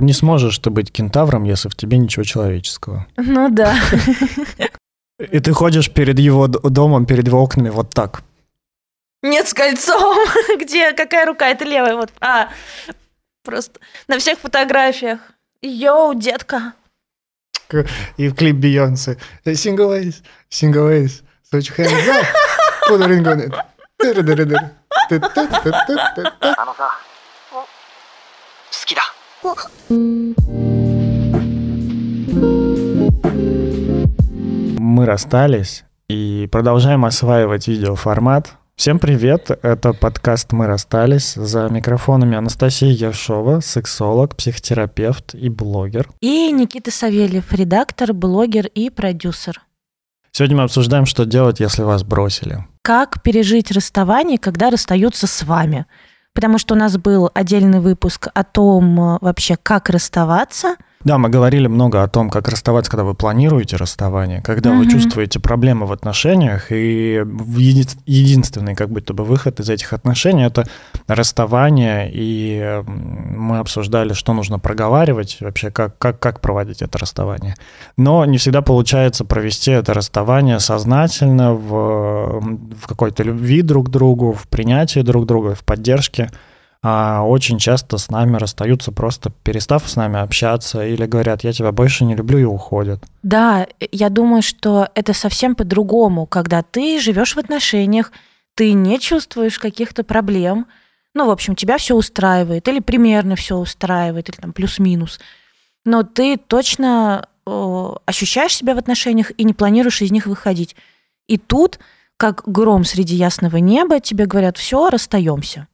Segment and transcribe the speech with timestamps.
[0.00, 3.06] Не сможешь ты быть кентавром, если в тебе ничего человеческого.
[3.16, 3.74] Ну да.
[5.18, 8.22] И ты ходишь перед его домом, перед его окнами вот так.
[9.22, 10.18] Нет, с кольцом.
[10.60, 10.92] Где?
[10.92, 11.48] Какая рука?
[11.48, 11.96] Это левая.
[11.96, 12.12] Вот.
[12.20, 12.50] А,
[13.42, 15.20] просто на всех фотографиях.
[15.62, 16.74] Йоу, детка.
[18.16, 19.16] И в клип Бейонсе.
[19.44, 21.22] Single ways, single ways.
[21.50, 22.26] Put your hands up.
[22.88, 23.54] Put a ring on it.
[29.42, 29.54] Мы
[35.06, 38.54] расстались и продолжаем осваивать видеоформат.
[38.74, 41.34] Всем привет, это подкаст «Мы расстались».
[41.34, 46.08] За микрофонами Анастасия Яшова, сексолог, психотерапевт и блогер.
[46.20, 49.62] И Никита Савельев, редактор, блогер и продюсер.
[50.32, 52.66] Сегодня мы обсуждаем, что делать, если вас бросили.
[52.82, 55.86] Как пережить расставание, когда расстаются с вами?
[56.38, 60.76] Потому что у нас был отдельный выпуск о том э, вообще, как расставаться.
[61.04, 64.90] Да, мы говорили много о том, как расставаться, когда вы планируете расставание, когда вы Мгм.
[64.90, 67.22] чувствуете проблемы в отношениях, и
[67.56, 70.66] еди- единственный как будто бы выход из этих отношений– это
[71.06, 77.54] расставание, и мы обсуждали, что нужно проговаривать, вообще как, как, как проводить это расставание.
[77.96, 82.40] Но не всегда получается провести это расставание сознательно, в,
[82.82, 86.30] в какой-то любви друг к другу, в принятии друг друга, в поддержке
[86.82, 91.72] а очень часто с нами расстаются просто перестав с нами общаться или говорят, я тебя
[91.72, 93.02] больше не люблю и уходят.
[93.22, 98.12] Да, я думаю, что это совсем по-другому, когда ты живешь в отношениях,
[98.54, 100.66] ты не чувствуешь каких-то проблем,
[101.14, 105.18] ну, в общем, тебя все устраивает, или примерно все устраивает, или там плюс-минус,
[105.84, 110.76] но ты точно э, ощущаешь себя в отношениях и не планируешь из них выходить.
[111.26, 111.80] И тут,
[112.16, 115.66] как гром среди ясного неба, тебе говорят, все, расстаемся.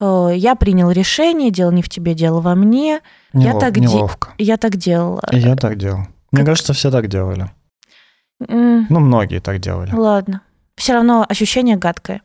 [0.00, 3.00] Э, Я принял решение, дело не в тебе, дело во мне.
[3.32, 4.32] Я Нелов- так де- неловко.
[4.38, 5.22] Я так делала.
[5.32, 6.00] И я так делал.
[6.32, 7.50] Мне Как- кажется, все так делали.
[8.48, 9.92] М, Ну, многие так делали.
[9.92, 10.40] Ладно.
[10.76, 12.20] Все равно ощущение гадкое.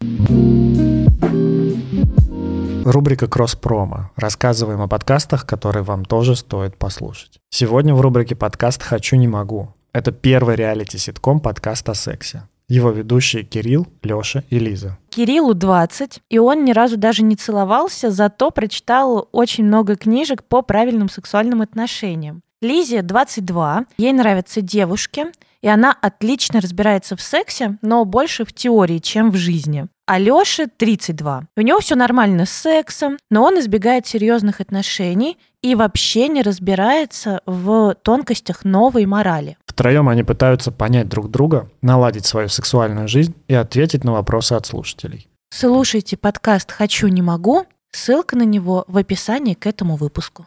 [2.86, 4.10] Рубрика «Кросс-промо».
[4.16, 7.40] Рассказываем о подкастах, которые вам тоже стоит послушать.
[7.52, 9.76] Сегодня в рубрике «Подкаст хочу, не могу».
[9.94, 12.44] Это первый реалити-ситком подкаст о сексе.
[12.70, 14.98] Его ведущие Кирилл, Лёша и Лиза.
[15.10, 20.62] Кириллу 20, и он ни разу даже не целовался, зато прочитал очень много книжек по
[20.62, 22.42] правильным сексуальным отношениям.
[22.62, 25.26] Лизе 22, ей нравятся девушки,
[25.62, 29.88] и она отлично разбирается в сексе, но больше в теории, чем в жизни.
[30.06, 31.48] А Лёше 32.
[31.56, 37.42] У него все нормально с сексом, но он избегает серьезных отношений и вообще не разбирается
[37.46, 39.58] в тонкостях новой морали.
[39.80, 44.66] Втроем они пытаются понять друг друга, наладить свою сексуальную жизнь и ответить на вопросы от
[44.66, 45.30] слушателей.
[45.52, 47.66] Слушайте подкаст «Хочу, не могу».
[47.90, 50.46] Ссылка на него в описании к этому выпуску.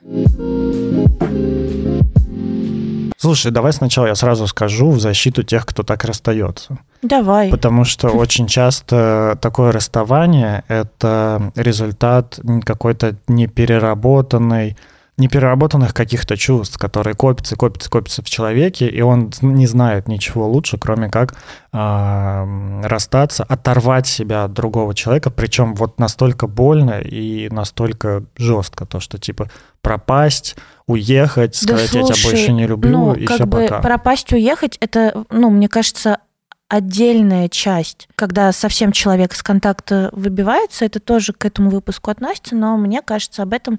[3.17, 6.81] Слушай, давай сначала я сразу скажу в защиту тех, кто так расстается.
[7.01, 7.49] Давай.
[7.49, 14.77] Потому что очень часто такое расставание— это результат какой-то непереработанной,
[15.19, 20.79] непереработанных каких-то чувств, которые копятся, копятся, копятся в человеке, и он не знает ничего лучше,
[20.79, 21.35] кроме как
[21.71, 22.47] а,
[22.83, 29.19] расстаться, оторвать себя от другого человека, причем вот настолько больно и настолько жестко, то, что
[29.19, 29.51] типа
[29.83, 30.57] пропасть,
[30.87, 33.81] уехать, Да сказать, я тебя слушай, больше не люблю, ну, и как все бы пока.
[33.81, 36.19] пропасть, уехать, это, ну, мне кажется,
[36.69, 38.09] отдельная часть.
[38.15, 43.43] Когда совсем человек с контакта выбивается, это тоже к этому выпуску относится, но мне кажется,
[43.43, 43.79] об этом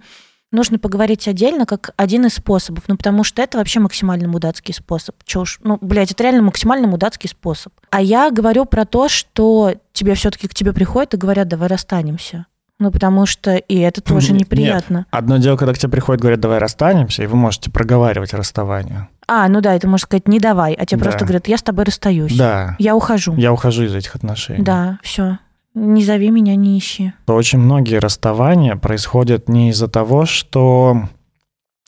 [0.53, 2.85] нужно поговорить отдельно, как один из способов.
[2.87, 5.15] Ну, потому что это вообще максимально мудацкий способ.
[5.25, 7.73] Чё уж, ну, блядь, это реально максимально мудацкий способ.
[7.89, 12.45] А я говорю про то, что тебе все-таки к тебе приходят и говорят, давай расстанемся.
[12.79, 14.41] Ну, потому что и это тоже Нет.
[14.41, 15.05] неприятно.
[15.11, 19.07] Одно дело, когда к тебе приходят, говорят, давай расстанемся, и вы можете проговаривать расставание.
[19.27, 21.05] А, ну да, это можно сказать, не давай, а тебе Да.
[21.05, 22.35] просто говорят, я с тобой расстаюсь.
[22.35, 23.35] Да, Я ухожу.
[23.35, 24.63] я ухожу из этих отношений.
[24.63, 25.37] Да, все.
[25.75, 27.13] Не зови меня, не ищи.
[27.27, 31.09] Очень многие расставания происходят не из-за того, что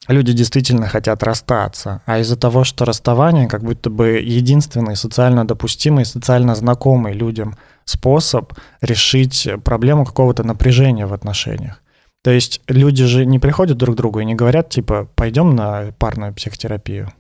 [0.08, 6.06] люди действительно хотят расстаться, а из-за того, что расставание как будто бы единственный социально допустимый,
[6.06, 7.56] социально знакомый людям
[7.86, 11.82] способ решить проблему какого-то напряжения в отношениях.
[12.24, 15.92] То есть люди же не приходят друг к другу и не говорят, типа, пойдем на
[16.00, 17.14] парную психотерапию.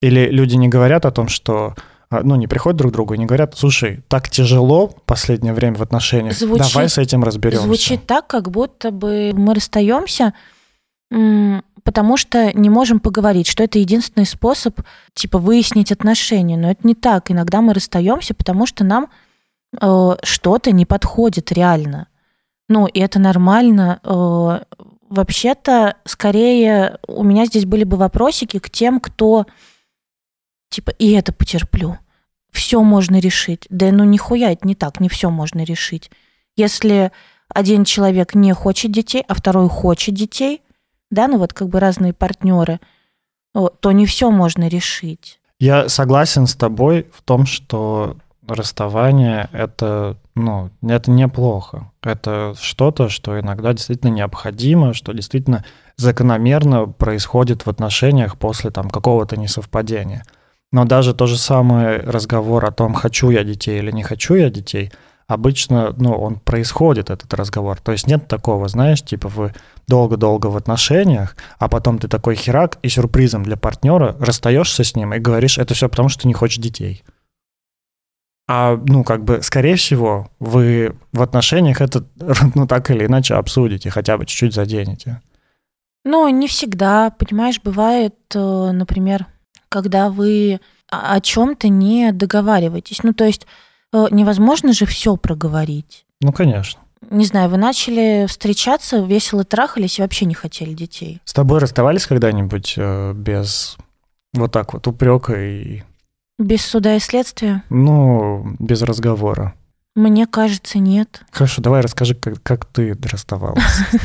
[0.00, 1.74] Или люди не говорят о том, что
[2.10, 5.76] ну, не приходят друг к другу и не говорят, слушай, так тяжело в последнее время
[5.76, 7.64] в отношениях, Звучит- давай с этим разберемся.
[7.64, 10.34] Звучит так, как будто бы мы расстаемся,
[11.84, 14.80] потому что не можем поговорить, что это единственный способ,
[15.14, 16.56] типа, выяснить отношения.
[16.56, 17.30] Но это не так.
[17.30, 19.08] Иногда мы расстаемся, потому что нам
[19.80, 22.08] э, что-то не подходит реально.
[22.68, 24.00] Ну, и это нормально.
[24.04, 24.60] э,
[25.08, 29.46] вообще-то, скорее, у меня здесь были бы вопросики к тем, кто,
[30.70, 31.98] типа, и это потерплю.
[32.50, 33.66] Все можно решить.
[33.68, 36.10] Да ну нихуя, это не так, не все можно решить.
[36.56, 37.12] Если
[37.48, 40.62] один человек не хочет детей, а второй хочет детей,
[41.10, 42.80] да, ну вот как бы разные партнеры,
[43.52, 45.40] то не все можно решить.
[45.58, 51.90] Я согласен с тобой в том, что расставание это, ну, это неплохо.
[52.02, 55.64] Это что-то, что иногда действительно необходимо, что действительно
[55.96, 60.24] закономерно происходит в отношениях после там какого-то несовпадения.
[60.72, 64.50] Но даже то же самое разговор о том, хочу я детей или не хочу я
[64.50, 64.92] детей,
[65.26, 67.80] обычно, ну, он происходит, этот разговор.
[67.80, 69.54] То есть нет такого, знаешь, типа вы
[69.88, 75.14] долго-долго в отношениях, а потом ты такой херак и сюрпризом для партнера расстаешься с ним
[75.14, 77.02] и говоришь, это все потому, что ты не хочешь детей.
[78.48, 82.04] А, ну, как бы, скорее всего, вы в отношениях это,
[82.54, 85.20] ну, так или иначе обсудите, хотя бы чуть-чуть заденете.
[86.04, 89.26] Ну, не всегда, понимаешь, бывает, э, например,
[89.70, 93.02] когда вы о чем-то не договариваетесь.
[93.02, 93.46] Ну, то есть
[93.92, 96.04] э, невозможно же все проговорить.
[96.20, 96.80] Ну, конечно.
[97.08, 101.20] Не знаю, вы начали встречаться, весело трахались и вообще не хотели детей.
[101.24, 103.78] С тобой расставались когда-нибудь э, без
[104.34, 105.82] вот так вот упрека и
[106.40, 107.62] без суда и следствия?
[107.68, 109.54] Ну, без разговора.
[109.94, 111.22] Мне кажется, нет.
[111.32, 113.62] Хорошо, давай расскажи, как, как ты расставалась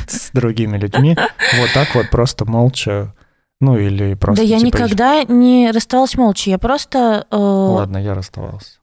[0.08, 1.16] с другими людьми.
[1.60, 3.14] Вот так вот, просто молча.
[3.62, 4.44] Ну, или просто...
[4.44, 6.50] Да я типа, никогда не расставалась молча.
[6.50, 7.26] Я просто...
[7.32, 7.36] Э...
[7.38, 8.80] Ладно, я расставалась.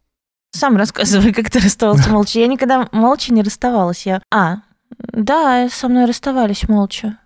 [0.53, 2.39] Сам рассказывай, как ты расставался молча.
[2.41, 4.07] Я никогда молча не расставалась.
[4.07, 4.23] Я...
[4.33, 4.59] А,
[4.99, 7.19] да, со мной расставались молча.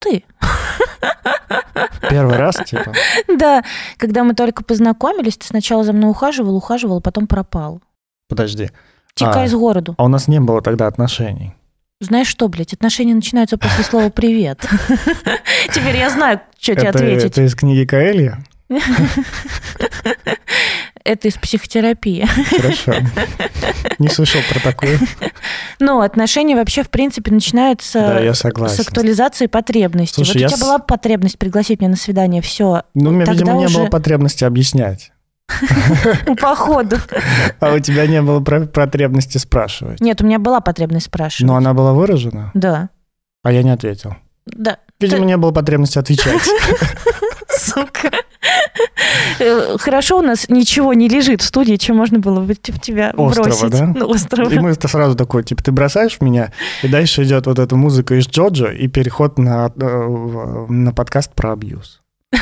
[0.00, 0.24] Ты.
[2.10, 2.92] Первый раз, типа?
[3.38, 3.64] Да,
[3.96, 7.80] когда мы только познакомились, ты сначала за мной ухаживал, ухаживал, а потом пропал.
[8.28, 8.70] Подожди.
[9.14, 9.94] Текай а, из городу.
[9.96, 11.54] А у нас не было тогда отношений.
[12.04, 14.60] Знаешь что, блядь, отношения начинаются после слова «привет».
[15.74, 17.24] Теперь я знаю, что тебе ответить.
[17.24, 18.44] Это из книги Каэлья?
[21.04, 22.26] Это из психотерапии.
[22.56, 22.94] Хорошо.
[23.98, 24.98] Не слышал про такое.
[25.78, 28.76] Ну, отношения вообще, в принципе, начинаются да, я согласен.
[28.76, 30.24] с актуализации потребностей.
[30.24, 30.60] Слушай, вот у тебя с...
[30.60, 32.84] была потребность пригласить меня на свидание, все.
[32.94, 33.68] Ну, у меня, видимо, уже...
[33.68, 35.12] не было потребности объяснять.
[36.40, 36.96] Походу.
[37.60, 40.00] А у тебя не было потребности спрашивать?
[40.00, 41.48] Нет, у меня была потребность спрашивать.
[41.48, 42.50] Но она была выражена?
[42.54, 42.90] Да.
[43.42, 44.16] А я не ответил?
[44.46, 44.78] Да.
[45.00, 46.40] Видимо, не было потребности отвечать.
[47.50, 48.10] Сука.
[49.38, 53.12] Э, хорошо у нас ничего не лежит в студии, чем можно было бы типа, тебя
[53.16, 53.70] острова, бросить.
[53.70, 53.86] Да?
[53.86, 54.50] Ну, острова.
[54.50, 56.52] И мы сразу такой, типа, ты бросаешь меня,
[56.82, 61.52] и дальше идет вот эта музыка из Джоджо и переход на, э, на подкаст про
[61.52, 62.02] абьюз.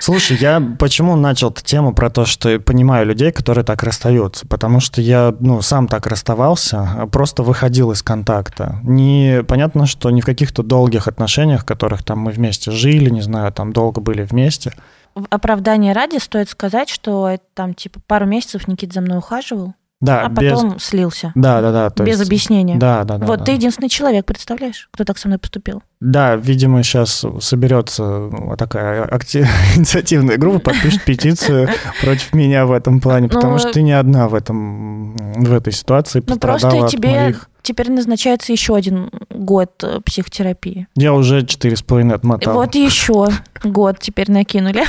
[0.00, 4.46] Слушай, я почему начал тему про то, что понимаю людей, которые так расстаются?
[4.46, 8.80] Потому что я, ну, сам так расставался, просто выходил из контакта.
[8.82, 13.22] Не понятно, что не в каких-то долгих отношениях, в которых там мы вместе жили, не
[13.22, 14.72] знаю, там долго были вместе.
[15.14, 19.74] В оправдании ради стоит сказать, что это там типа пару месяцев Никит за мной ухаживал.
[20.00, 20.82] Да, а потом без...
[20.82, 21.32] слился.
[21.34, 22.04] Да, да, да.
[22.04, 22.28] без есть...
[22.28, 22.76] объяснения.
[22.76, 23.26] Да, да, да.
[23.26, 23.44] Вот да.
[23.46, 25.82] ты единственный человек, представляешь, кто так со мной поступил.
[26.00, 29.48] Да, видимо, сейчас соберется такая актив...
[29.76, 31.68] инициативная группа, подпишет петицию
[32.02, 35.72] против меня в этом плане, потому ну, что ты не одна в этом в этой
[35.72, 40.86] ситуации Ну просто тебе теперь назначается еще один год э, психотерапии.
[40.96, 42.54] Я уже четыре с половиной отмотал.
[42.54, 43.28] Вот еще
[43.64, 44.84] год теперь накинули.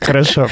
[0.00, 0.48] Хорошо.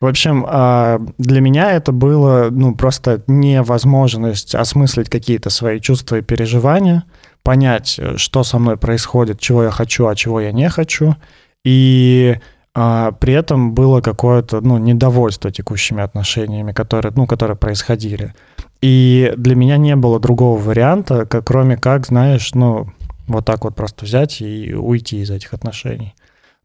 [0.00, 6.22] В общем, а, для меня это было ну, просто невозможность осмыслить какие-то свои чувства и
[6.22, 7.04] переживания,
[7.42, 11.16] понять, что со мной происходит, чего я хочу, а чего я не хочу.
[11.64, 12.38] И
[12.74, 18.34] а, при этом было какое-то ну, недовольство текущими отношениями, которые, ну, которые происходили.
[18.80, 22.92] И для меня не было другого варианта, как, кроме как, знаешь, ну,
[23.26, 26.14] вот так вот просто взять и уйти из этих отношений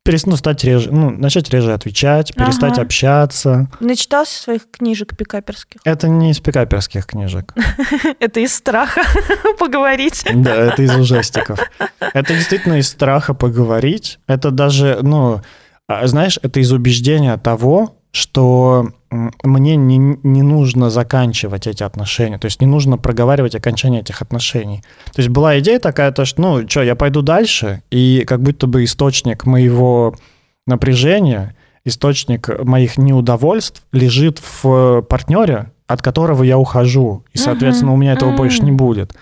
[0.03, 0.27] перест...
[0.27, 2.83] ну, стать реже, ну, начать реже отвечать, перестать ага.
[2.83, 3.69] общаться.
[3.79, 5.81] Начитался своих книжек пикаперских?
[5.83, 7.53] Это не из пикаперских книжек.
[8.19, 9.01] Это из страха
[9.60, 10.25] поговорить.
[10.33, 11.60] Да, это из ужастиков.
[12.00, 14.19] Это действительно из страха поговорить.
[14.27, 15.41] Это даже, ну,
[15.88, 18.89] а, знаешь, это из убеждения того, что
[19.43, 24.84] мне не, не нужно заканчивать эти отношения, то есть не нужно проговаривать окончание этих отношений.
[25.13, 28.67] То есть была идея такая, то, что, ну, что, я пойду дальше, и как будто
[28.67, 30.15] бы источник моего
[30.65, 31.55] напряжения,
[31.86, 38.36] источник моих неудовольств лежит в партнере, от которого я ухожу, и, соответственно, у меня этого
[38.36, 39.13] больше не будет.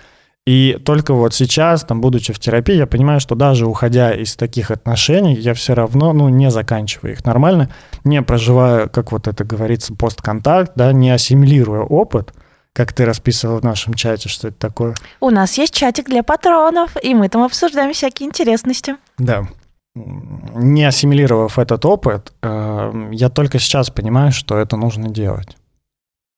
[0.44, 4.72] И только вот сейчас, там, будучи в терапии, я понимаю, что даже уходя из таких
[4.72, 7.70] отношений, я все равно, ну, не заканчиваю их нормально,
[8.02, 12.34] не проживаю, как вот это говорится, постконтакт, да, не ассимилируя опыт,
[12.72, 14.94] как ты расписывала в нашем чате, что это такое.
[15.20, 18.96] У нас есть чатик для патронов, и мы там обсуждаем всякие интересности.
[19.18, 19.46] Да.
[19.94, 25.56] Не ассимилировав этот опыт, э, я только сейчас понимаю, что это нужно делать.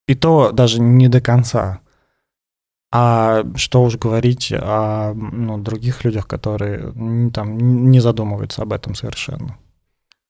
[0.08, 1.80] И то даже не до конца.
[2.96, 6.92] А что уж говорить о ну, других людях, которые
[7.32, 9.58] там не задумываются об этом совершенно.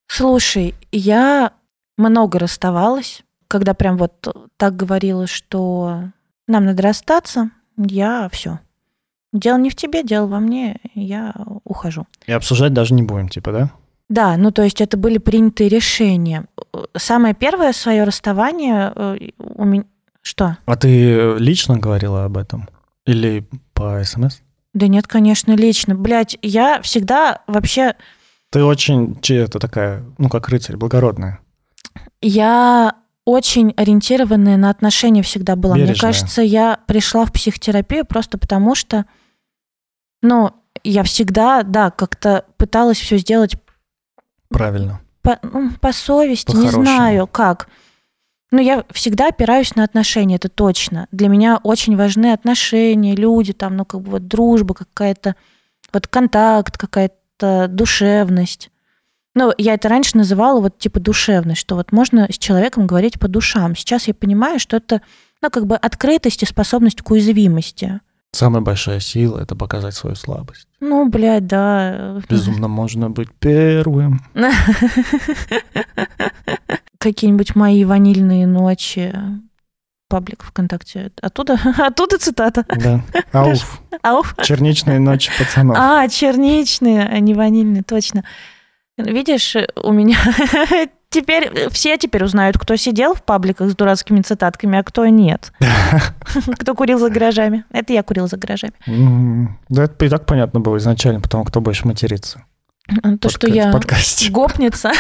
[0.06, 1.52] Слушай, я
[1.98, 6.04] много расставалась, когда прям вот так говорила, что
[6.48, 8.60] нам надо расстаться, я все.
[9.34, 12.06] Дело не в тебе, дело во мне, я ухожу.
[12.26, 13.70] И обсуждать даже не будем, типа, да?
[14.08, 16.46] Да, ну то есть это были принятые решения.
[16.96, 19.84] Самое первое свое расставание э, у меня...
[20.24, 20.56] Что?
[20.64, 22.68] А ты лично говорила об этом?
[23.04, 24.38] Или по СМС?
[24.72, 25.94] Да нет, конечно, лично.
[25.94, 27.94] Блять, я всегда вообще...
[28.50, 31.40] Ты очень, че это такая, ну, как рыцарь, благородная.
[32.22, 32.94] Я
[33.26, 35.74] очень ориентированная на отношения всегда была.
[35.74, 36.12] Мне Бережная.
[36.12, 39.04] кажется, я пришла в психотерапию просто потому, что,
[40.22, 40.52] ну,
[40.82, 43.56] я всегда, да, как-то пыталась все сделать
[44.48, 45.00] Правильно.
[45.20, 46.84] по, ну, по совести, не По-хорошему.
[46.84, 47.68] знаю как.
[48.54, 51.08] Но я всегда опираюсь на отношения, это точно.
[51.10, 55.34] Для меня очень важны отношения, люди, там, ну, как бы вот дружба какая-то,
[55.92, 58.70] вот контакт, какая-то душевность.
[59.34, 63.26] Ну, я это раньше называла вот типа душевность, что вот можно с человеком говорить по
[63.26, 63.74] душам.
[63.74, 65.02] Сейчас я понимаю, что это,
[65.42, 68.00] ну, как бы открытость и способность к уязвимости.
[68.30, 70.68] Самая большая сила— это показать свою слабость.
[70.78, 72.20] Ну, блядь, да.
[72.28, 74.20] Безумно можно быть первым.
[77.04, 79.14] Какие-нибудь мои ванильные ночи.
[80.08, 81.12] Паблик ВКонтакте.
[81.20, 82.64] Оттуда, оттуда цитата.
[82.66, 83.02] Да.
[83.32, 83.82] Ауф.
[84.00, 84.34] Ауф.
[84.42, 85.76] Черничные ночи пацанов.
[85.78, 88.24] А, черничные, а не ванильные, точно.
[88.96, 90.16] Видишь, у меня
[91.10, 95.52] теперь все теперь узнают, кто сидел в пабликах с дурацкими цитатками, а кто нет.
[96.58, 97.66] Кто курил за гаражами.
[97.70, 98.72] Это я курил за гаражами.
[99.68, 102.44] Да это и так понятно было изначально, потому кто больше материться.
[103.20, 103.70] То, что я
[104.30, 104.92] гопница,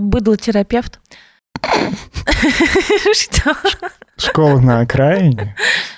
[0.00, 1.00] быдлотерапевт.
[3.14, 3.54] Что?
[4.16, 5.54] Школа на окраине.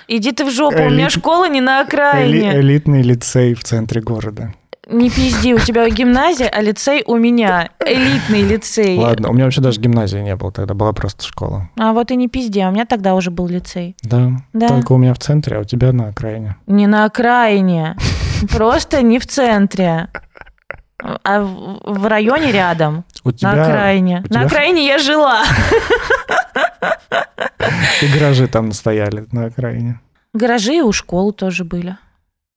[0.07, 2.55] Иди ты в жопу, у меня школа не на окраине.
[2.59, 4.53] элитный лицей в центре города.
[4.87, 7.69] Не пизди, у тебя гимназия, а лицей у меня.
[7.83, 8.97] Элитный лицей.
[8.99, 11.69] Ладно, у меня вообще даже гимназии не было тогда, была просто школа.
[11.75, 13.95] А вот и не пизди, а у меня тогда уже был лицей.
[14.03, 14.67] Да, Да.
[14.67, 16.55] только у меня в центре, а у тебя на окраине.
[16.67, 17.95] Не на окраине.
[18.53, 20.09] Просто не в центре.
[20.97, 24.21] А в, районе рядом, У тебя на окраине.
[24.23, 25.43] у тебя- На окраине я жила.
[28.01, 29.99] и гаражи там стояли на окраине.
[30.33, 31.97] Гаражи и у школы тоже были.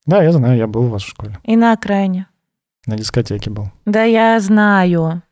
[0.07, 1.39] Да, я знаю, я был у вас в школе.
[1.45, 2.27] И на окраине.
[2.87, 3.71] На дискотеке был.
[3.87, 5.23] Да я знаю.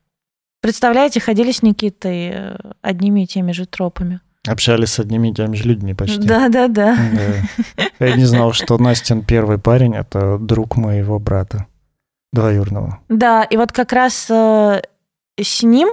[0.60, 4.20] Представляете, ходили с Никитой э, одними и теми же тропами.
[4.46, 6.18] Общались с одними и теми же людьми почти.
[6.26, 6.96] Да-да-да.
[7.98, 8.06] Да.
[8.06, 11.66] Я не знал, что Настин первый парень— это друг моего брата
[12.36, 13.00] двоюрного.
[13.08, 14.82] Да, и вот как раз э,
[15.40, 15.88] с ним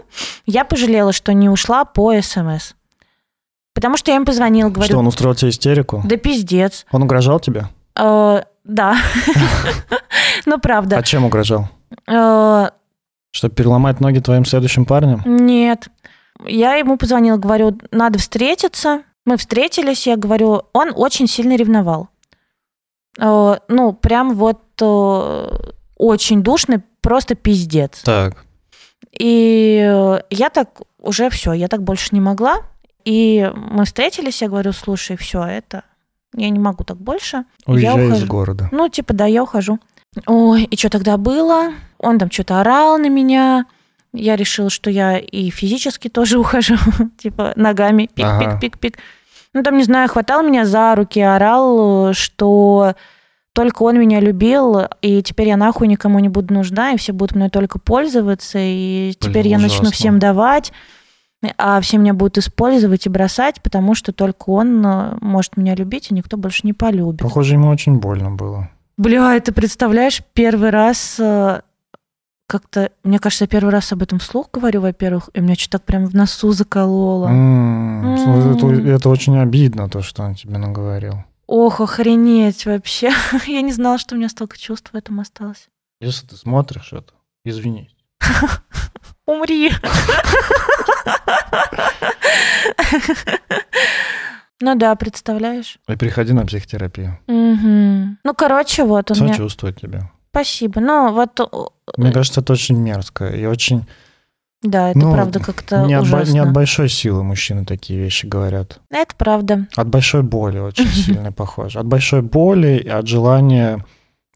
[0.45, 2.73] я пожалела, что не ушла по СМС.
[3.73, 6.01] Потому что я им позвонила, Что, говорю, он устроил тебе истерику?
[6.05, 6.85] да пиздец.
[6.91, 7.67] Он угрожал тебе?
[7.97, 8.95] Э, да.
[10.45, 10.97] Ну, правда.
[10.97, 11.69] А чем угрожал?
[12.07, 12.69] Э,
[13.31, 15.21] Чтобы переломать ноги твоим следующим парнем?
[15.25, 15.87] Нет.
[16.45, 19.03] Я ему позвонила, говорю, надо встретиться.
[19.25, 22.09] Мы встретились, я говорю, он очень сильно ревновал.
[23.19, 25.49] Э, Ну, прям вот э,
[26.05, 28.01] очень душный, просто пиздец.
[28.01, 28.45] Так.
[29.17, 29.77] И
[30.29, 32.57] я так уже все, я так больше не могла.
[33.05, 35.83] И мы встретились, я говорю, слушай, все, это
[36.35, 37.45] я не могу так больше.
[37.67, 38.27] Я Уезжай из ухожу.
[38.27, 38.69] города.
[38.71, 39.79] Ну, типа, да, я ухожу.
[40.25, 41.73] Ой, и что тогда было?
[41.99, 43.65] Он там что-то орал на меня.
[44.13, 46.75] Я решила, что я и физически тоже ухожу.
[47.17, 48.57] типа, ногами Ага.
[48.59, 48.95] пик-пик-пик-пик.
[49.53, 52.95] Ну, там, не знаю, хватал меня за руки, орал, э, что
[53.53, 57.35] только он меня любил, и теперь я нахуй никому не буду нужна, и все будут
[57.35, 60.73] мной только пользоваться, и теперь я начну всем давать,
[61.57, 66.09] а все меня будут использовать и бросать, потому что только он э, может меня любить,
[66.09, 67.21] и никто больше не полюбит.
[67.21, 68.69] Похоже, ему очень больно было.
[68.97, 71.61] Бля, ты представляешь, первый раз э,
[72.47, 75.85] как-то, мне кажется, я первый раз об этом вслух говорю, во-первых, и меня что-то так
[75.85, 77.27] прям в носу закололо.
[77.27, 81.15] М, слушай, Это, это очень обидно, то, что он тебе наговорил.
[81.55, 83.11] Ох, охренеть вообще.
[83.45, 85.67] я не знала, что у меня столько чувств в этом осталось.
[86.01, 87.13] Если ты смотришь это,
[87.45, 87.91] извини.
[89.27, 89.71] Умри.
[94.61, 95.77] Ну да, представляешь?
[95.87, 97.19] И приходи на психотерапию.
[97.27, 98.17] Мгм.
[98.23, 99.33] Ну, короче, вот он мне...
[99.33, 100.09] Сочувствую тебе.
[100.31, 100.81] Спасибо.
[100.81, 101.39] Ну, вот...
[101.39, 101.45] э,
[101.97, 103.85] Мне кажется, это очень мерзко и очень
[104.63, 106.31] Да, это Ну, правда как-то Не от, ужасно.
[106.31, 108.79] не от большой силы мужчины такие вещи говорят.
[108.89, 109.67] Это правда.
[109.75, 111.79] От большой боли очень сильно похоже.
[111.79, 113.85] От большой боли и от желания,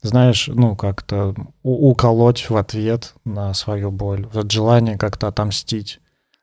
[0.02, 4.28] знаешь, ну, как-то уколоть в ответ на свою боль.
[4.34, 6.00] От желания как-то отомстить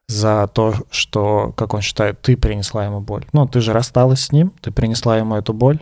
[0.07, 3.25] за то, что, как он считает, ты принесла ему боль.
[3.33, 5.79] Ну, ты же рассталась с ним, ты принесла ему эту боль.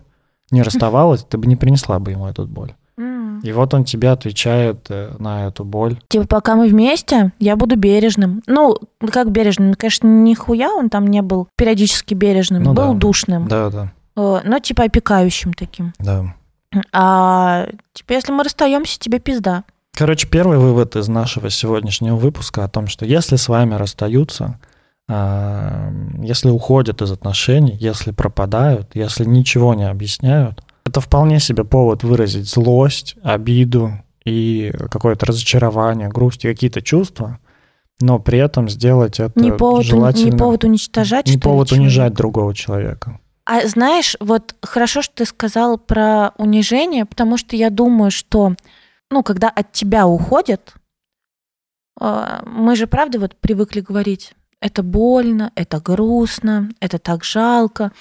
[0.52, 2.74] Не расставалась, ты бы не принесла бы ему эту боль.
[3.42, 6.00] И вот он тебе отвечает э, на эту боль.
[6.08, 8.42] Типа, пока мы вместе, я буду бережным.
[8.48, 8.78] Ну,
[9.12, 9.70] как бережным?
[9.70, 12.64] Ну, Конечно, нихуя он там не был периодически бережным.
[12.64, 13.00] Ну был да.
[13.00, 13.48] душным.
[13.48, 15.94] Да, да, Э, Но типа опекающим таким.
[16.00, 16.34] да.
[16.92, 19.64] А типа, если мы расстаемся, тебе пизда.
[19.96, 24.60] Короче, первый вывод из нашего сегодняшнего выпуска о том, что если с вами расстаются,
[25.08, 32.04] а, если уходят из отношений, если пропадают, если ничего не объясняют, это вполне себе повод
[32.04, 33.94] выразить злость, обиду
[34.26, 37.40] и какое-то разочарование, грусть и какие-то чувства,
[38.00, 40.32] но при этом сделать это Не повод, желательно.
[40.32, 41.84] не повод уничтожать, не что ли, повод человека?
[41.84, 43.20] унижать другого человека.
[43.46, 48.56] А знаешь, вот хорошо, что ты сказал про унижение, потому что я думаю, что,
[49.12, 50.74] ну, когда от тебя уходят,
[52.00, 57.92] э, мы же, правда, вот привыкли говорить, это больно, это грустно, это так жалко,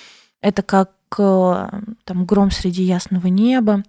[0.41, 3.83] это как там гром среди ясного неба.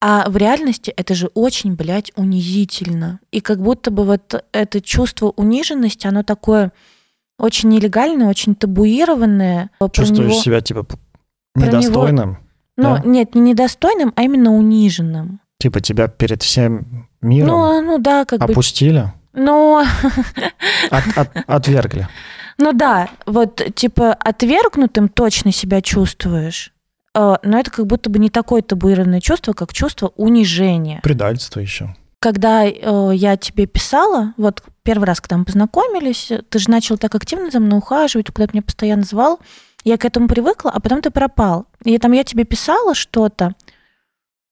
[0.00, 3.18] А в реальности это же очень, блядь, унизительно.
[3.32, 6.72] И как будто бы вот это чувство униженности, оно такое
[7.38, 9.70] очень нелегальное, очень табуированное.
[9.92, 10.96] Чувствуешь него- себя типа про
[11.66, 12.38] него- недостойным,
[12.76, 13.02] ну, Да.
[13.04, 15.40] нет, не недостойным, а именно униженным.
[15.58, 18.44] типа тебя перед всем миром Ну, ну да, как бы.
[18.52, 19.78] опустили, Ну,
[20.90, 22.06] от- от- отвергли.
[22.58, 26.72] ну да, вот типа отвергнутым точно себя чувствуешь.
[27.14, 31.00] э, Но это как будто бы не такое табуированное чувство, как чувство унижения.
[31.02, 31.94] Предательство еще.
[32.20, 37.14] Когда э, я тебе писала, вот первый раз, когда мы познакомились, ты же начал так
[37.14, 39.38] активно за мной ухаживать, куда-то меня постоянно звал.
[39.84, 41.66] Я к этому привыкла, а потом ты пропал.
[41.84, 43.54] И там я тебе писала что-то,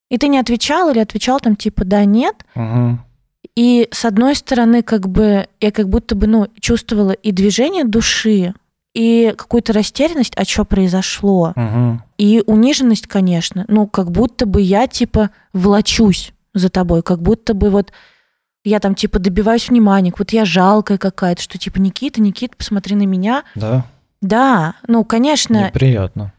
[0.08, 2.36] и ты не отвечал или отвечал там типа да, нет.
[2.54, 3.04] Мгм.
[3.56, 8.54] И с одной стороны, как бы я как будто бы ну, чувствовала и движение души,
[8.94, 11.52] и какую-то растерянность, а что произошло.
[11.56, 12.02] Мгм.
[12.18, 13.64] И униженность, конечно.
[13.68, 17.92] Ну, как будто бы я, типа, влачусь за тобой, как будто бы вот
[18.64, 23.04] я там, типа, добиваюсь внимания, вот я жалкая какая-то, что, типа, Никита, Никита, посмотри на
[23.04, 23.44] меня.
[23.54, 23.84] Да,
[24.22, 26.32] Да, ну, конечно, неприятно.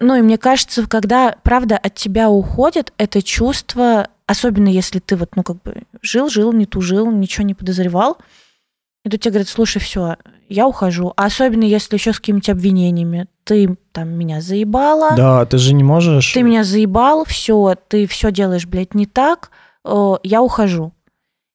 [0.00, 5.34] ну, и мне кажется, когда, правда, от тебя уходит это чувство, особенно если ты вот,
[5.34, 8.18] ну, как бы жил-жил, не тужил, ничего не подозревал,
[9.04, 10.16] и тут тебе говорят, слушай, все,
[10.48, 11.14] я ухожу.
[11.16, 13.26] А особенно если еще с какими-то обвинениями.
[13.44, 16.32] Ты там меня заебала, Да, ты же не можешь...
[16.32, 19.50] ты меня заебал, все, ты все делаешь, блядь, не так,
[19.86, 20.92] э, я ухожу.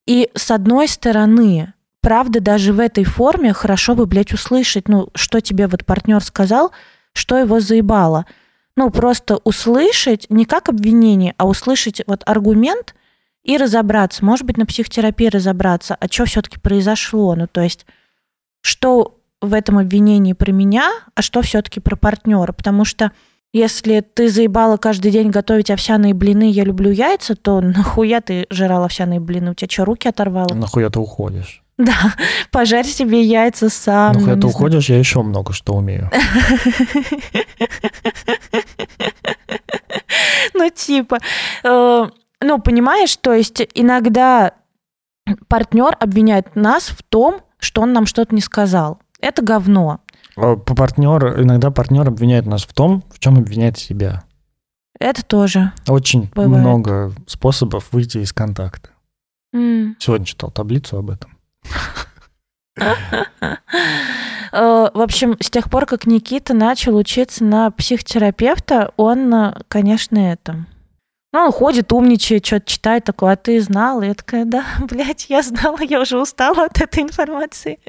[0.08, 5.40] И с одной стороны, правда, даже в этой форме хорошо бы, блядь, услышать, ну, что
[5.40, 6.72] тебе вот партнер сказал,
[7.14, 8.26] что его заебало.
[8.76, 12.96] Ну, просто услышать не как обвинение, а услышать вот аргумент
[13.44, 14.26] и разобраться.
[14.26, 17.36] Может быть, на психотерапии разобраться, а что все-таки произошло.
[17.36, 17.86] Ну, то есть,
[18.62, 22.54] что в этом обвинении про меня, а что все-таки про партнера.
[22.54, 23.12] Потому что
[23.52, 28.86] если ты заебала каждый день готовить овсяные блины, я люблю яйца, то нахуя ты жрал
[28.86, 29.52] овсяные блины?
[29.52, 30.54] У тебя что, руки оторвало?
[30.54, 31.63] Нахуя ты уходишь?
[31.78, 32.14] Да,
[32.52, 34.14] пожарь себе яйца сам.
[34.14, 34.48] Ну, ты не знаю.
[34.48, 36.10] уходишь, я еще много что умею.
[40.54, 41.18] Ну, типа,
[41.64, 42.06] э,
[42.42, 44.54] ну, понимаешь, то есть иногда
[45.48, 49.00] партнер обвиняет нас в том, что он нам что-то не сказал.
[49.20, 50.02] Это говно.
[50.36, 54.24] А партнер, иногда партнер обвиняет нас в том, в чем обвиняет себя.
[55.00, 55.72] Это тоже.
[55.88, 56.62] Очень Бывает.
[56.62, 58.90] много способов выйти из контакта.
[59.54, 59.96] М.
[60.00, 61.33] Сегодня читал таблицу об этом.
[64.52, 70.18] Э, В общем, с тех пор, как Никита начал учиться на психотерапевта, он, э, конечно,
[70.18, 70.66] это...
[71.34, 74.04] Ну, он ходит, умничает, что-то читает, такое, а ты знала?
[74.04, 77.80] Я такая, да, блядь, я знала, я уже устала от этой информации.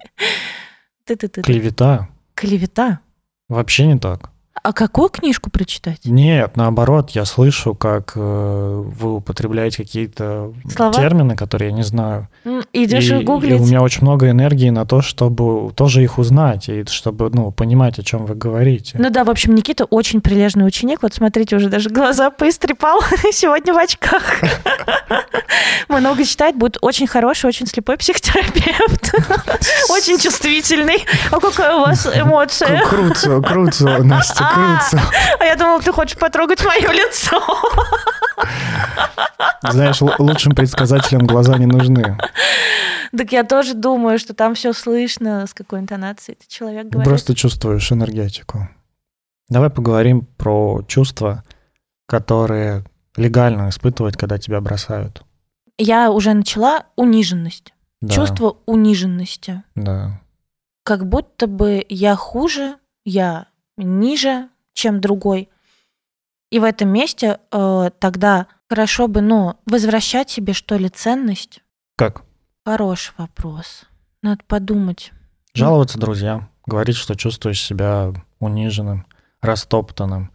[1.04, 1.42] Ты-ты-ты.
[1.42, 2.08] Клевета.
[2.34, 3.00] Клевета.
[3.48, 4.30] Вообще не так.
[4.62, 5.98] А какую книжку прочитать?
[6.04, 10.92] Нет, наоборот, я слышу, как э, вы употребляете какие-то Слова?
[10.92, 12.28] термины, которые я не знаю.
[12.72, 13.60] Идешь и, и и гуглить.
[13.60, 17.98] у меня очень много энергии на то, чтобы тоже их узнать, и чтобы ну, понимать,
[17.98, 18.96] о чем вы говорите.
[18.98, 21.02] Ну да, в общем, Никита очень прилежный ученик.
[21.02, 23.00] Вот смотрите, уже даже глаза поистрепал
[23.32, 24.22] сегодня в очках.
[25.88, 29.14] Много читает, будет очень хороший, очень слепой психотерапевт.
[29.90, 31.04] Очень чувствительный.
[31.30, 32.82] А какая у вас эмоция?
[32.86, 34.54] Кру- Круто, круто, Настя, А.
[34.54, 35.04] круто.
[35.40, 37.42] А я думала, ты хочешь потрогать мое лицо.
[39.70, 42.18] Знаешь, лучшим предсказателям глаза не нужны.
[43.16, 47.08] Так я тоже думаю, что там все слышно, с какой интонацией этот человек говорит.
[47.08, 48.68] Просто чувствуешь энергетику.
[49.48, 51.44] Давай поговорим про чувства,
[52.06, 52.84] которые
[53.16, 55.22] легально испытывать, когда тебя бросают.
[55.78, 57.72] Я уже начала униженность.
[58.00, 59.62] Да, Чувство униженности.
[59.74, 60.20] Да.
[60.84, 65.48] Как будто бы я хуже, я ниже, чем другой.
[66.50, 71.62] И в этом месте э, тогда хорошо бы, ну, возвращать себе, что ли, ценность.
[71.96, 72.24] Как?
[72.64, 73.84] Хороший вопрос.
[74.22, 75.12] Надо подумать.
[75.54, 79.06] Жаловаться друзьям, говорить, что чувствуешь себя униженным,
[79.40, 80.30] растоптанным,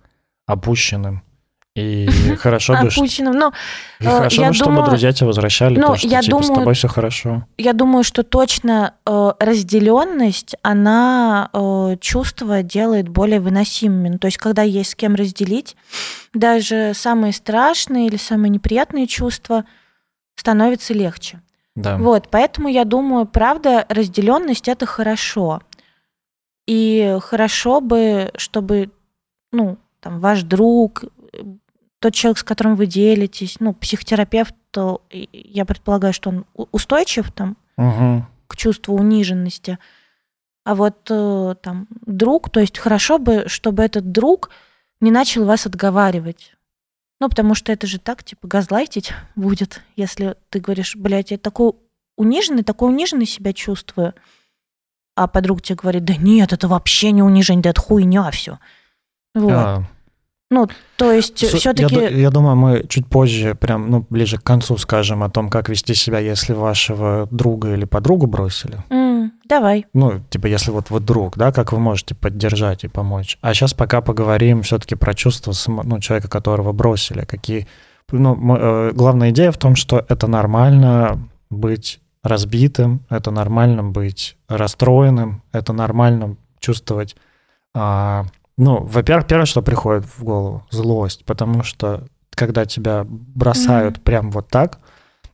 [0.45, 1.23] опущенным.
[1.79, 3.33] И хорошо бы, Опущенным.
[3.33, 3.53] Но
[3.99, 6.37] и э, хорошо я бы, чтобы думаю- друзья тебя возвращали, ну, то, что я типа,
[6.37, 7.45] с думаю- тобой все хорошо.
[7.57, 14.09] я думаю, что точно э, разделенность, она э, чувства делает более выносимыми.
[14.09, 15.75] Ну, то есть, когда есть с кем разделить,
[16.33, 19.65] даже самые страшные или самые неприятные чувства
[20.35, 21.41] становятся легче.
[21.75, 21.97] Да.
[21.97, 25.61] Вот, поэтому я думаю, правда, разделенность это хорошо.
[26.67, 28.91] И хорошо бы, чтобы,
[29.51, 31.05] ну, там, ваш друг,
[31.99, 37.57] тот человек, с которым вы делитесь, ну, психотерапевт, то я предполагаю, что он устойчив там
[37.77, 38.27] Мгм.
[38.47, 39.77] к чувству униженности.
[40.65, 44.49] А вот э, там друг, то есть хорошо бы, чтобы этот друг
[45.01, 46.53] не начал вас отговаривать.
[47.21, 51.73] Ну, потому что это же так, типа, газлайтить будет, если ты говоришь, блядь, я такой
[52.17, 54.13] униженный, такой униженный себя чувствую.
[55.15, 58.59] А подруга тебе говорит, да нет, это вообще не унижение, да это хуйня все.
[59.35, 59.51] Вот.
[59.51, 59.83] А,
[60.51, 61.95] Ну, то есть все-таки...
[61.95, 65.69] Я, я думаю, мы чуть позже, прям, ну, ближе к концу скажем о том, как
[65.69, 68.77] вести себя, если вашего друга или подругу бросили.
[69.45, 69.85] давай.
[69.93, 73.37] Ну, типа, если вот вы друг, да, как вы можете поддержать и помочь.
[73.41, 77.25] А сейчас пока поговорим все-таки про чувства само- ну, человека, которого бросили.
[77.25, 77.67] Какие...
[78.11, 81.19] Ну, м- э, главная идея в том, что это нормально
[81.51, 87.15] быть разбитым, это нормально быть расстроенным, это нормально чувствовать...
[87.75, 88.25] а,
[88.59, 94.03] ну, во-первых, первое, что приходит в голову, злость, потому что когда тебя бросают Мгм.
[94.03, 94.79] прям вот так,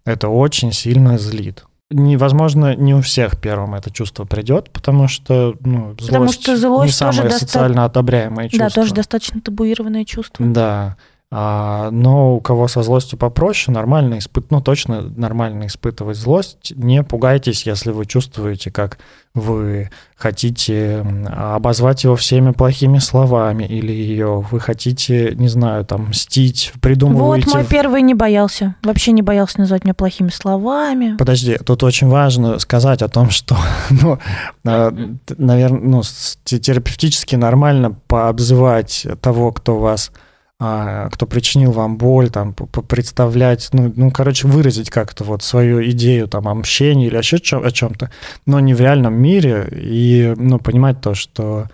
[0.06, 1.66] это очень сильно злит.
[1.90, 6.58] Невозможно, не у всех первым это чувство придет, потому что ну, злость, Потому что не
[6.58, 8.70] злость тоже самое доста- социально одобряемое чувство.
[8.70, 10.46] Да, тоже достаточно табуированное чувство.
[10.46, 10.98] Да.
[11.38, 14.52] А, но у кого со злостью попроще, нормально испыт...
[14.52, 16.72] ну, точно нормально испытывать злость.
[16.78, 19.00] Не пугайтесь, если вы чувствуете, как
[19.34, 26.72] вы хотите обозвать его всеми плохими словами, или ее вы хотите, не знаю, там, мстить,
[26.74, 27.50] Вот придумываете...
[27.50, 28.76] мой первый не боялся.
[28.82, 31.18] Вообще не боялся назвать меня плохими словами.
[31.18, 33.58] Подожди, тут очень важно сказать о том, что,
[33.90, 34.20] ну,
[34.64, 36.02] наверное, ну,
[36.46, 40.25] терапевтически нормально пообзывать того, кто вас, а,
[40.58, 46.48] кто причинил вам боль, там, представлять, ну, ну, короче, выразить как-то вот свою идею там
[46.48, 48.10] о мщении или еще о чем-то,
[48.46, 51.68] но не в реальном мире, и, ну, понимать то, что,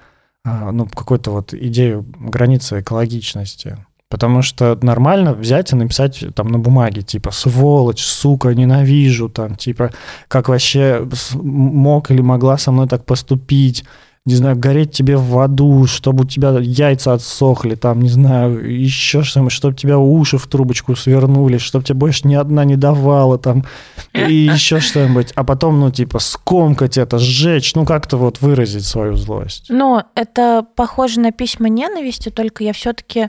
[0.44, 3.78] а, ну, какую-то вот идею границы экологичности.
[4.10, 9.92] Потому что нормально взять и написать там на бумаге, типа, сволочь, сука, ненавижу, там, типа,
[10.28, 13.86] как вообще мог или могла со мной так поступить,
[14.26, 19.24] не знаю, гореть тебе в аду, чтобы у тебя яйца отсохли, там, не знаю, еще
[19.24, 23.66] что-нибудь, чтобы тебя уши в трубочку свернули, чтобы тебе больше ни одна не давала, там,
[24.14, 25.32] и еще что-нибудь.
[25.36, 29.66] А потом, ну, типа, скомкать это, сжечь, ну, как-то вот выразить свою злость.
[29.70, 33.28] Но это похоже на письма ненависти, только я все-таки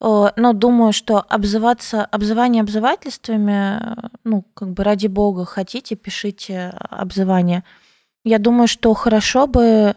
[0.00, 7.64] ну, думаю, что обзываться, обзывание обзывательствами, э, ну, как бы ради бога, хотите, пишите обзывание.
[8.26, 9.94] Я думаю, что хорошо бы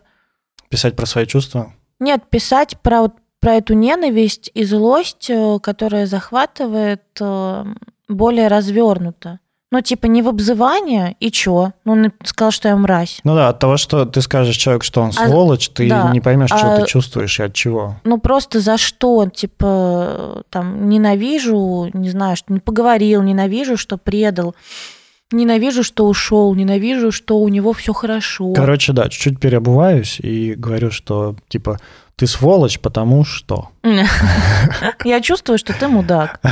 [0.69, 1.73] Писать про свои чувства.
[1.99, 7.65] Нет, писать про, вот- про эту ненависть и злость, э, которая захватывает э,
[8.07, 9.39] более развернуто.
[9.71, 11.73] Ну, типа, не в обзывание, и чё?
[11.85, 13.19] Ну, он сказал, что я мразь.
[13.23, 16.11] Ну да, от того, что ты скажешь человеку, что он А- сволочь, ты да.
[16.11, 17.95] не поймешь, что А- ты чувствуешь и от чего.
[18.03, 19.27] Ну, просто за что?
[19.29, 24.53] Типа, там, ненавижу, не знаю, что не поговорил, ненавижу, что предал,
[25.31, 28.53] ненавижу, что ушел, ненавижу, что у него все хорошо.
[28.53, 31.79] Короче, да, чуть-чуть переобуваюсь и говорю, что типа
[32.19, 33.69] ты сволочь, потому что.
[35.05, 36.39] Я чувствую, что ты мудак.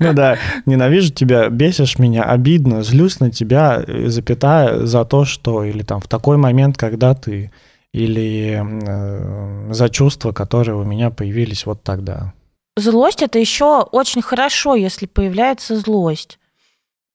[0.00, 5.64] Ну да, ненавижу тебя, бесишь меня, обидно, злюсь на тебя, э, запятая, за то, что,
[5.64, 7.50] или там в такой момент, когда ты,
[7.92, 12.32] или э, за чувства, которые у меня появились вот тогда.
[12.76, 16.38] Злость это еще очень хорошо, если появляется злость.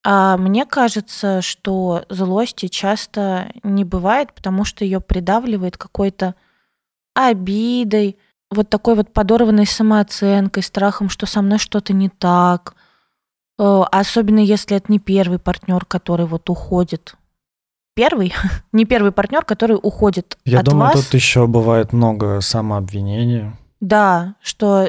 [0.05, 6.35] А мне кажется, что злости часто не бывает, потому что ее придавливает какой-то
[7.15, 8.17] обидой,
[8.51, 12.75] вот такой вот подорванной самооценкой, страхом, что со мной что-то не так.
[13.57, 17.15] Э, Особенно если это не первый партнер, который вот уходит.
[17.95, 18.33] Первый,
[18.71, 21.05] не первый партнер, который уходит Я от думаю, вас.
[21.05, 23.57] тут еще бывает много самообвинения.
[23.79, 24.87] Да, что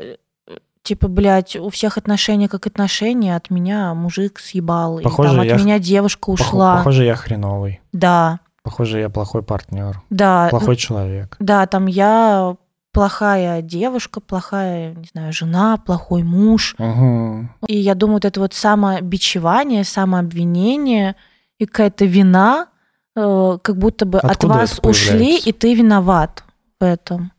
[0.84, 5.46] типа, блядь, у всех отношения как отношения, от меня мужик съебал, Похоже, или там от
[5.46, 6.76] я меня девушка ушла.
[6.76, 7.80] Похоже, я хреновый.
[7.92, 10.00] Да, Похоже, я плохой партнер.
[10.10, 11.36] да, Плохой человек.
[11.40, 12.56] да, там я
[12.92, 16.76] плохая девушка, плохая, не знаю, жена, плохой муж.
[16.78, 17.50] Мгм.
[17.66, 21.16] И я думаю, вот это вот самобичевание, самообвинение
[21.58, 22.68] и какая-то вина,
[23.16, 26.44] э, как будто бы от Откуда вас это ушли, и ты виноват
[26.78, 27.32] в этом.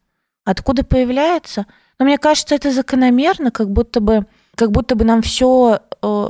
[0.44, 1.66] Откуда появляется?
[2.00, 5.80] Но мне кажется, это закономерно, как будто бы, как будто бы нам все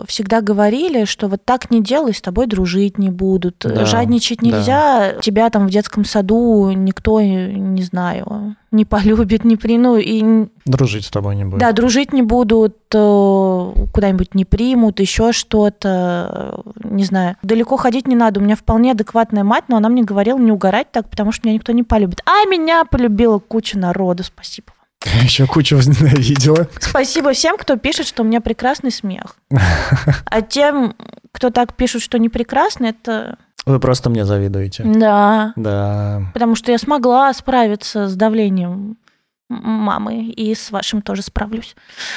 [0.07, 4.45] всегда говорили, что вот так не делай, с тобой дружить не будут, Да, жадничать да.
[4.47, 9.77] нельзя, тебя там в детском саду никто, не знаю, не полюбит, не при...
[9.77, 11.59] Ну, и Дружить с тобой не будет.
[11.59, 17.35] да, дружить не будут, э, куда-нибудь не примут, еще что-то, э, не знаю.
[17.41, 18.39] Далеко ходить не надо.
[18.39, 21.55] У меня вполне адекватная мать, но она мне говорила не угорать так, потому что меня
[21.55, 22.21] никто не полюбит.
[22.25, 24.67] А меня полюбила куча народу, спасибо.
[25.23, 26.67] Еще кучу возненавидела.
[26.79, 29.35] Спасибо всем, кто пишет, что у меня прекрасный смех.
[30.25, 30.95] А тем,
[31.31, 34.83] кто так пишет, что не прекрасный, это Вы просто мне завидуете.
[34.83, 35.53] да.
[35.55, 36.23] Да.
[36.33, 38.97] Потому что я смогла справиться с давлением
[39.49, 41.75] мамы и с вашим тоже справлюсь.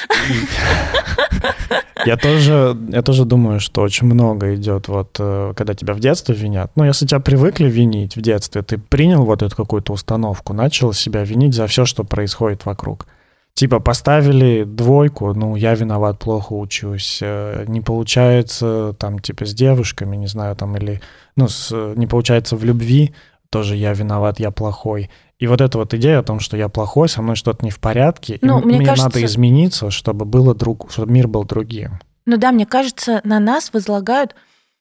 [2.05, 6.33] Я тоже, я тоже думаю, что очень много идет, вот, э, когда тебя в детстве
[6.33, 6.71] винят.
[6.75, 11.25] Ну, если тебя привыкли винить в детстве, ты принял вот эту какую-то установку, начал себя
[11.25, 13.05] винить за все, что происходит вокруг.
[13.53, 20.15] Типа поставили двойку, ну, я виноват, плохо учусь, э, не получается там, типа, с девушками,
[20.15, 21.01] не знаю, там, или,
[21.35, 23.13] ну, с, не получается в любви,
[23.49, 25.09] тоже я виноват, я плохой.
[25.39, 27.79] И вот эта вот идея о том, что я плохой, со мной что-то не в
[27.79, 31.45] порядке, и Ну, м- мне мне кажется- надо измениться, чтобы было друг, чтобы мир был
[31.45, 31.99] другим.
[32.25, 34.35] Ну да, мне кажется, на нас возлагают,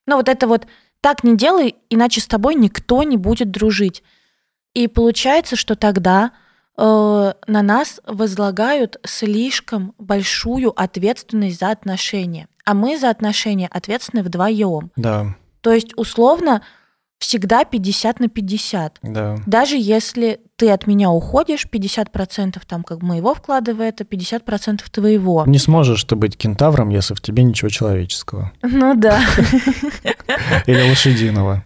[0.06, 0.66] ну вот это вот
[1.00, 4.02] так не делай, иначе с тобой никто не будет дружить.
[4.74, 6.32] И получается, что тогда
[6.80, 12.46] э, на нас возлагают слишком большую ответственность за отношения.
[12.64, 14.90] А мы за отношения ответственны вдвоем.
[14.94, 16.62] Да, То есть, условно,
[17.18, 18.98] всегда 50 на 50.
[19.02, 19.36] да.
[19.46, 25.44] Даже если ты от меня уходишь, 50% там как моего вклада в это, 50% твоего.
[25.46, 28.52] Не сможешь ты быть кентавром, если в тебе ничего человеческого.
[28.62, 29.20] Ну да.
[30.66, 31.64] Или лошадиного.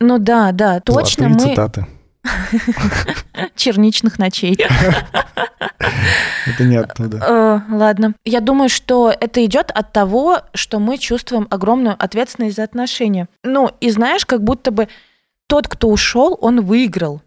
[0.00, 1.86] Ну да, да, точно мы цитаты.
[3.54, 4.58] черничных ночей.
[6.46, 7.18] Это не оттуда.
[7.18, 8.14] Э, Ладно.
[8.24, 13.28] Я думаю, что это идет от того, что мы чувствуем огромную ответственность за отношения.
[13.42, 14.88] Ну, и знаешь, как будто бы
[15.46, 17.22] тот, кто ушел, он выиграл,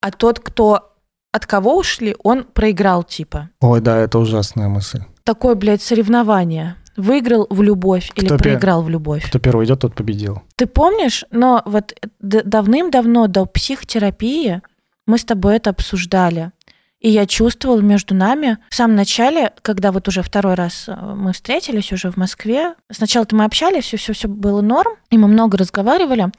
[0.00, 0.92] а тот, кто
[1.32, 3.50] от кого ушли, он проиграл, типа.
[3.60, 5.02] Ой, да, это ужасная мысль.
[5.24, 6.76] Такое, блядь, соревнование.
[6.96, 9.26] Выиграл в любовь или Кто проиграл в любовь.
[9.28, 10.42] Кто первый идет, тот победил.
[10.56, 14.62] Ты помнишь, но вот давным-давно до психотерапии
[15.06, 16.52] мы с тобой это обсуждали.
[17.04, 21.34] И я чувствовала между нами в самом начале, когда вот уже второй раз э, мы
[21.34, 22.76] встретились уже в Москве.
[22.90, 26.30] Сначала-то мы общались, все, все, все было норм, и мы много разговаривали.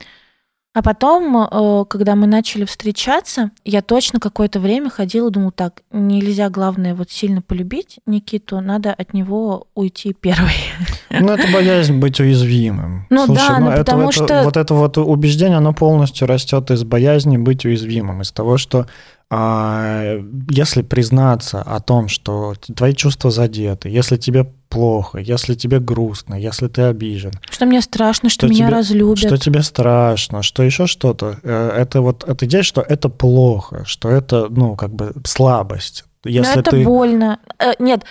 [0.75, 6.49] А потом, э, когда мы начали встречаться, я точно какое-то время ходила, думала, так, нельзя,
[6.49, 10.51] главное, вот сильно полюбить Никиту, надо от него уйти первой.
[11.17, 13.07] Ну, это боязнь быть уязвимым.
[13.09, 16.83] Ну да, ну это, потому это- что- Вот это вот убеждение, оно полностью растет из
[16.83, 18.85] боязни быть уязвимым, из того, что
[19.29, 26.35] а, если признаться о том, что твои чувства задеты, если тебе плохо, если тебе грустно,
[26.35, 29.17] если ты обижен, Что мне страшно, что, Что меня тебе- разлюбят.
[29.19, 34.09] что тебе страшно, что еще что-то, э, это вот эта идея, что это плохо, что
[34.09, 36.05] это, ну, как бы слабость.
[36.23, 36.83] Если Но это ты...
[36.83, 37.39] больно.
[37.59, 38.03] Э, Нет,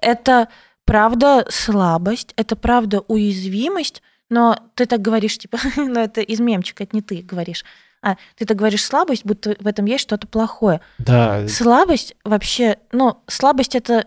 [0.00, 0.48] это
[0.84, 6.94] правда слабость, это правда уязвимость, но ты так говоришь, типа, ну это из мемчика, это
[6.96, 7.64] не ты говоришь.
[8.02, 10.80] А ты так говоришь слабость, будто в этом есть что-то плохое.
[10.98, 14.06] Да, Слабость вообще, ну, слабость это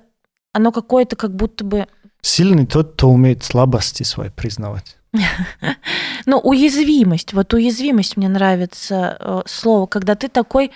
[0.52, 1.88] оно какое-то как будто бы,
[2.22, 4.98] сильный тот, кто умеет слабости свои признавать.
[6.26, 7.34] ну, уязвимость.
[7.34, 10.72] Вот уязвимость мне нравится э, слово, когда ты такой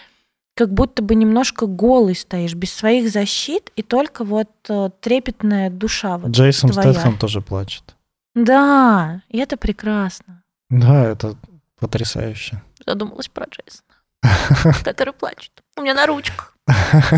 [0.55, 6.17] как будто бы немножко голый стоишь, без своих защит, и только вот э, трепетная душа.
[6.17, 6.93] Вот Джейсон твоя.
[6.93, 7.95] Стэтхэм тоже плачет.
[8.35, 10.43] Да, и это прекрасно.
[10.69, 11.35] Да, это
[11.79, 12.61] потрясающе.
[12.87, 15.51] Задумалась про Джейсона, который плачет.
[15.75, 16.55] У меня на ручках.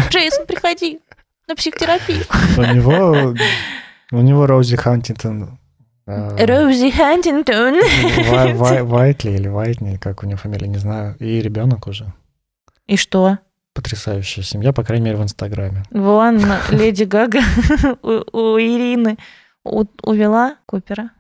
[0.10, 1.00] Джейсон, приходи
[1.48, 2.24] на психотерапию.
[2.58, 3.36] У него,
[4.12, 5.60] у него Роузи Хантингтон.
[6.08, 7.76] э, Роузи Хантингтон.
[8.32, 11.16] Вай- Вай- Вайтли или Вайтни, как у него фамилия, не знаю.
[11.20, 12.12] И ребенок уже.
[12.88, 13.38] И что?
[13.76, 15.84] Потрясающая семья, по крайней мере, в Инстаграме.
[15.92, 17.42] Вон, леди Гага
[18.02, 19.18] у, у Ирины.
[19.64, 21.12] У- увела Купера.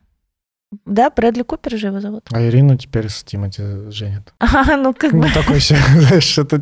[0.86, 2.28] Да, Брэдли Купер же его зовут.
[2.32, 4.34] А Ирину теперь с Тимати женят.
[4.40, 6.62] А, ну как бы, Ну, такой себе, знаешь, это...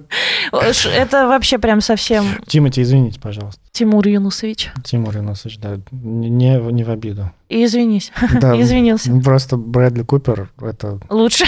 [0.51, 3.61] это вообще прям совсем Тимати, извините, пожалуйста.
[3.71, 4.71] Тимур Юнусович.
[4.83, 7.31] Тимур Юнусович, да, не, не не в обиду.
[7.49, 9.11] И извинись, Да, извинился.
[9.11, 10.99] ну, просто Брэдли Купер, это...
[11.09, 11.45] Лучше.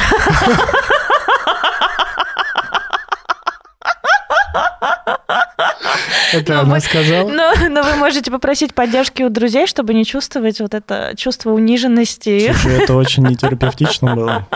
[6.34, 7.30] Это она сказала?
[7.30, 12.52] Но, вы можете попросить поддержки у друзей, чтобы не чувствовать вот это чувство униженности.
[12.54, 14.48] Слушай, это очень нетерапевтично было.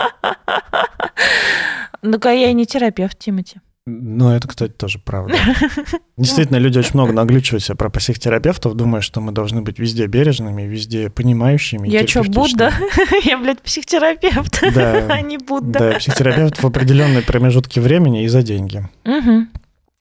[2.02, 3.60] Ну-ка, я и не терапевт, Тимати.
[3.86, 5.36] Ну, это, кстати, тоже правда.
[6.16, 10.62] Действительно, люди очень много наглючивают себя про психотерапевтов, думая, что мы должны быть везде бережными,
[10.62, 11.86] везде понимающими.
[11.88, 12.72] Я что, Будда?
[13.24, 15.78] Я, блядь, психотерапевт, а Да, не Будда.
[15.78, 18.88] да, психотерапевт в определенные промежутки времени и за деньги.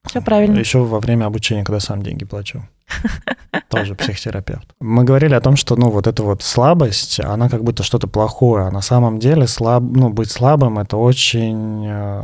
[0.07, 0.57] Все правильно.
[0.59, 2.67] Еще во время обучения, когда сам деньги плачу.
[3.69, 4.67] Тоже психотерапевт.
[4.79, 8.65] Мы говорили о том, что, ну, вот эта вот слабость, она как будто что-то плохое,
[8.67, 11.85] а на самом деле слаб, ну, быть слабым это очень...
[11.87, 12.21] э,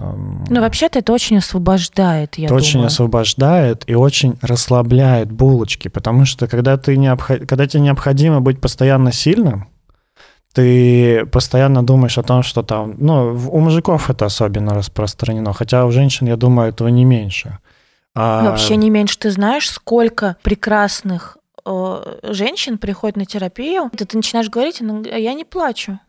[0.50, 2.88] Ну, вообще-то это очень освобождает, я это очень думаю.
[2.88, 9.12] освобождает и очень расслабляет булочки, потому что когда, ты необхо- когда тебе необходимо быть постоянно
[9.12, 9.68] сильным,
[10.54, 15.92] ты постоянно думаешь о том, что там, ну, у мужиков это особенно распространено, хотя у
[15.92, 17.60] женщин, я думаю, этого не меньше.
[18.15, 19.17] А, Вообще не меньше.
[19.17, 23.89] Ты знаешь, сколько прекрасных э, женщин приходят на терапию?
[23.95, 26.00] Ты, ты начинаешь говорить, «А я не плачу.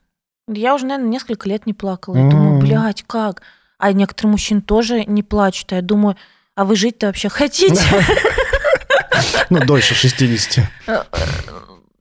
[0.48, 2.16] Я уже, наверное, несколько лет не плакала.
[2.16, 2.58] Я думаю, М.
[2.60, 3.42] блядь, как?
[3.78, 5.72] А некоторые мужчины тоже не плачут.
[5.72, 6.16] А я думаю,
[6.56, 7.80] а вы жить-то вообще хотите?
[9.50, 10.66] Ну, дольше 60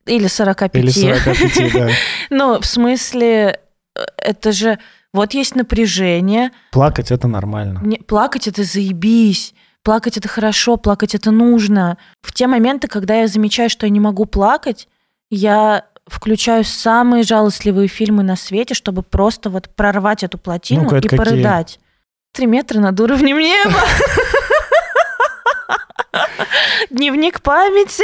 [0.05, 0.75] Или 45.
[0.75, 1.89] или 45, да.
[2.29, 3.59] Ну, в смысле,
[3.95, 4.79] э, это же...
[5.13, 6.51] Вот есть напряжение.
[6.71, 7.79] Плакать это нормально.
[7.83, 9.53] Не- плакать это заебись.
[9.83, 11.97] Плакать это хорошо, плакать это нужно.
[12.21, 14.87] В те моменты, когда я замечаю, что я не могу плакать,
[15.29, 21.01] я включаю самые жалостливые фильмы на свете, чтобы просто вот прорвать эту плотину Ну-ка, и
[21.01, 21.17] какие?
[21.17, 21.79] порыдать.
[22.33, 23.79] Три метра над уровнем неба.
[26.89, 28.03] Дневник памяти.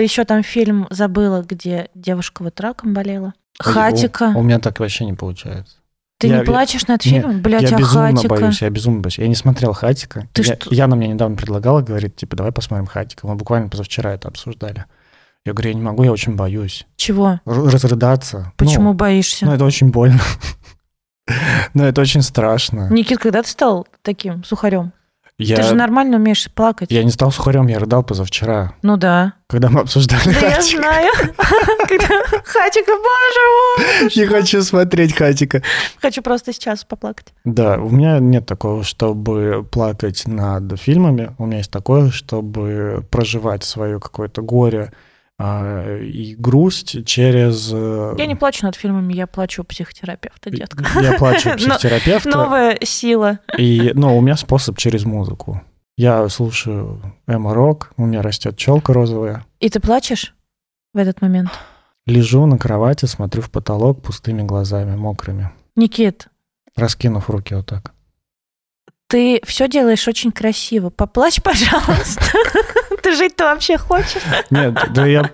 [0.00, 3.34] Еще там фильм забыла, где девушка вот раком болела.
[3.58, 4.32] Хатика.
[4.36, 5.76] У меня так вообще не получается.
[6.18, 7.42] Ты я- не плачешь над Нет, фильмом?
[7.42, 8.28] Блядь, я а безумно Хатика?
[8.28, 9.18] боюсь, я безумно боюсь.
[9.18, 10.26] Я не смотрел Хатика.
[10.32, 10.74] Ты я, что?
[10.74, 13.26] Яна мне недавно предлагала, говорит, типа, давай посмотрим Хатика.
[13.26, 14.86] Мы буквально позавчера это обсуждали.
[15.44, 16.86] Я говорю, я не могу, я очень боюсь.
[16.96, 17.40] Чего?
[17.44, 18.52] Р- разрыдаться.
[18.56, 19.44] Почему Ну, боишься?
[19.46, 20.20] Ну, это очень больно.
[21.74, 22.88] Ну, это очень страшно.
[22.90, 24.92] Никит, когда ты стал таким сухарем?
[25.38, 26.90] Я, Ты же нормально умеешь плакать.
[26.90, 29.34] я не стал сухарем, я рыдал позавчера, Ну да.
[29.48, 30.80] когда мы обсуждали Да я Хатика.
[30.80, 31.12] знаю.
[31.88, 32.06] Когда
[32.42, 33.42] Хатика, боже
[34.02, 34.10] мой.
[34.16, 35.62] Не хочу смотреть Хатика.
[36.00, 37.34] Хочу просто сейчас поплакать.
[37.44, 41.34] Да, у меня нет такого, чтобы плакать над фильмами.
[41.38, 44.90] У меня есть такое, чтобы проживать свое какое-то горе
[45.38, 47.70] и грусть через...
[47.72, 50.84] э, Я не плачу над фильмами, я плачу психотерапевта, детка.
[51.02, 52.30] Я плачу Но- психотерапевта.
[52.30, 53.40] Новая сила.
[53.58, 55.62] И, ну, у меня способ через музыку.
[55.98, 59.44] Я слушаю эмо-рок, у меня растет челка розовая.
[59.60, 60.34] И ты плачешь
[60.94, 61.50] в этот момент?
[62.06, 66.28] Лежу на кровати, смотрю в потолок пустыми глазами, мокрыми, Никит,
[66.76, 67.92] раскинув руки вот так.
[69.08, 70.88] ты все делаешь очень красиво.
[70.90, 72.22] Поплачь, пожалуйста.
[73.06, 74.20] Ты жить-то вообще хочешь?
[74.50, 75.30] Нет, да я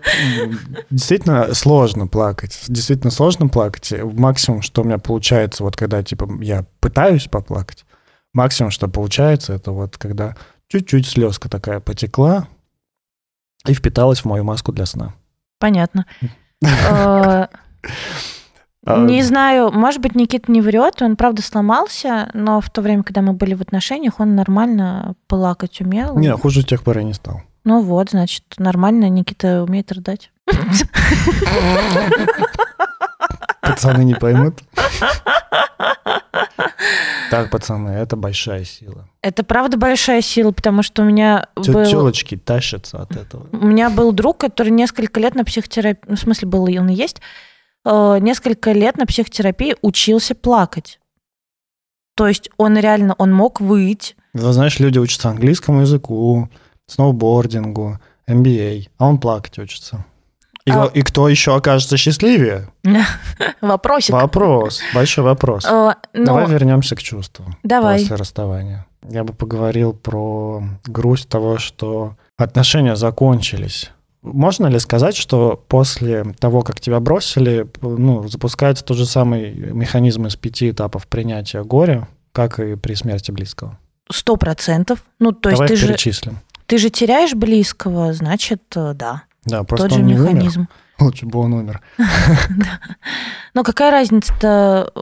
[0.90, 2.64] действительно сложно плакать.
[2.68, 3.94] Действительно сложно плакать.
[4.12, 7.87] Максимум, что у меня получается, вот когда типа я пытаюсь поплакать,
[8.35, 10.37] максимум, что получается, это вот когда
[10.68, 12.46] чуть-чуть слезка такая потекла
[13.66, 15.14] и впиталась в мою маску для сна.
[15.58, 16.04] Понятно.
[18.85, 23.04] А, Не знаю, может быть, Никита не врет, он правда сломался, но в то время,
[23.04, 26.18] когда мы были в отношениях, он нормально плакать умел.
[26.18, 27.42] Не, хуже с тех пор я не стал.
[27.64, 30.31] Ну вот, значит, нормально Никита умеет рыдать.
[33.61, 34.61] Пацаны не поймут.
[37.31, 39.09] Так, пацаны, это большая сила.
[39.22, 41.85] Это правда большая сила, потому что у меня был...
[41.87, 43.46] Телочки тащатся от этого.
[43.53, 46.90] У меня был друг, который несколько лет на психотерапии, ну, в смысле, был и он
[46.90, 47.22] и есть,
[47.87, 50.98] э, несколько лет на психотерапии учился плакать.
[52.17, 54.17] То есть он реально, он мог выть.
[54.35, 56.50] Вы знаешь, люди учатся английскому языку,
[56.92, 60.04] сноубордингу, MBA, а он плакать учится.
[60.64, 62.68] И, А- и кто еще окажется счастливее?
[63.60, 64.14] Вопросик.
[64.14, 65.64] Вопрос, большой вопрос.
[65.64, 68.00] Э, ну, Давай вернемся к чувствам давай.
[68.00, 68.86] после расставания.
[69.08, 73.90] Я бы поговорил про грусть того, что отношения закончились.
[74.22, 80.26] Можно ли сказать, что после того, как тебя бросили, ну, запускается тот же самый механизм
[80.26, 83.78] из пяти этапов принятия горя, как и при смерти близкого?
[84.08, 85.02] Сто процентов.
[85.18, 85.92] Ну, то Давай есть ты же...
[86.67, 89.23] Ты же теряешь близкого, значит, э, да.
[89.44, 90.60] Да, просто Тот же он не механизм.
[90.60, 90.69] умер.
[91.00, 91.83] Лучше бы он умер.
[93.54, 95.00] Но какая разница-то, э,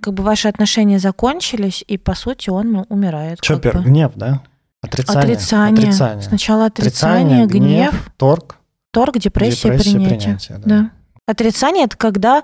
[0.00, 3.38] как бы ваши отношения закончились, и по сути он ну, умирает.
[3.42, 3.84] Что первый?
[3.84, 4.42] Гнев, да?
[4.80, 5.22] Отрицание.
[5.34, 5.82] Отрицание.
[5.84, 6.22] Отрицание.
[6.22, 8.56] Сначала отрицание, гнев, торг,
[8.92, 10.18] торг, депрессия, депрессия, принятие.
[10.18, 10.58] принятие.
[10.58, 10.64] да.
[10.66, 10.90] Да.
[11.26, 12.42] Отрицание это когда,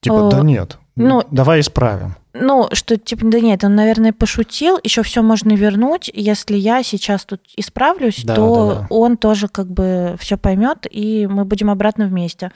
[0.00, 2.16] Типа, Э, да нет, ну- давай исправим.
[2.32, 6.10] ну, что типа, да нет, он, наверное, пошутил, еще все можно вернуть.
[6.12, 8.86] Если я сейчас тут исправлюсь, Да, то да, да.
[8.90, 12.52] он тоже как бы все поймет, и мы будем обратно вместе.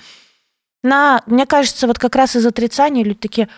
[0.83, 3.49] На, мне кажется, вот как раз из отрицания люди такие,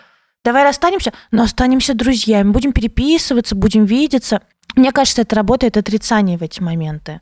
[0.44, 4.42] давай расстанемся, но останемся друзьями, будем переписываться, будем видеться.
[4.74, 7.20] Мне кажется, это работает отрицание в эти моменты.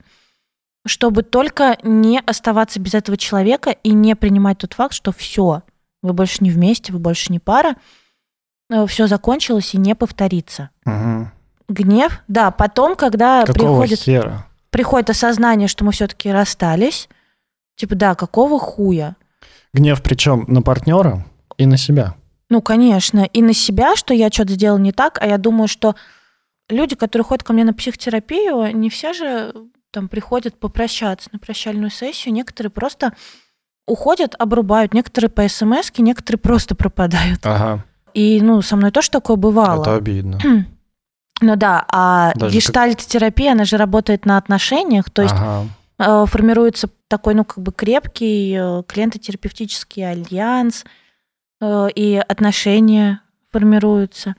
[0.87, 5.63] Чтобы только не оставаться без этого человека и не принимать тот факт, что все,
[6.03, 7.77] вы больше не вместе, вы больше не пара,
[8.87, 10.71] все закончилось и не повторится.
[10.85, 11.33] Мгм.
[11.69, 14.47] Гнев, да, потом, когда Какого приходит, хера?
[14.71, 17.09] приходит осознание, что мы все-таки расстались,
[17.77, 19.17] типа, да, какого хуя?
[19.73, 21.25] Гнев причем на партнера
[21.57, 22.15] и на себя.
[22.49, 25.95] Ну, конечно, и на себя, что я что-то сделал не так, а я думаю, что
[26.69, 29.55] люди, которые ходят ко мне на психотерапию, не все же
[29.93, 33.13] там приходят попрощаться на прощальную сессию, некоторые просто
[33.91, 37.41] уходят, обрубают, некоторые по смс некоторые просто пропадают.
[37.45, 37.85] Ага,
[38.15, 39.83] И, ну, со мной тоже такое бывало.
[39.83, 40.39] это обидно.
[41.43, 45.69] Ну да, а Даже гештальт-терапия, она же работает на отношениях, то есть Ага.
[45.99, 50.85] э, формируется такой, ну, как бы крепкий э, клиентотерапевтический альянс,
[51.63, 54.35] э, и отношения формируются.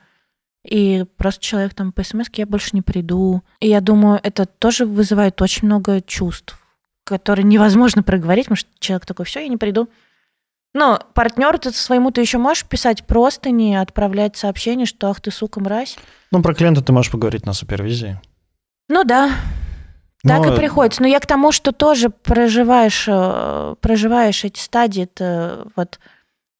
[0.64, 3.42] И просто человек там по смс я больше не приду.
[3.58, 6.56] И я думаю, это тоже вызывает очень много чувств,
[7.04, 9.88] которые невозможно проговорить, потому что человек такой, все, я не приду.
[10.74, 15.30] Но партнеру ты своему ты еще можешь писать просто не отправлять сообщение, что ах ты
[15.30, 15.98] сука мразь.
[16.30, 18.18] Ну, про клиента ты можешь поговорить на супервизии.
[18.88, 19.32] Ну да,
[20.22, 21.02] так Но- и приходится.
[21.02, 25.98] Но я к тому, что тоже проживаешь, э, проживаешь эти стадии, это вот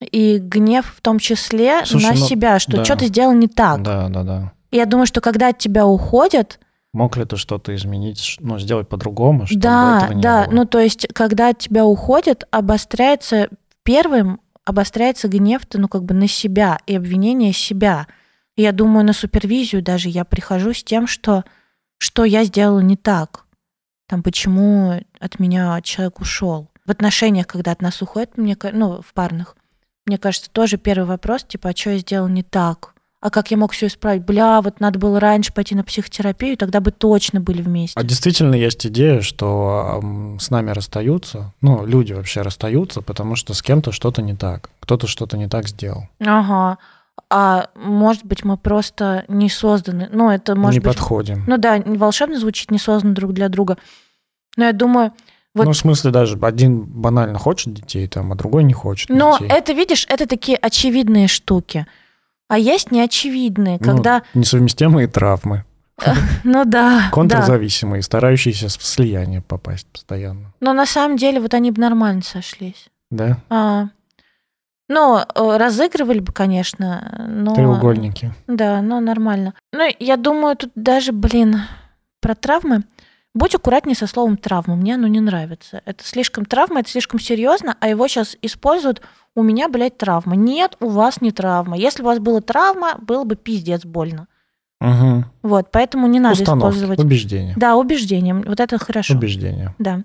[0.01, 2.85] и гнев в том числе Слушай, на ну, себя, что да.
[2.85, 3.83] что ты сделал не так.
[3.83, 4.53] Да, да, да.
[4.73, 6.59] Я думаю, что когда от тебя уходят,
[6.93, 10.55] Мог ли ты что-то изменить, ну, сделать по-другому, чтобы да, этого не да, было?
[10.55, 13.49] ну то есть, когда от тебя уходят, обостряется
[13.83, 18.07] первым обостряется гнев-то, ну как бы на себя и обвинение себя.
[18.57, 21.45] Я думаю, на супервизию даже я прихожу с тем, что
[21.99, 23.47] что я сделала не так,
[24.09, 26.69] там почему от меня человек ушел.
[26.85, 29.57] В отношениях, когда от нас уходит, мне, ну в парных,
[30.05, 32.92] мне кажется, тоже первый вопрос, типа, а что я сделал не так?
[33.23, 34.25] А как я мог все исправить?
[34.25, 37.99] Бля, вот надо было раньше пойти на психотерапию, тогда бы точно были вместе.
[37.99, 40.03] А действительно есть идея, что
[40.41, 45.07] с нами расстаются, ну, люди вообще расстаются, потому что с кем-то что-то не так, кто-то
[45.07, 46.09] что-то не так сделал.
[46.21, 46.79] Ага.
[47.31, 50.09] А может быть, мы просто не созданы.
[50.11, 50.97] Ну, это может не быть.
[50.97, 51.45] подходим.
[51.47, 53.79] Ну да, волшебно звучит, не созданы друг для друга.
[54.57, 55.13] Но я думаю,
[55.55, 59.39] вот- Ну, в смысле, даже один банально хочет детей, там, а другой не хочет но
[59.39, 59.49] детей.
[59.49, 61.87] это, видишь, это такие очевидные штуки.
[62.53, 64.23] А есть неочевидные, Ну, когда.
[64.35, 65.65] несовместимые травмы,
[66.45, 67.07] Ну, да.
[67.07, 67.11] да.
[67.11, 70.53] контрзависимые, старающиеся в слияние попасть постоянно.
[70.61, 72.91] Но на самом деле вот они бы нормально сошлись.
[73.11, 73.39] Да?
[73.49, 73.87] А,
[74.87, 77.55] ну, э, разыгрывали бы, конечно, но...
[77.55, 78.35] Треугольники.
[78.49, 79.55] Да, но нормально.
[79.73, 81.59] Ну, я думаю, тут даже, блин,
[82.21, 82.83] про травмы.
[83.35, 84.77] Будь аккуратнее со словом травма.
[84.77, 85.81] Мне оно не нравится.
[85.87, 89.01] Это слишком травма, это слишком серьезно, а его сейчас используют.
[89.35, 90.37] У меня, блядь, травма.
[90.37, 91.77] Нет, у вас не травма.
[91.77, 94.27] Если у вас была травма, было бы пиздец больно.
[94.81, 95.25] Угу.
[95.43, 96.99] Вот, поэтому не надо Установки, использовать.
[96.99, 97.55] убеждения.
[97.57, 98.35] Да, убеждение.
[98.35, 99.15] Вот это хорошо.
[99.15, 99.75] Убеждения.
[99.79, 100.03] Да.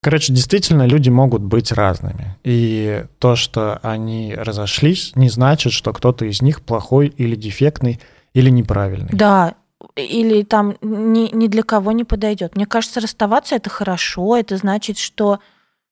[0.00, 2.36] Короче, действительно, люди могут быть разными.
[2.44, 8.00] И то, что они разошлись, не значит, что кто-то из них плохой или дефектный,
[8.32, 9.10] или неправильный.
[9.12, 9.54] Да,
[9.96, 12.56] или там ни, ни для кого не подойдет.
[12.56, 14.36] Мне кажется, расставаться это хорошо.
[14.36, 15.40] Это значит, что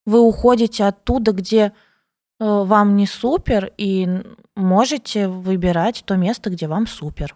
[0.07, 1.73] вы уходите оттуда, где
[2.41, 4.09] вам не супер, и
[4.57, 7.35] можете выбирать то место, где вам супер.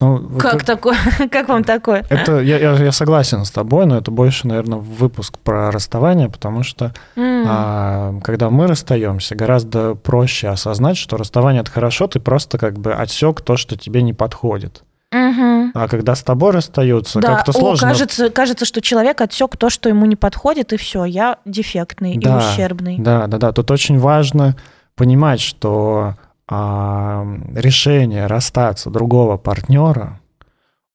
[0.00, 0.96] Ну, Как это- такое?
[1.30, 2.04] Как вам такое?
[2.10, 6.62] Это я, я, я согласен с тобой, но это больше, наверное, выпуск про расставание, потому
[6.64, 12.58] что М, а, когда мы расстаемся, гораздо проще осознать, что расставание это хорошо, ты просто
[12.58, 14.82] как бы отсек то, что тебе не подходит.
[15.12, 15.63] мгм.
[15.74, 17.88] А когда с тобой расстаются, Да, как-то о, сложно.
[17.88, 22.36] кажется, кажется, что человек отсек то, что ему не подходит, и все, я дефектный Да,
[22.36, 22.96] и ущербный.
[22.98, 23.52] Да, да, да.
[23.52, 24.56] Тут очень важно
[24.94, 26.14] понимать, что
[26.48, 30.20] а, решение расстаться другого партнера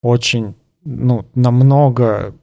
[0.02, 0.54] очень,
[0.84, 2.34] ну, намного,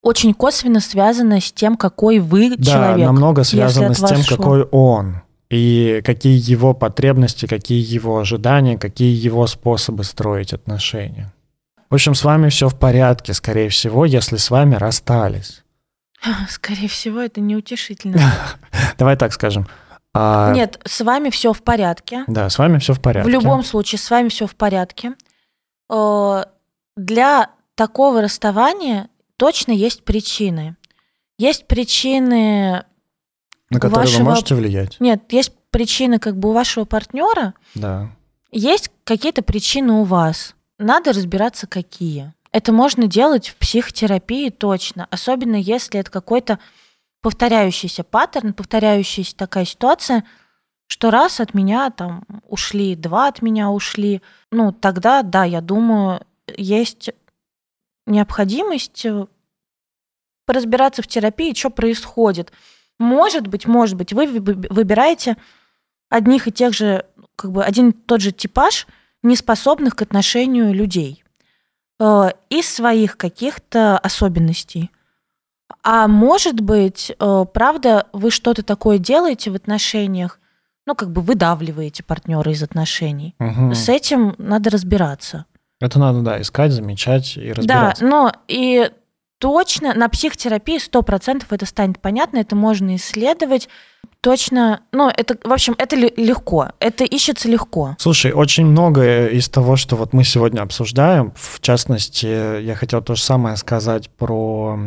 [0.00, 3.06] Очень косвенно связано с тем, какой вы да, человек.
[3.06, 4.36] намного если связано с тем, шло.
[4.36, 5.22] какой он.
[5.50, 11.32] И какие его потребности, какие его ожидания, какие его способы строить отношения.
[11.94, 15.62] В общем, с вами все в порядке, скорее всего, если с вами расстались.
[16.48, 18.18] Скорее всего, это неутешительно.
[18.98, 19.68] Давай так скажем.
[20.12, 22.24] А, Нет, с вами все в порядке.
[22.26, 23.30] Да, с вами все в порядке.
[23.30, 25.12] В любом случае, с вами все в порядке.
[25.88, 26.42] Э,
[26.96, 30.74] Для такого расставания точно есть причины.
[31.38, 32.86] Есть причины...
[33.70, 34.96] На которые вашего- вы можете влиять.
[34.98, 38.10] Нет, есть причины как бы у вашего партнера, Да.
[38.50, 40.56] есть какие-то причины у вас.
[40.78, 42.32] Надо разбираться, какие.
[42.52, 46.58] Это можно делать в психотерапии точно, особенно если это какой-то
[47.20, 50.24] повторяющийся паттерн, повторяющаяся такая ситуация,
[50.86, 54.20] что раз от меня там ушли, два от меня ушли,
[54.50, 57.10] ну тогда, да, я думаю, есть
[58.06, 59.26] необходимость э,
[60.44, 62.52] поразбираться в терапии, что происходит.
[62.98, 65.36] Может быть, может быть, вы- выбираете
[66.10, 67.06] одних и тех же,
[67.36, 68.86] как бы один и тот же типаж
[69.24, 71.24] неспособных к отношению людей
[71.98, 74.90] э, из своих каких-то особенностей.
[75.82, 80.38] А может быть, э, правда, вы что-то такое делаете в отношениях,
[80.86, 83.34] ну, как бы выдавливаете партнера из отношений.
[83.38, 83.74] Мгм.
[83.74, 85.46] С этим надо разбираться.
[85.80, 88.02] Это надо, да, искать, замечать и разбираться.
[88.02, 88.90] Да, но и
[89.44, 93.68] точно на психотерапии 100% это станет понятно, это можно исследовать.
[94.22, 97.94] Точно, ну, это, в общем, это ле- легко, это ищется легко.
[97.98, 103.16] Слушай, очень многое из того, что вот мы сегодня обсуждаем, в частности, я хотел то
[103.16, 104.78] же самое сказать про...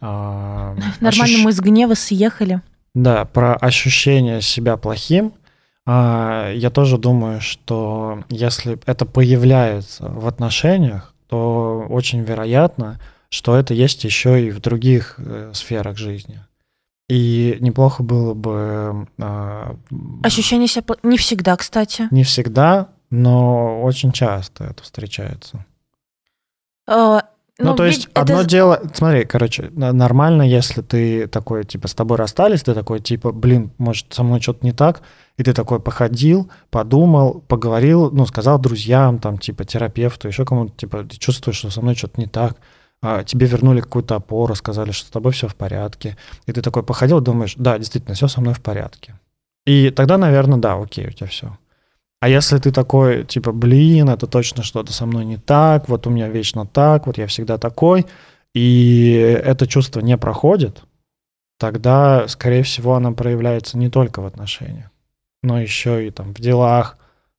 [0.00, 2.62] а, Нормально ощущ- мы с гнева съехали.
[2.94, 5.34] Да, про ощущение себя плохим.
[5.86, 12.98] А, Я тоже думаю, что если это появляется в отношениях, то очень вероятно,
[13.30, 16.40] что это есть еще и в других э, сферах жизни.
[17.08, 19.76] И неплохо было бы а,
[20.22, 20.94] Ощущение себя...
[21.02, 22.06] Не всегда, кстати.
[22.12, 25.64] не всегда, но очень часто это встречается.
[26.86, 27.20] Э,
[27.58, 31.94] Ну, то ведь есть это одно дело, смотри, короче, нормально, если ты такой, типа, с
[31.94, 35.02] тобой расстались, ты такой, типа, блин, может, со мной что-то не так,
[35.36, 41.04] и ты такой походил, подумал, поговорил, ну, сказал друзьям, там, типа, терапевту, еще кому-то, типа,
[41.04, 42.56] ты чувствуешь, что со мной что-то не так,
[43.02, 46.82] а, тебе вернули какую-то опору, сказали, что с тобой все в порядке, и ты такой
[46.82, 49.18] походил, думаешь, да, действительно, все со мной в порядке.
[49.66, 51.56] И тогда, наверное, да, окей, у тебя все.
[52.20, 56.10] А если ты такой, типа, блин, это точно что-то со мной не так, вот у
[56.10, 58.06] меня вечно так, вот я всегда такой,
[58.54, 60.82] и это чувство не проходит,
[61.58, 64.90] тогда, скорее всего, оно проявляется не только в отношениях,
[65.42, 66.98] но еще и там в делах,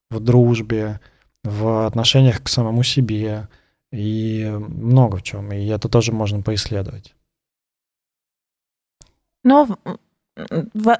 [0.09, 0.99] в дружбе,
[1.43, 3.47] в отношениях к самому себе
[3.91, 5.51] и много в чем.
[5.51, 7.13] И это тоже можно поисследовать.
[9.43, 9.77] Но в-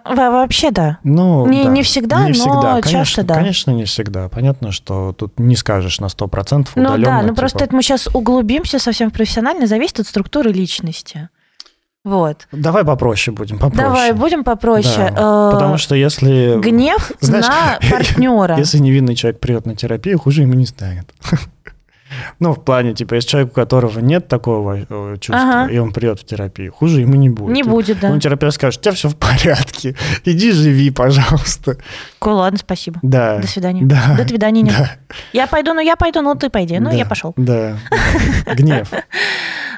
[0.06, 1.00] вообще да.
[1.04, 1.70] Ну, Не- да.
[1.70, 3.36] не всегда, но конечно, часто да.
[3.36, 4.28] Конечно, не всегда.
[4.30, 7.06] Понятно, что тут не скажешь на 100% Ну удаленно.
[7.06, 11.30] да, ну типа, просто это мы сейчас углубимся совсем в профессионально, зависит от структуры личности.
[12.04, 12.48] Вот.
[12.52, 13.84] Давай попроще будем, попроще.
[13.88, 15.12] Давай, будем попроще.
[15.16, 16.60] Да, Э, Потому что если...
[16.60, 18.58] Гнев Знаешь, на партнера.
[18.58, 21.08] Если невинный человек придет на терапию, хуже ему не станет.
[22.40, 25.72] Ну, в плане, типа, если человек, у которого нет такого э, чувства, Ага.
[25.74, 27.54] и он придет в терапию, хуже ему не будет.
[27.56, 28.10] Не будет, да.
[28.10, 29.96] Ну, терапевт скажет, у тебя все в порядке,
[30.26, 31.78] иди живи, пожалуйста.
[32.20, 33.00] Ку- Ладно, спасибо.
[33.02, 33.40] Да.
[33.40, 33.84] До свидания.
[33.84, 34.16] Да.
[34.18, 34.62] До свидания.
[34.62, 34.76] нет.
[34.78, 34.92] Да.
[35.34, 36.80] Я пойду, ну я пойду, ну ты пойди.
[36.80, 37.34] Ну да, я пошел.
[37.38, 37.78] Да.
[38.46, 38.54] да.
[38.56, 38.90] Гнев.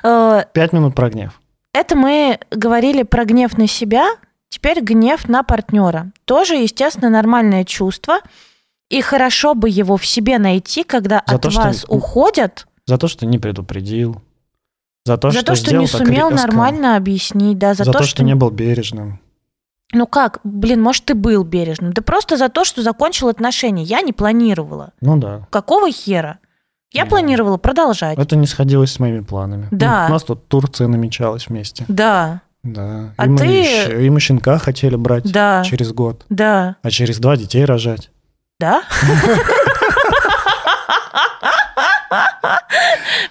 [0.03, 1.39] Э, Пять минут про гнев.
[1.73, 4.07] Это мы говорили про гнев на себя,
[4.49, 6.11] теперь гнев на партнера.
[6.25, 8.19] Тоже, естественно, нормальное чувство.
[8.93, 12.97] И хорошо бы его в себе найти, когда За от то, что- вас уходят, За
[12.97, 14.21] то, что не предупредил.
[15.05, 16.47] За то, за что, то, что не сумел резко.
[16.47, 18.23] нормально объяснить, да, за, За, то, что...
[18.23, 19.19] не был бережным.
[19.93, 21.91] Ну как, блин, может, ты был бережным.
[21.93, 23.83] Да просто за то, что закончил отношения.
[23.83, 24.91] Я не планировала.
[25.01, 25.45] Ну да.
[25.49, 26.39] Какого хера?
[26.91, 27.09] Я Да.
[27.09, 28.17] планировала продолжать.
[28.17, 29.67] Это не сходилось с моими планами.
[29.71, 30.03] Да.
[30.03, 31.85] Ну, У нас тут Турция намечалась вместе.
[31.87, 33.13] Да, Да.
[33.17, 36.89] А и, мы ты- щ- и мы щенка хотели брать да, через год, да, а
[36.91, 38.09] через два детей рожать.
[38.59, 38.83] Да.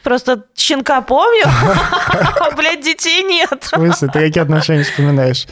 [0.02, 1.44] Просто щенка помню,
[2.40, 3.62] а, блядь, детей нет.
[3.64, 5.46] В смысле, ты какие отношения вспоминаешь?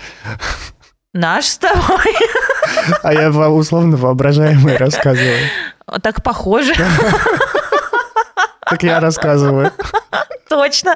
[1.12, 2.16] Наш с тобой.
[3.02, 5.38] А я условно воображаемые рассказываю.
[6.02, 6.74] Так похоже,
[8.68, 9.72] Так я рассказываю.
[10.48, 10.94] точно.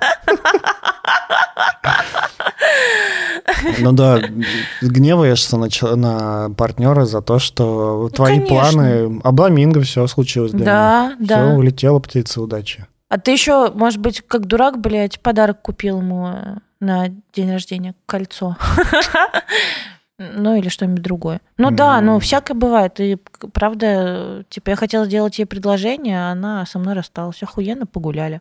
[3.81, 4.21] Ну да,
[4.81, 9.21] гневаешься на, на партнера за то, что твои Ну, планы...
[9.23, 11.47] Обламинго, все случилось для Да, Все, да.
[11.55, 12.87] улетела птица удачи.
[13.09, 17.95] А ты еще, может быть, как дурак, блядь, подарок купил ему э, на день рождения
[18.07, 18.57] кольцо.
[20.17, 21.41] Ну, или что-нибудь другое.
[21.59, 22.13] Ну да, Ну.
[22.13, 23.01] ну всякое бывает.
[23.01, 23.19] И
[23.53, 27.43] правда, типа, я хотела сделать ей предложение, а она со мной рассталась.
[27.43, 28.41] Охуенно погуляли.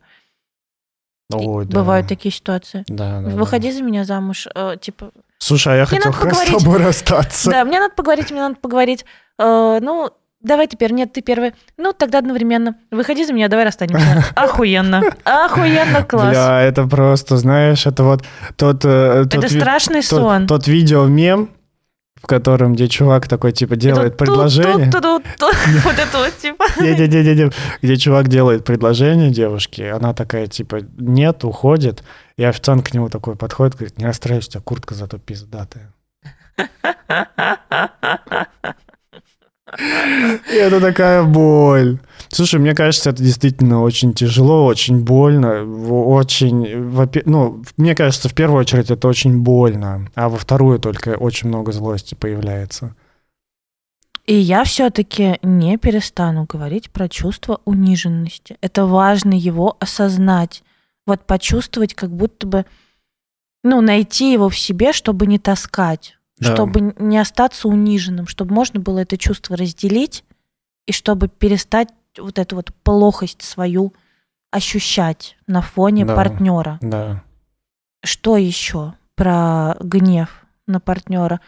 [1.32, 1.78] Ой, да.
[1.78, 2.84] Бывают такие ситуации.
[2.88, 3.36] Да, да, да.
[3.36, 4.46] Выходи за меня замуж.
[4.54, 7.50] э, типа, Слушай, а я Мне хотел как с тобой расстаться.
[7.50, 9.04] да, мне надо поговорить, мне надо поговорить.
[9.38, 10.10] Э, ну,
[10.40, 11.54] давай теперь, нет, ты первый.
[11.76, 12.76] Ну, тогда одновременно.
[12.90, 14.24] Выходи за меня, давай расстанемся.
[14.36, 15.02] Охуенно.
[15.24, 16.30] Охуенно, класс.
[16.30, 18.22] Бля, это просто, знаешь, это вот
[18.56, 18.84] тот...
[18.84, 20.46] э, тот Это ви- страшный тот, сон.
[20.46, 21.50] тот видео мем,
[22.24, 24.90] в котором где чувак такой типа делает предложение.
[25.84, 26.64] Вот это вот, типа.
[26.80, 27.50] Не-не-не-не,
[27.82, 32.02] где чувак делает предложение девушке, она такая типа нет, уходит,
[32.38, 35.92] и официант к нему такой подходит, говорит, не расстраивайся, у тебя куртка зато пиздатая.
[40.50, 41.98] И это такая боль.
[42.34, 46.66] Слушай, мне кажется, это действительно очень тяжело, очень больно, очень,
[47.26, 51.70] ну, мне кажется, в первую очередь это очень больно, а во вторую только очень много
[51.70, 52.96] злости появляется.
[54.26, 58.56] И я все-таки не перестану говорить про чувство униженности.
[58.60, 60.64] Это важно его осознать.
[61.06, 62.66] Вот почувствовать, как будто бы,
[63.62, 66.52] ну, найти его в себе, чтобы не таскать, Да.
[66.54, 70.24] чтобы не остаться униженным, чтобы можно было это чувство разделить
[70.86, 73.92] и чтобы перестать вот эту вот плохость свою
[74.50, 76.14] ощущать на фоне Да.
[76.14, 76.78] партнера.
[76.80, 77.22] Да.
[78.04, 81.40] Что еще про гнев на партнера?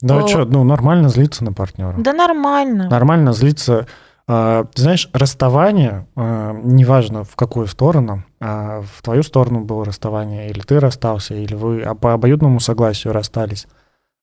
[0.00, 0.28] Да О.
[0.28, 1.94] что, ну, нормально злиться на партнера.
[1.98, 2.88] Да нормально.
[2.88, 3.86] Нормально злиться.
[4.26, 10.48] А, ты знаешь, расставание, а, неважно в какую сторону, а в твою сторону было расставание,
[10.48, 13.66] или ты расстался, или вы а, по обоюдному согласию расстались.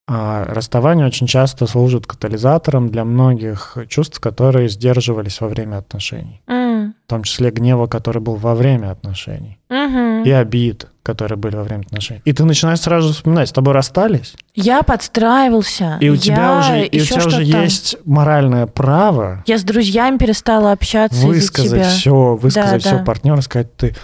[0.07, 6.41] А расставание очень часто служит катализатором для многих чувств, которые сдерживались во время отношений.
[6.47, 9.59] М, В том числе гнева, который был во время отношений.
[9.69, 10.23] мгм.
[10.23, 12.21] И обид, которые были во время отношений.
[12.25, 15.97] И ты начинаешь сразу вспоминать, с тобой расстались, Я подстраивался.
[16.01, 20.71] и у тебя уже, и у тебя уже есть моральное право Я с друзьями перестала
[20.73, 23.03] общаться высказать все, высказать Да, все да.
[23.03, 23.95] партнеру, сказать, ты,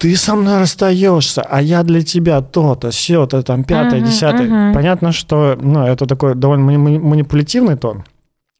[0.00, 4.48] ты со мной расстаешься, а я для тебя то-то, все-то, там, пятое, Мгм, десятое.
[4.48, 4.74] мгм.
[4.74, 8.04] Понятно, что ну, это такой довольно мани- мани- манипулятивный тон.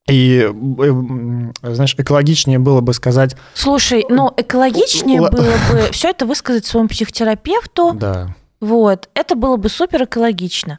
[0.07, 5.31] И, э, знаешь, экологичнее было бы сказать, Слушай, ну экологичнее было
[5.73, 7.95] бы все это высказать своему психотерапевту.
[7.95, 10.79] да, Вот, это было бы супер экологично.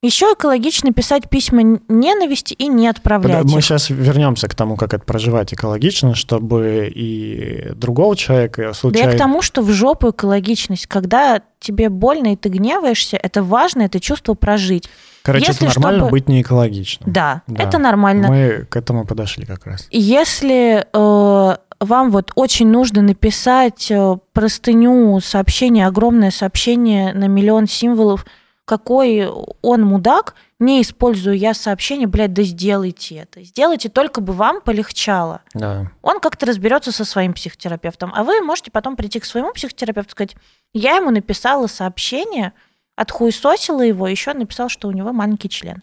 [0.00, 3.44] Еще экологично писать письма ненависти и не отправлять.
[3.46, 3.64] мы их.
[3.64, 9.12] сейчас вернемся к тому, как это проживать экологично, чтобы и другого человека Да я случайно...
[9.14, 13.98] к тому, что в жопу экологичность, когда тебе больно и ты гневаешься, это важно, это
[13.98, 14.88] чувство прожить.
[15.22, 17.12] Короче, если это нормально чтобы- быть не экологичным.
[17.12, 17.64] Да, Да.
[17.64, 18.28] это нормально.
[18.28, 19.88] Мы к этому подошли как раз.
[19.90, 28.24] Если э, вам вот очень нужно написать э, простыню, сообщение, огромное сообщение на миллион символов,
[28.68, 29.26] какой
[29.62, 33.42] он мудак, не используя я сообщение, блядь, да сделайте это.
[33.42, 35.40] Сделайте, только бы вам полегчало.
[35.54, 35.90] Да.
[36.02, 40.12] Он как-то разберется со своим психотерапевтом, а вы можете потом прийти к своему психотерапевту и
[40.12, 40.36] сказать,
[40.74, 42.52] я ему написала сообщение,
[42.94, 45.82] отхуесосила его, еще написал, что у него маленький член.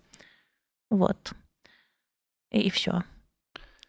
[0.92, 1.34] Вот.
[2.52, 3.02] И, все.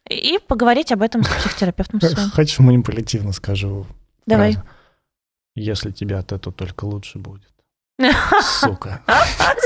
[0.09, 2.31] И поговорить об этом с психотерапевтом своим.
[2.31, 3.87] Хочешь манипулятивно скажу?
[4.25, 4.55] Давай.
[4.55, 4.69] фразу?
[5.55, 7.56] Если тебе от этого только лучше будет.
[8.43, 9.01] Сука.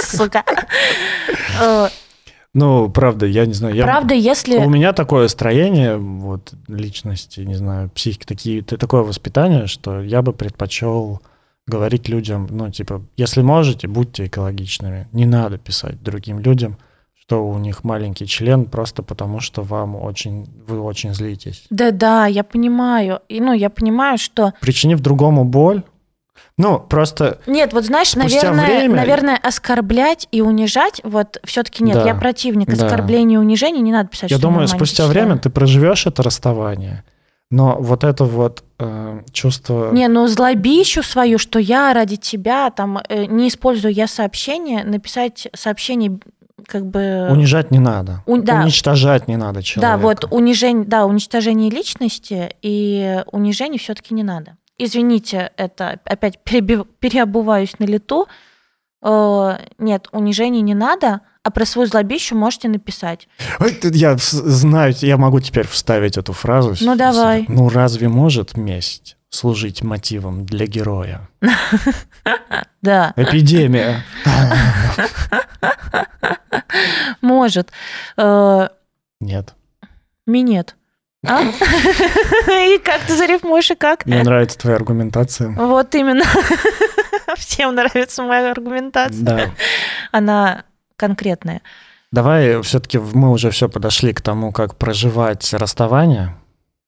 [0.03, 0.45] Сука.
[1.61, 1.89] Э,
[2.53, 3.75] Ну, правда, я не знаю.
[3.75, 3.85] Я...
[3.85, 4.59] Правда, У если...
[4.59, 11.23] меня такое строение, вот, личности, не знаю, психики, такие, такое воспитание, что я бы предпочел
[11.67, 15.09] говорить людям, ну, типа, если можете, будьте экологичными.
[15.13, 16.77] Не надо писать другим людям,
[17.21, 21.67] что у них маленький член, просто потому что вам очень, вы очень злитесь.
[21.71, 23.21] Да-да, я понимаю.
[23.29, 24.53] И, ну, я понимаю, что...
[24.61, 25.85] Причинив другому боль,
[26.57, 32.05] ну, просто Нет, вот знаешь, наверное, время- наверное, оскорблять и унижать, вот все-таки нет, Да,
[32.07, 32.85] я противник да.
[32.87, 37.03] оскорбления и унижения, не надо писать, Я думаю, спустя время ты проживешь это расставание,
[37.51, 39.91] но вот это вот э, чувство...
[39.93, 45.49] Не, ну злобищу свою, что я ради тебя, там, э, не использую я сообщение, написать
[45.55, 46.19] сообщение
[46.67, 47.27] как бы...
[47.31, 48.23] Унижать не надо.
[48.27, 48.61] У- да.
[48.63, 49.99] Уничтожать не надо Да, человека.
[50.03, 54.57] вот унижение, да, уничтожение личности и унижение все-таки не надо.
[54.83, 58.27] Извините, это опять переби- переобуваюсь на лету.
[59.03, 63.29] Э, нет, унижение не надо, а про свою злобищу можете написать.
[63.83, 66.75] Я знаю, я могу теперь вставить эту фразу.
[66.81, 67.45] Ну, давай.
[67.49, 71.29] Ну разве может месть служить мотивом для героя?
[72.83, 74.05] Да, Эпидемия.
[77.21, 77.71] может.
[78.17, 78.69] Э,
[79.21, 79.55] Нет.
[80.27, 80.77] Минет.
[81.27, 81.43] А?
[81.43, 84.07] И как ты зарифмуешь, и как?
[84.07, 85.51] Мне нравится твоя аргументация.
[85.51, 86.25] Вот именно.
[87.37, 89.23] Всем нравится моя аргументация.
[89.23, 89.51] Да.
[90.13, 90.65] Она
[90.97, 91.63] конкретное.
[92.13, 96.35] Давай все-таки мы уже все подошли к тому, как проживать расставание.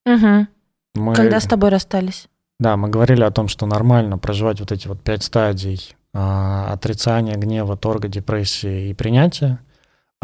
[0.04, 0.46] Угу.
[0.94, 2.26] Мы, Когда с тобой расстались?
[2.58, 7.36] Да, мы говорили о том, что нормально проживать вот эти вот пять стадий а, отрицания,
[7.36, 9.60] гнева, торга, депрессии и принятия.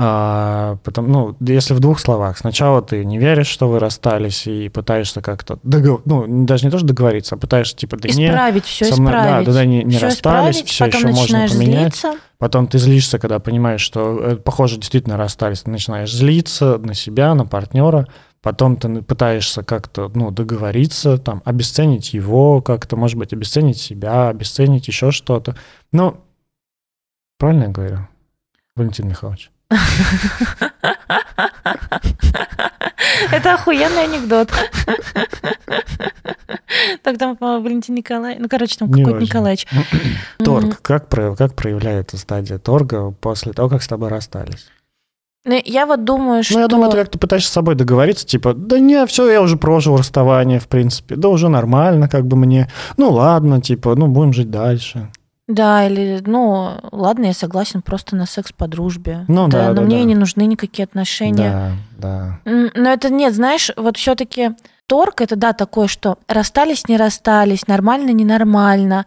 [0.00, 4.68] А, потом, ну, если в двух словах, сначала ты не веришь, что вы расстались, и
[4.68, 6.02] пытаешься как-то договор...
[6.04, 9.12] ну, даже не то, что договориться, а пытаешься, типа, да не, Исправить, все со мной-
[9.12, 9.46] да, исправить.
[9.46, 11.80] да, да, не- не Всё расстались, исправить, всё потом ещё можно поменять.
[11.96, 12.14] злиться.
[12.38, 15.62] Потом ты злишься, когда понимаешь, что, э, похоже, действительно расстались.
[15.62, 18.06] Ты начинаешь злиться на себя, на партнера.
[18.40, 24.86] Потом ты пытаешься как-то, ну, договориться, там, обесценить его как-то, может быть, обесценить себя, обесценить
[24.86, 25.56] еще что-то.
[25.90, 26.18] Ну,
[27.36, 27.98] правильно я говорю,
[28.76, 29.50] Валентин Михайлович?
[33.30, 34.50] Это охуенный анекдот.
[37.02, 38.40] Так там, по-моему, Валентин Николаевич.
[38.42, 39.18] Ну, короче, там какой-то.
[39.20, 39.66] Николаевич.
[40.38, 40.80] Торг.
[40.82, 44.66] Как, как проявляется стадия торга после того, как с тобой расстались?
[45.44, 46.54] Ну, Я вот думаю, что...
[46.54, 49.56] Ну, я думаю, ты как-то пытаешься с собой договориться, типа, да не, все, я уже
[49.56, 54.32] прожил расставание, в принципе, да уже нормально, как бы мне, ну ладно, типа, ну будем
[54.32, 55.10] жить дальше.
[55.48, 59.24] Да, или, ну, ладно, я согласен просто на секс по дружбе.
[59.28, 60.04] Ну да, но да, мне да.
[60.04, 61.78] не нужны никакие отношения.
[61.96, 62.70] Да, да.
[62.74, 64.50] Но это нет, знаешь, вот все-таки
[64.86, 69.06] торг это да такое, что расстались, не расстались, нормально, ненормально.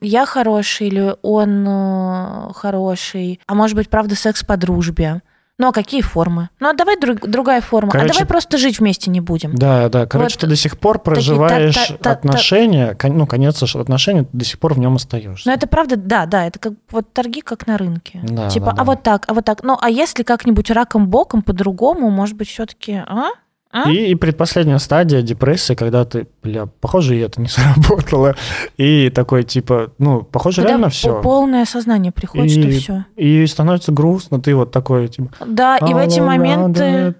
[0.00, 5.22] Я хороший или он э, хороший, а может быть, правда, секс по дружбе.
[5.58, 6.50] Ну а какие формы?
[6.60, 7.90] Ну а давай друг- другая форма.
[7.90, 9.54] Короче, а давай просто жить вместе не будем.
[9.56, 13.60] Да, да, короче, Вот ты до сих пор такие проживаешь та-та-та-та- отношения, кон- ну, конец
[13.74, 15.48] отношений, ты до сих пор в нем остаешься.
[15.48, 18.20] Но это правда, да, да, это как вот торги как на рынке.
[18.22, 18.82] Да, типа, да, да.
[18.82, 19.64] а вот так, а вот так.
[19.64, 23.30] Ну а если как-нибудь раком боком по-другому, может быть, все-таки, а?
[23.70, 23.90] А?
[23.90, 28.34] И, и предпоследняя стадия депрессии, когда ты, бля, похоже, и это не сработало.
[28.78, 31.20] И такой, типа, ну, похоже, Когда реально все.
[31.20, 33.04] полное сознание приходит, что И- все.
[33.16, 35.30] И становится грустно, ты вот такой, типа...
[35.46, 37.14] Да, и в эти моменты...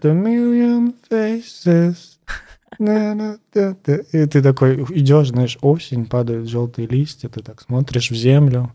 [4.12, 8.72] И ты такой идешь, знаешь, осень, падают желтые листья, ты так смотришь в землю.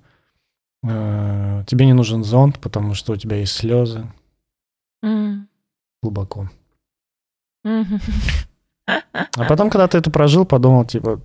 [0.85, 4.05] Э, Тебе не нужен зонт, потому что у тебя есть слезы
[6.01, 6.49] глубоко.
[8.85, 11.21] А потом, когда ты это прожил, подумал, типа,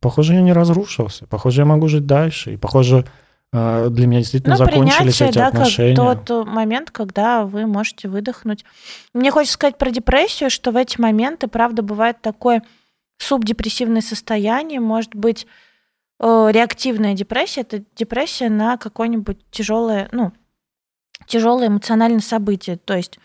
[0.00, 3.04] похоже, я не разрушился, похоже, я могу жить дальше, и похоже,
[3.52, 5.96] э, для меня действительно Ну, закончились принятие, эти да, отношения.
[5.96, 8.64] как тот момент, когда вы можете выдохнуть.
[9.12, 12.62] Мне хочется сказать про депрессию, что в эти моменты, правда, бывает такое
[13.18, 15.46] субдепрессивное состояние, может быть,
[16.18, 20.32] э, реактивная депрессия, это депрессия на какое-нибудь тяжелое, ну,
[21.26, 23.18] тяжелое эмоциональное событие, то есть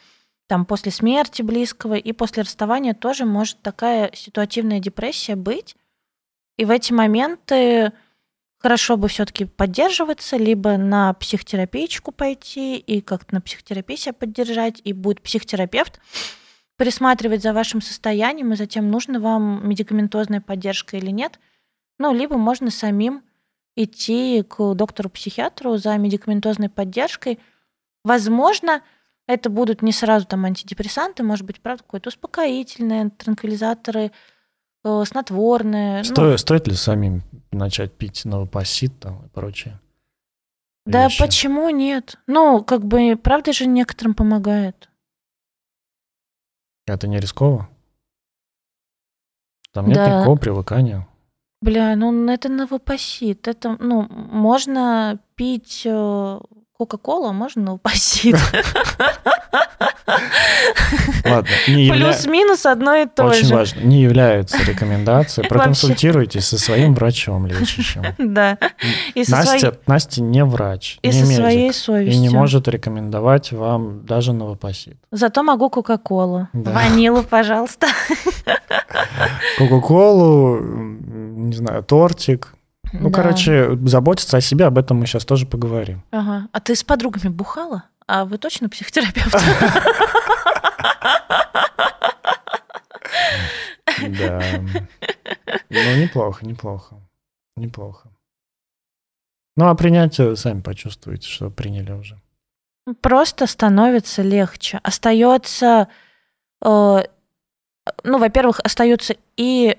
[0.48, 5.76] там после смерти близкого и после расставания тоже может такая ситуативная депрессия быть.
[6.58, 7.92] И в эти моменты
[8.60, 14.94] хорошо бы все-таки поддерживаться, либо на психотерапевтичку пойти и как-то на психотерапии себя поддержать, и
[14.94, 16.00] будет психотерапевт
[16.78, 21.40] присматривать за вашим состоянием, и затем нужна вам медикаментозная поддержка или нет.
[22.00, 23.24] Ну, либо можно самим
[23.76, 27.40] идти к доктору-психиатру за медикаментозной поддержкой.
[28.04, 28.82] Возможно,
[29.28, 34.12] это будут не сразу там антидепрессанты, может быть, правда, какое-то успокоительное, транквилизаторы,
[34.84, 35.98] э, снотворное.
[36.00, 37.22] ну, Сто- стоит ли самим
[37.52, 39.80] начать пить новопосит там и прочее?
[40.86, 41.20] Да вещи?
[41.22, 42.16] почему нет?
[42.28, 44.90] Ну, как бы, правда же некоторым помогает.
[46.86, 47.68] Это не рисково?
[49.74, 50.08] Там нет Да.
[50.18, 51.06] никакого привыкания.
[51.62, 53.48] Бля, ну это новопосит.
[53.48, 55.86] Это, ну, можно пить
[56.80, 57.80] э, Кока-Колу, а можно.
[61.26, 63.56] Ладно, явля- Плюс-минус одно и то Очень же.
[63.56, 65.44] важно, не является рекомендацией.
[65.50, 65.50] Вообще.
[65.50, 68.04] Проконсультируйтесь со своим врачом лечащим.
[68.18, 68.58] Да.
[69.16, 72.22] И Настя, Настя не врач, и со своей и совестью.
[72.22, 74.98] не может рекомендовать вам даже новопосит.
[75.12, 76.48] Зато могу Кока-Колу.
[76.54, 77.88] Ванилу, пожалуйста.
[79.58, 82.54] Кока-колу, не знаю, тортик.
[82.94, 83.22] Ну, Да.
[83.22, 86.04] короче, заботиться о себе, об этом мы сейчас тоже поговорим.
[86.12, 86.48] Ага.
[86.52, 87.84] А ты с подругами бухала?
[88.08, 89.36] А вы точно психотерапевт?
[94.10, 94.42] Да.
[95.70, 96.96] Ну, неплохо, неплохо.
[97.56, 98.10] Неплохо.
[99.56, 102.22] Ну, а принятие сами почувствуете, что приняли уже.
[103.02, 104.80] Просто становится легче.
[104.84, 105.88] Остается,
[106.64, 107.04] э,
[108.04, 109.78] ну, во-первых, остаются и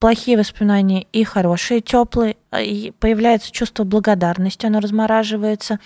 [0.00, 2.36] плохие воспоминания, и хорошие, теплые.
[2.58, 5.78] И появляется чувство благодарности, оно размораживается.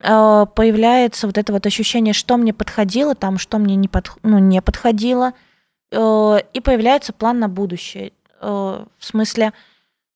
[0.00, 4.38] Э, Появляется вот это вот ощущение, что мне подходило, там, что мне не, подх- ну,
[4.38, 5.32] не подходило.
[5.90, 8.12] Э, И появляется план на будущее.
[8.40, 9.52] Э, В смысле,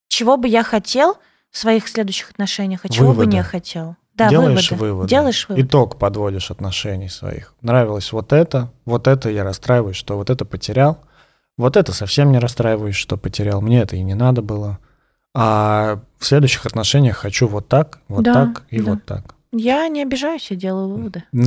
[0.08, 1.16] чего бы я хотел
[1.50, 3.36] в своих следующих отношениях, а чего бы Выводы.
[3.36, 3.96] не хотел.
[4.14, 4.84] Да, делаешь выводы.
[4.92, 5.08] выводы.
[5.08, 5.66] Делаешь выводы.
[5.66, 7.54] Итог подводишь отношений своих.
[7.62, 10.98] Нравилось вот это, вот это я расстраиваюсь, что вот это потерял,
[11.58, 14.78] вот это совсем не расстраиваюсь, что потерял, мне это и не надо было.
[15.34, 18.92] А в следующих отношениях хочу вот так, вот Да, так и да.
[18.92, 19.34] вот так.
[19.52, 21.24] Я не обижаюсь, я делаю выводы.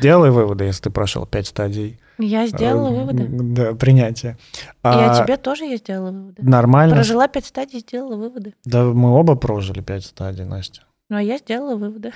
[0.00, 1.98] Делай выводы, если ты прошел пять стадий.
[2.18, 3.26] Я сделала э, выводы.
[3.28, 4.36] Да, принятия.
[4.84, 6.42] И я А тебе тоже я сделала выводы.
[6.42, 6.94] Нормально.
[6.94, 8.54] Прожила пять стадий, сделала выводы.
[8.64, 10.82] Да мы оба прожили пять стадий, Настя.
[11.10, 12.12] Ну, а я сделала выводы.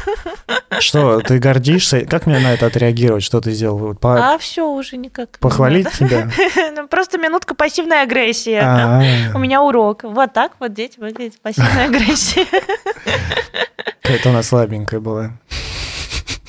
[0.78, 2.06] Что, ты гордишься?
[2.06, 3.22] Как мне на это отреагировать?
[3.22, 3.76] Что ты сделал?
[3.76, 4.00] вывод?
[4.00, 5.32] По- А все уже никак.
[5.32, 6.30] не Похвалить тебя?
[6.76, 8.54] Ну, Просто минутка пассивной агрессии.
[8.60, 9.02] А,
[9.34, 10.02] У меня урок.
[10.04, 12.46] Вот так вот, дети, выглядит пассивная агрессия.
[14.24, 15.32] У нас слабенькая была.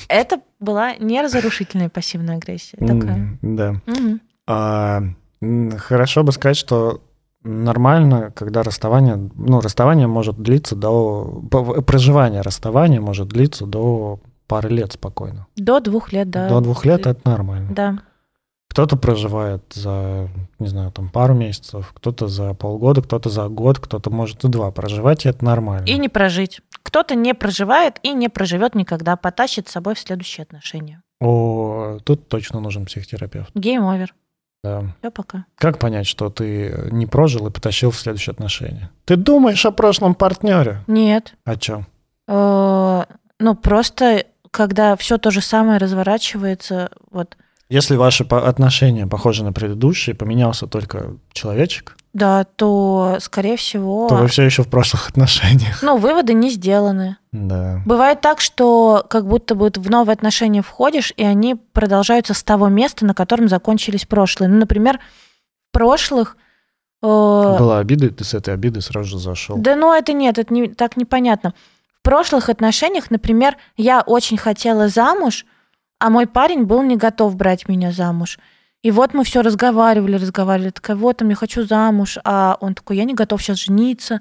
[0.08, 2.78] Это была не разрушительная пассивная агрессия.
[2.78, 3.38] Такая.
[3.42, 3.74] Да.
[4.46, 5.02] А,
[5.78, 7.02] Хорошо бы сказать, что
[7.42, 11.42] нормально, когда расставание, ну, расставание может длиться до...
[11.86, 15.46] Проживание расставания может длиться до пары лет спокойно.
[15.56, 16.48] До двух лет, да.
[16.48, 17.72] До двух лет это нормально.
[17.72, 17.98] Да.
[18.70, 20.28] Кто-то проживает за,
[20.58, 24.70] не знаю, там пару месяцев, кто-то за полгода, кто-то за год, кто-то может и два
[24.70, 25.86] проживать, и это нормально.
[25.86, 26.60] И не прожить.
[26.82, 31.02] Кто-то не проживает и не проживет никогда, потащит с собой в следующие отношения.
[31.20, 33.50] О, тут точно нужен психотерапевт.
[33.54, 34.14] Гейм овер.
[34.64, 34.82] Да.
[35.00, 35.44] Все, пока.
[35.56, 38.90] Как понять, что ты не прожил и потащил в следующие отношения?
[39.04, 40.82] Ты думаешь о прошлом партнере?
[40.86, 41.34] Нет.
[41.44, 41.86] О чем?
[42.26, 43.04] Э,
[43.40, 47.36] Ну, просто когда все то же самое разворачивается, вот,
[47.68, 54.26] Если ваши отношения похожи на предыдущие, поменялся только человечек, да, то, скорее всего, то вы
[54.28, 55.82] все еще в прошлых отношениях.
[55.82, 57.18] ну, выводы не сделаны.
[57.32, 57.82] Да.
[57.84, 62.68] Бывает так, что как будто бы в новые отношения входишь, и они продолжаются с того
[62.68, 64.48] места, на котором закончились прошлые.
[64.48, 64.98] Ну, например,
[65.68, 66.38] в прошлых...
[67.02, 69.58] э, Была обида, и ты с этой обиды сразу же зашел.
[69.58, 71.52] Да ну это нет, это не, так непонятно.
[71.92, 75.44] В прошлых отношениях, например, я очень хотела замуж,
[75.98, 78.38] а мой парень был не готов брать меня замуж.
[78.82, 82.96] И вот мы все разговаривали, разговаривали, такая, вот, там, я хочу замуж, а он такой,
[82.96, 84.20] я не готов сейчас жениться.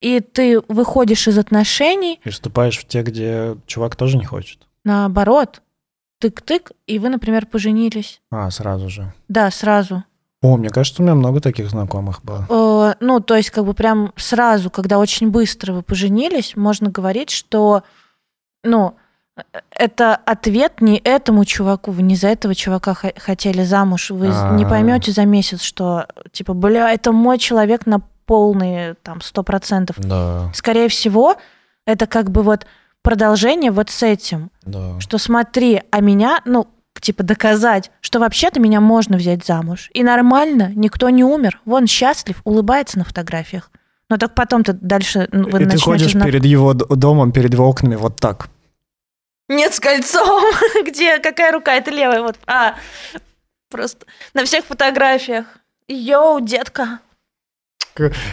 [0.00, 4.66] И ты выходишь из отношений, И вступаешь в те, где чувак тоже не хочет.
[4.84, 5.62] наоборот,
[6.22, 8.20] тык-тык, и вы, например, поженились.
[8.30, 9.12] А, сразу же.
[9.28, 10.04] Да, сразу.
[10.42, 12.46] О, мне кажется, у меня много таких знакомых было.
[12.48, 17.30] Э, ну, то есть, как бы прям сразу, когда очень быстро вы поженились, можно говорить,
[17.30, 17.82] что,
[18.62, 18.96] ну,
[19.70, 24.54] это ответ не этому чуваку, вы не за этого чувака хо- хотели замуж, вы А.
[24.56, 29.96] не поймете за месяц, что, типа, бля, это мой человек на полные, там, сто процентов.
[29.98, 31.36] Да, Скорее всего,
[31.86, 32.66] это как бы вот
[33.02, 34.98] продолжение вот с этим, да.
[35.00, 36.66] что смотри, а меня, ну,
[37.00, 39.90] типа доказать, что вообще-то меня можно взять замуж.
[39.94, 41.60] И нормально, никто не умер.
[41.66, 43.70] Вон счастлив, улыбается на фотографиях.
[44.08, 47.68] Но так потом-то дальше ну, вы И ты ходишь зна- перед его домом, перед его
[47.68, 48.48] окнами вот так.
[49.48, 50.44] Нет, с кольцом.
[50.84, 51.18] Где?
[51.18, 51.74] Какая рука?
[51.74, 52.22] Это левая.
[52.22, 52.36] Вот.
[52.46, 52.76] А,
[53.70, 55.46] просто на всех фотографиях.
[55.88, 57.00] Йоу, детка.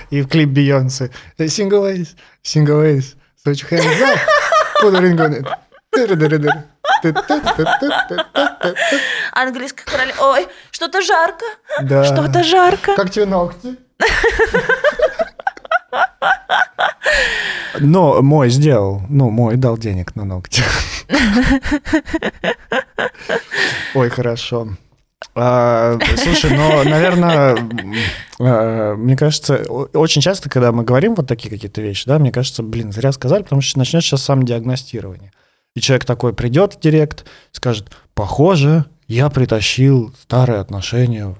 [0.09, 1.11] И в клип Бейонсе.
[1.38, 2.82] Single ways, single
[3.45, 4.20] your up.
[4.82, 5.47] Put a ring on it.
[9.32, 10.32] Английская королева.
[10.32, 11.45] Ой, что-то жарко.
[11.82, 12.03] Да.
[12.03, 12.95] Что-то жарко.
[12.95, 13.78] Как тебе ногти?
[17.80, 19.01] Но мой сделал.
[19.09, 20.61] Ну, мой дал денег на ногти.
[23.95, 24.69] Ой, хорошо.
[25.36, 27.57] А, слушай, но, наверное,
[28.39, 29.63] а, мне кажется,
[29.93, 33.43] очень часто, когда мы говорим вот такие какие-то вещи, да, мне кажется, блин, зря сказали,
[33.43, 35.32] потому что начнешь сейчас сам диагностирование.
[35.76, 41.36] И человек такой придет в директ, скажет, похоже, я притащил старые отношения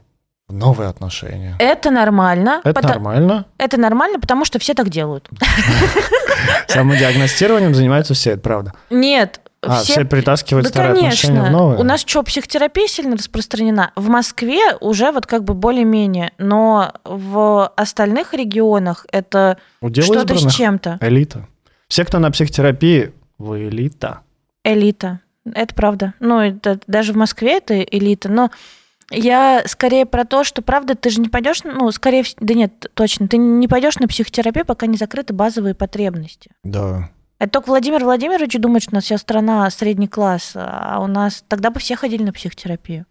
[0.54, 1.56] новые отношения.
[1.60, 2.62] Это нормально.
[2.64, 3.46] Это пото- нормально.
[3.58, 5.30] Это нормально, потому что все так делают.
[6.68, 8.74] Самодиагностированием занимаются все, это правда.
[8.90, 11.58] Нет, А, все, притаскивают Да, старые отношения в конечно.
[11.60, 11.80] новые?
[11.80, 13.92] У нас что, психотерапия сильно распространена?
[13.96, 20.52] В Москве уже вот как бы более-менее, но в остальных регионах это Удел что-то избранных.
[20.52, 20.98] с чем-то.
[21.02, 21.48] Элита.
[21.88, 24.20] Все, кто на психотерапии, вы элита.
[24.64, 25.20] Элита.
[25.46, 26.14] Это правда.
[26.20, 28.30] Ну, это, даже в Москве это элита.
[28.30, 28.50] Но
[29.10, 33.28] я скорее про то, что, правда, ты же не пойдешь, ну, скорее да нет, точно,
[33.28, 36.52] ты не пойдешь на психотерапию, пока не закрыты базовые потребности.
[36.64, 37.10] Да.
[37.40, 41.44] Это только Владимир Владимирович думает, что у нас вся страна средний класс, а у нас
[41.48, 43.06] тогда бы все ходили на психотерапию.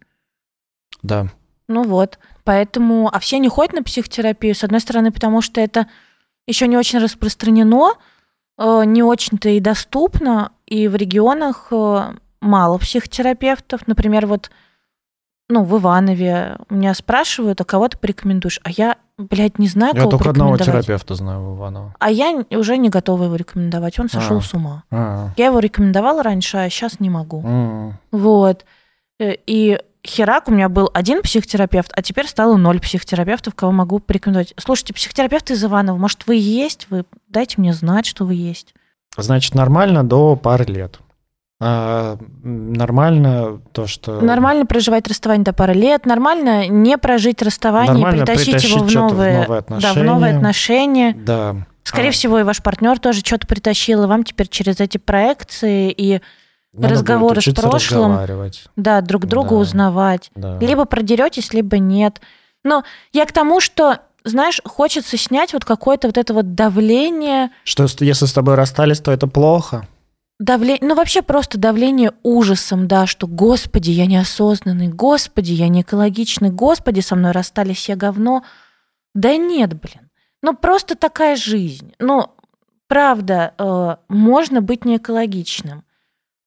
[1.03, 1.27] Да.
[1.67, 2.17] Ну вот.
[2.43, 5.87] Поэтому, а все не ходят на психотерапию, с одной стороны, потому что это
[6.47, 7.93] еще не очень распространено,
[8.57, 13.87] э, не очень-то и доступно, и в регионах э, мало психотерапевтов.
[13.87, 14.51] Например, вот
[15.49, 18.59] ну, в Иванове меня спрашивают, а кого ты порекомендуешь?
[18.63, 21.93] А я, блядь, не знаю, Я кого только одного терапевта знаю в Иваново.
[21.99, 24.41] А я уже не готова его рекомендовать, он сошел А.
[24.41, 24.83] с ума.
[24.91, 27.41] А, Я его рекомендовала раньше, а сейчас не могу.
[27.45, 27.97] м.
[28.11, 28.65] Вот.
[29.19, 33.99] Э, И херак, у меня был один психотерапевт, а теперь стало ноль психотерапевтов, кого могу
[33.99, 34.53] порекомендовать.
[34.57, 36.87] Слушайте, психотерапевт из Иванова, может, вы есть?
[36.89, 38.73] Вы дайте мне знать, что вы есть.
[39.17, 40.99] Значит, нормально до пары лет.
[41.65, 44.19] А, нормально то, что...
[44.19, 48.87] Нормально проживать расставание до пары лет, нормально не прожить расставание Нормально и притащить его в
[48.87, 51.09] притащить что-то в новые, новые да, в новые отношения.
[51.09, 51.13] отношения.
[51.13, 51.55] Да.
[51.83, 52.11] Скорее А.
[52.11, 56.21] всего, и ваш партнер тоже что-то притащил, и вам теперь через эти проекции и
[56.73, 58.17] Надо разговоры с прошлым.
[58.75, 59.55] да, друг друга Да.
[59.55, 60.31] узнавать.
[60.35, 60.57] Да.
[60.59, 62.19] Либо продеретесь, либо нет.
[62.65, 62.83] Но
[63.13, 68.25] я к тому, что, знаешь, хочется снять вот какое-то вот это вот давление, Что если
[68.25, 69.87] с тобой расстались, то это плохо?
[70.43, 76.49] Давление, ну вообще просто давление ужасом, да, что, господи, я неосознанный, господи, я не экологичный,
[76.49, 78.43] господи, со мной расстались, я говно.
[79.13, 80.09] Да нет, блин.
[80.41, 81.93] Ну просто такая жизнь.
[81.99, 82.27] Ну,
[82.87, 85.83] правда, э, можно быть не экологичным.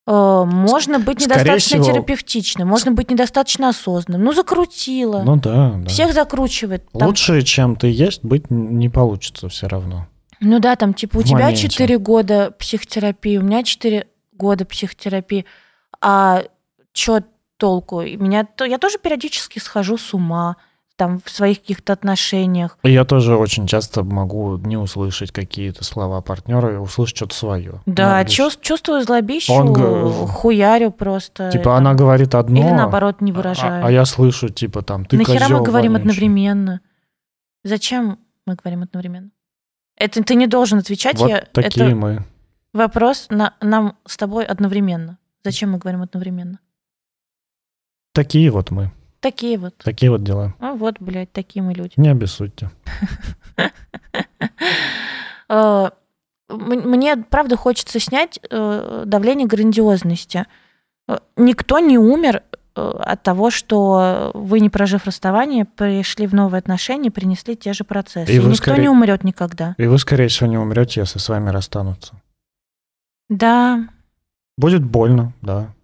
[0.08, 4.24] Э, можно быть Скорее недостаточно всего- терапевтичным, можно быть недостаточно осознанным.
[4.24, 5.22] Ну, закрутила.
[5.22, 5.88] Ну да, да.
[5.88, 6.90] Всех закручивает.
[6.92, 10.06] Там- Лучше, чем ты есть, быть не получится все равно.
[10.40, 11.68] Ну да, там типа у В тебя моменте.
[11.68, 15.46] 4 года психотерапии, у меня 4 года психотерапии.
[16.00, 16.42] А
[16.92, 17.20] чё
[17.56, 18.02] толку?
[18.02, 20.56] И Меня, то- я тоже периодически схожу с ума
[20.96, 22.78] там в своих каких-то отношениях.
[22.82, 27.82] И Я тоже очень часто могу не услышать какие-то слова партнера и услышать что-то свое.
[27.84, 29.74] Да, Надо чувс- чувствую злобищу, Он
[30.26, 31.50] хуярю просто.
[31.50, 31.74] Типа там.
[31.74, 33.84] она говорит одно, Или наоборот не а- выражаю.
[33.84, 36.10] А, я слышу, типа там, ты Нахера козёл мы говорим вонючий.
[36.12, 36.80] одновременно?
[37.62, 39.30] Зачем мы говорим одновременно?
[39.96, 41.18] Это ты не должен отвечать.
[41.18, 42.22] Вот я, такие это мы.
[42.72, 45.18] вопрос на, нам с тобой одновременно.
[45.42, 46.60] Зачем мы говорим одновременно?
[48.12, 48.92] Такие вот мы.
[49.20, 49.76] Такие вот.
[49.78, 50.54] Такие вот дела.
[50.60, 51.94] А вот, блядь, такие мы люди.
[51.96, 52.70] Не обессудьте.
[55.48, 55.90] Э,
[56.48, 60.46] Мне, правда, хочется снять э, давление грандиозности.
[61.06, 62.42] Э, Никто не умер
[62.76, 68.30] от того, что вы, не прожив расставание, пришли в новые отношения, принесли те же процессы.
[68.32, 69.74] И И никто скорее- не умрет никогда.
[69.78, 72.14] И вы, скорее всего, не умрете, если с вами расстанутся.
[73.28, 73.88] Да,
[74.58, 75.74] Будет больно, да.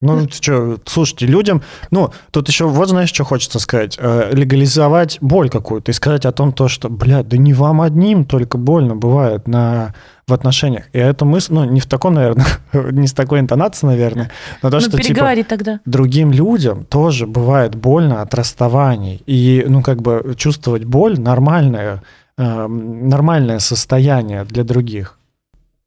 [0.00, 5.50] Ну, что, слушайте, людям, ну, тут еще, вот знаешь, что хочется сказать, Э, легализовать боль
[5.50, 9.46] какую-то и сказать о том, то, что, блядь, да не вам одним только больно бывает
[9.46, 9.94] на,
[10.26, 10.84] в отношениях.
[10.94, 14.30] И эта мысль, ну, не в таком, наверное, не с такой интонацией, наверное,
[14.62, 15.80] но то, ну что, типа, тогда.
[15.84, 19.22] другим людям тоже бывает больно от расставаний.
[19.26, 22.02] И, ну, как бы чувствовать боль нормальное,
[22.38, 25.18] э, нормальное состояние для других.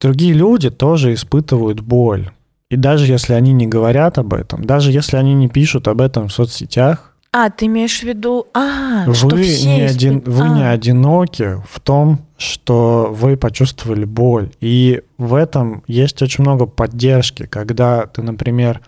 [0.00, 2.30] Другие люди тоже испытывают боль.
[2.74, 6.26] И даже если они не говорят об этом, даже если они не пишут об этом
[6.26, 8.48] в соцсетях, А, ты имеешь в виду...
[8.52, 10.48] А, что вы, все не, один, испы- вы а.
[10.48, 14.50] не одиноки в том, что вы почувствовали боль.
[14.60, 18.80] И в этом есть очень много поддержки, когда ты, например,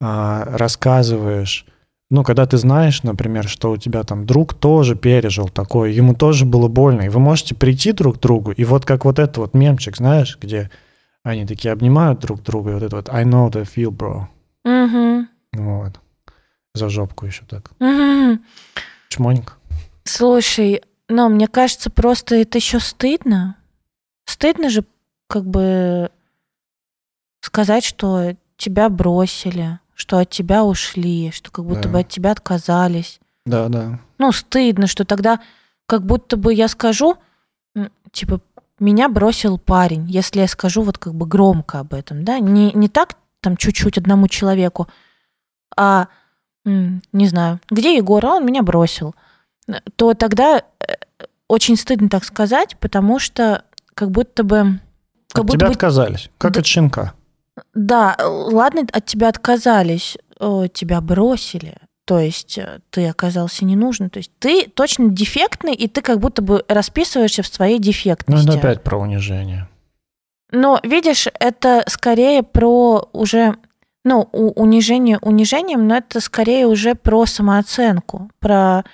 [0.00, 1.64] а, рассказываешь,
[2.10, 6.44] ну, когда ты знаешь, например, что у тебя там друг тоже пережил такое, ему тоже
[6.44, 9.54] было больно, и вы можете прийти друг к другу, и вот как вот этот вот
[9.54, 10.70] мемчик, знаешь, где
[11.30, 14.26] они такие обнимают друг друга, и вот это вот I know the feel, bro.
[14.64, 15.28] Мгм.
[15.52, 16.00] Вот.
[16.74, 17.70] За жопку еще так.
[17.78, 18.44] Мгм.
[19.08, 19.54] Чмонька.
[20.04, 23.56] Слушай, ну, мне кажется, просто это еще стыдно.
[24.26, 24.84] Стыдно же,
[25.26, 26.10] как бы,
[27.40, 31.88] сказать, что тебя бросили, что от тебя ушли, что как будто Да.
[31.88, 33.20] бы от тебя отказались.
[33.46, 33.98] Да, да.
[34.18, 35.40] Ну, стыдно, что тогда
[35.86, 37.16] как будто бы я скажу,
[38.12, 38.40] типа,
[38.80, 42.88] меня бросил парень, если я скажу вот как бы громко об этом, да, не, не
[42.88, 44.88] так там чуть-чуть одному человеку,
[45.76, 46.08] а,
[46.64, 49.14] не знаю, где Егор, а он меня бросил,
[49.96, 50.94] то тогда э,
[51.46, 53.64] очень стыдно так сказать, потому что
[53.94, 54.80] как будто бы...
[55.32, 56.60] Как От будто тебя бы отказались, как Да.
[56.60, 57.14] от щенка.
[57.74, 61.76] да, ладно, от тебя отказались, э, тебя бросили.
[62.08, 64.08] То есть э, ты оказался не нужен.
[64.08, 68.48] То есть ты точно дефектный, и ты как будто бы расписываешься в своей Ну, дефектности.
[68.48, 69.68] это опять про унижение.
[70.50, 73.56] Но видишь, это скорее про уже,
[74.06, 78.84] ну, унижение унижением, но это скорее уже про самооценку, про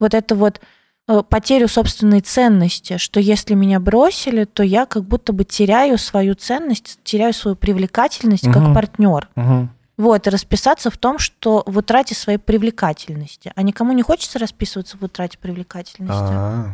[0.00, 0.60] вот это вот
[1.06, 6.34] э, потерю собственной ценности, что если меня бросили, то я как будто бы теряю свою
[6.34, 8.74] ценность, теряю свою привлекательность как Мгм.
[8.74, 9.28] партнер.
[9.36, 9.70] Мгм.
[9.96, 13.52] Вот, и расписаться в том, что в утрате своей привлекательности.
[13.54, 16.14] А никому не хочется расписываться в утрате привлекательности.
[16.14, 16.66] А,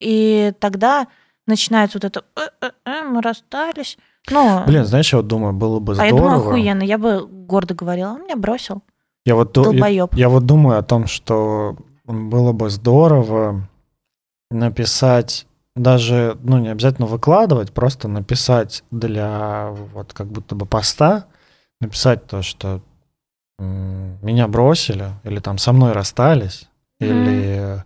[0.00, 1.08] И тогда
[1.46, 3.98] начинается вот это «Э-э-э, мы расстались.
[4.30, 6.50] Ну, Блин, знаешь, я вот думаю, было бы а я думаю, здорово.
[6.50, 8.82] охуенно, я бы гордо говорила, он меня бросил.
[9.24, 10.14] Я вот, Долбоёб.
[10.14, 13.68] я вот думаю о том, что было бы здорово
[14.50, 21.24] написать даже, ну, не обязательно выкладывать, просто написать для вот как будто бы поста,
[21.82, 22.80] написать то, что
[23.58, 26.68] меня бросили, или там со мной расстались,
[27.00, 27.10] Мгм.
[27.10, 27.84] или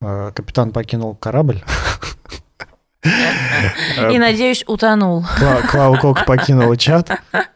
[0.00, 1.62] э, капитан покинул корабль.
[3.04, 5.24] И, надеюсь, утонул.
[5.38, 7.10] Кла- Клава Кока покинула чат.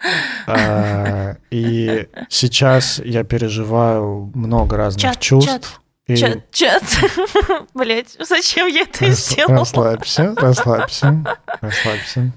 [0.46, 5.80] А, И сейчас я переживаю много разных чувств.
[6.08, 6.82] И Чат, чат.
[7.74, 9.58] Блять, зачем я это рас- сделала?
[9.60, 11.24] Расслабься, расслабься,
[11.60, 12.32] расслабься.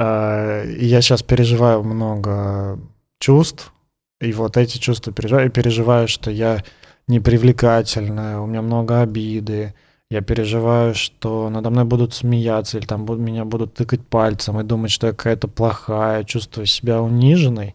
[0.00, 2.78] И я сейчас переживаю много
[3.18, 3.72] чувств.
[4.20, 5.48] И вот эти чувства переживаю.
[5.48, 6.64] И переживаю, что я
[7.06, 9.74] непривлекательная, у меня много обиды.
[10.10, 14.90] Я переживаю, что надо мной будут смеяться, или там меня будут тыкать пальцем и думать,
[14.90, 17.74] что я какая-то плохая, чувствую себя униженной.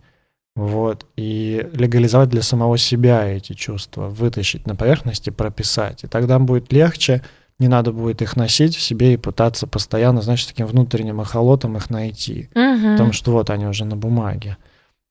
[0.56, 1.06] Вот.
[1.16, 6.04] И легализовать для самого себя эти чувства, вытащить на поверхность и прописать.
[6.04, 7.22] И тогда будет легче,
[7.60, 11.89] не надо будет их носить в себе и пытаться постоянно, знаешь, таким внутренним эхолотом их
[11.89, 12.49] найти.
[12.53, 12.93] Мгм.
[12.93, 14.58] Потому что вот они уже на бумаге.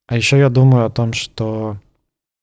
[0.07, 1.77] А еще я думаю о том, что,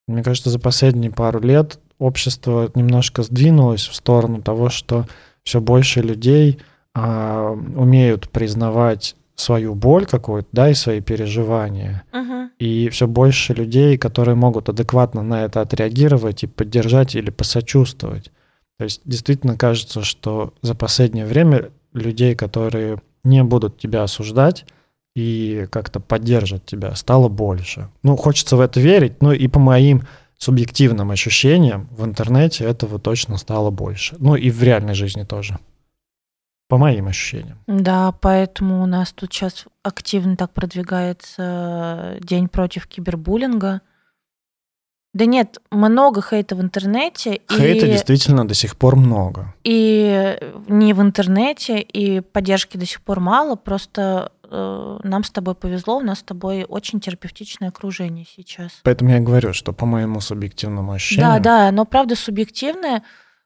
[0.09, 5.07] мне кажется, за последние пару лет общество немножко сдвинулось в сторону того, что
[5.45, 6.59] все больше людей
[6.95, 12.03] а, умеют признавать свою боль какую-то, да, и свои переживания.
[12.13, 12.51] Мгм.
[12.59, 18.31] И все больше людей, которые могут адекватно на это отреагировать и поддержать или посочувствовать.
[18.79, 24.65] То есть действительно кажется, что за последнее время людей, которые не будут тебя осуждать
[25.15, 27.89] и как-то поддержат тебя, стало больше.
[28.03, 30.03] Ну, хочется в это верить, ну и по моим
[30.39, 34.17] субъективным ощущениям в интернете этого точно стало больше.
[34.19, 35.59] Ну и в реальной жизни тоже.
[36.69, 37.59] По моим ощущениям.
[37.69, 43.83] Да, поэтому у нас тут сейчас активно так продвигается День против кибербуллинга.
[45.15, 47.41] Да нет, много хейта в интернете.
[47.51, 49.55] Хейта и, действительно до сих пор много.
[49.63, 50.39] и
[50.69, 53.57] не в интернете, и поддержки до сих пор мало.
[53.57, 58.81] Просто э, нам с тобой повезло, у нас с тобой очень терапевтичное окружение сейчас.
[58.85, 61.43] Поэтому я говорю, что по моему субъективному Да, ощущениям...
[61.43, 63.03] да, но правда субъективное.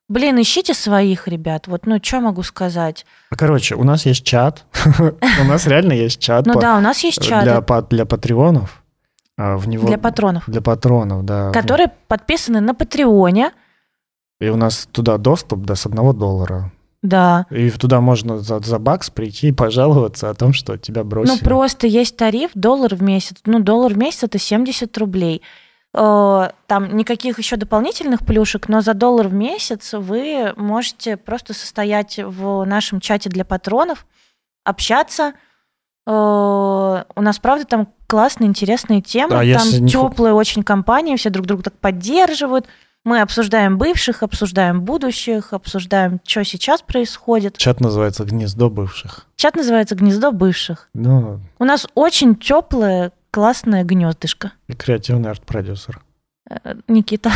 [0.08, 1.66] Блин, ищите своих ребят.
[1.66, 3.04] Вот, ну, что могу сказать?
[3.30, 4.64] Короче, у нас есть чат.
[5.00, 7.28] У нас реально есть чат Ну да, у нас есть
[7.66, 8.84] па- для патреонов.
[9.39, 11.53] А, В него для патронов, для патронов, да.
[11.53, 13.53] которые подписаны на Патреоне.
[14.41, 16.72] И у нас туда доступ до с одного доллара.
[17.03, 17.47] Да.
[17.51, 21.37] И туда можно за, за бакс прийти и пожаловаться о том, что тебя бросили.
[21.37, 23.37] Ну, просто есть тариф доллар в месяц.
[23.45, 25.43] Ну, доллар в месяц это 70 рублей.
[25.95, 32.18] Э, Там никаких еще дополнительных плюшек, но за доллар в месяц вы можете просто состоять
[32.18, 34.07] в нашем чате для патронов,
[34.64, 35.34] общаться.
[36.07, 39.30] Э, У нас, правда, там классные, интересные темы.
[39.30, 42.66] Да, там если не очень компания, все друг друга так поддерживают.
[43.04, 47.57] Мы обсуждаем бывших, обсуждаем будущих, обсуждаем, что сейчас происходит.
[47.57, 49.26] Чат называется «Гнездо бывших».
[49.36, 50.88] Чат называется «Гнездо бывших».
[50.92, 54.52] Ну, У нас очень теплое, классное гнездышко.
[54.66, 56.00] и креативный арт-продюсер.
[56.50, 57.30] Э, Никита.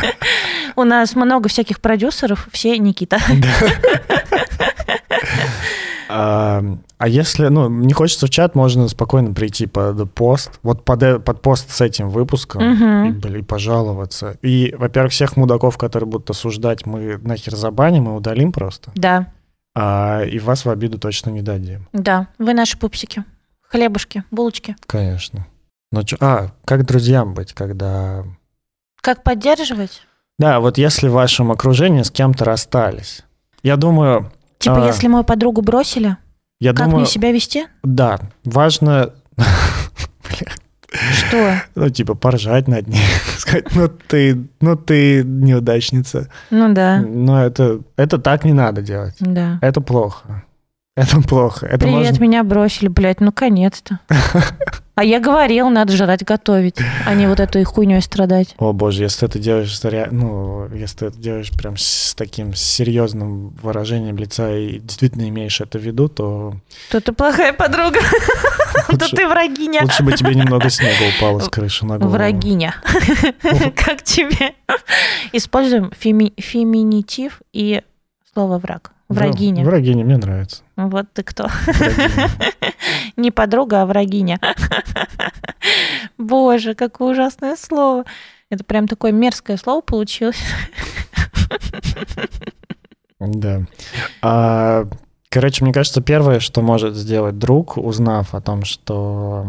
[0.76, 3.18] У нас много всяких продюсеров, все Никита.
[6.12, 6.62] А,
[6.98, 11.18] а если, ну, не хочется в чат, можно спокойно прийти под пост, вот под, э-
[11.20, 13.04] под пост с этим выпуском Мгм.
[13.08, 14.36] и, блин, пожаловаться.
[14.42, 18.90] И, во-первых, всех мудаков, которые будут осуждать, мы нахер забаним и удалим просто.
[18.94, 19.28] Да,
[19.74, 21.86] А, и вас в обиду точно не дадим.
[21.92, 23.24] да, вы наши пупсики.
[23.62, 24.74] Хлебушки, булочки.
[24.86, 25.46] Конечно.
[25.92, 28.24] Ну, чё- а, как друзьям быть, когда...
[29.00, 30.02] Как поддерживать?
[30.38, 33.22] Да, вот если в вашем окружении с кем-то расстались.
[33.62, 34.86] Я думаю, Типа, А.
[34.86, 36.16] если мою подругу бросили,
[36.60, 37.66] я как думаю, мне себя вести?
[37.82, 39.10] да, важно,
[41.12, 41.62] Что?
[41.76, 43.00] ну, типа, поржать над ней,
[43.38, 46.28] сказать, ну ты, ну ты неудачница.
[46.50, 49.14] Ну да, Но это, это так не надо делать.
[49.20, 49.58] да.
[49.62, 50.44] Это плохо.
[50.96, 51.66] Это плохо.
[51.66, 52.22] Это Привет, можно...
[52.22, 54.00] меня бросили, блядь, наконец-то.
[55.00, 58.54] А я говорил, надо жрать, готовить, а не вот этой хуйней страдать.
[58.58, 63.48] О боже, если ты это делаешь, ну, если ты это делаешь прям с таким серьезным
[63.62, 66.54] выражением лица и действительно имеешь это в виду, то
[66.90, 67.98] То ты плохая подруга,
[68.88, 69.80] то ты врагиня.
[69.84, 72.12] лучше бы тебе немного снега упало с крыши на голову.
[72.12, 72.74] Врагиня.
[73.74, 74.52] Как тебе?
[75.32, 77.80] Используем феми- феминитив и
[78.34, 78.92] слово враг.
[79.10, 79.64] Да, Врагиня.
[79.64, 80.62] врагиня, мне нравится.
[80.76, 81.48] Вот ты кто.
[83.16, 84.38] Не подруга, а врагиня.
[86.16, 88.04] Боже, какое ужасное слово.
[88.50, 90.40] Это прям такое мерзкое слово получилось.
[93.18, 93.66] Да.
[94.22, 94.86] А,
[95.28, 99.46] Короче, мне кажется, первое, что может сделать друг, узнав о том, что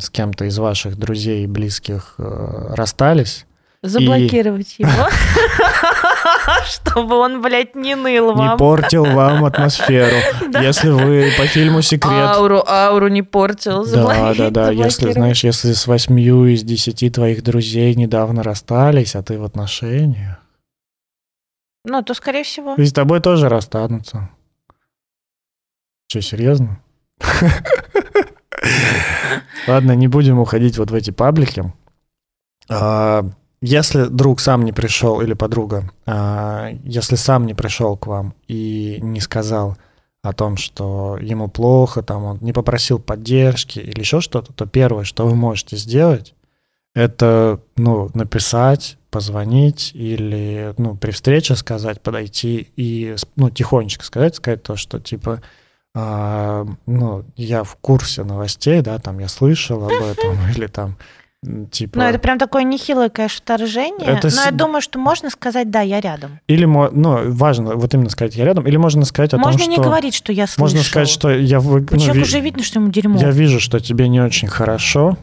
[0.00, 3.46] с кем-то из ваших друзей и близких э, расстались,
[3.82, 4.84] Заблокировать и...
[4.84, 5.08] его,
[6.66, 8.52] чтобы он, блядь, не ныл вам.
[8.52, 10.16] Не портил вам атмосферу.
[10.60, 12.12] Если вы по фильму «Секрет».
[12.12, 13.84] Ауру, ауру не портил.
[13.84, 14.70] Да, да, да.
[14.70, 20.38] Если, знаешь, если с восьмью из десяти твоих друзей недавно расстались, а ты в отношениях.
[21.84, 22.76] Ну, то, скорее всего.
[22.76, 24.30] И с тобой тоже расстанутся.
[26.08, 26.80] Что, серьезно?
[29.66, 31.72] Ладно, не будем уходить вот в эти паблики.
[32.68, 33.24] А,
[33.62, 38.98] если друг сам не пришел или подруга, а, если сам не пришел к вам и
[39.00, 39.76] не сказал
[40.22, 45.04] о том, что ему плохо, там он не попросил поддержки или еще что-то, то первое,
[45.04, 46.34] что вы можете сделать,
[46.94, 54.64] это ну, написать, позвонить или ну, при встрече сказать, подойти и ну, тихонечко сказать, сказать
[54.64, 55.40] то, что типа
[55.94, 60.96] а, ну, я в курсе новостей, да, там я слышал об этом, или там
[61.72, 61.98] Типа...
[61.98, 64.06] Ну, это прям такое нехилое, конечно, вторжение.
[64.06, 64.28] Это...
[64.34, 66.38] Но я думаю, что можно сказать, да, я рядом.
[66.46, 69.68] Или, ну, важно вот именно сказать, я рядом, или можно сказать о можно том, что...
[69.70, 70.60] Можно не говорить, что я слышу.
[70.60, 71.58] Можно сказать, что я...
[71.58, 71.84] Вы...
[71.90, 73.18] Ну, человеку же видно, что ему дерьмо.
[73.18, 75.18] Я вижу, что тебе не очень хорошо,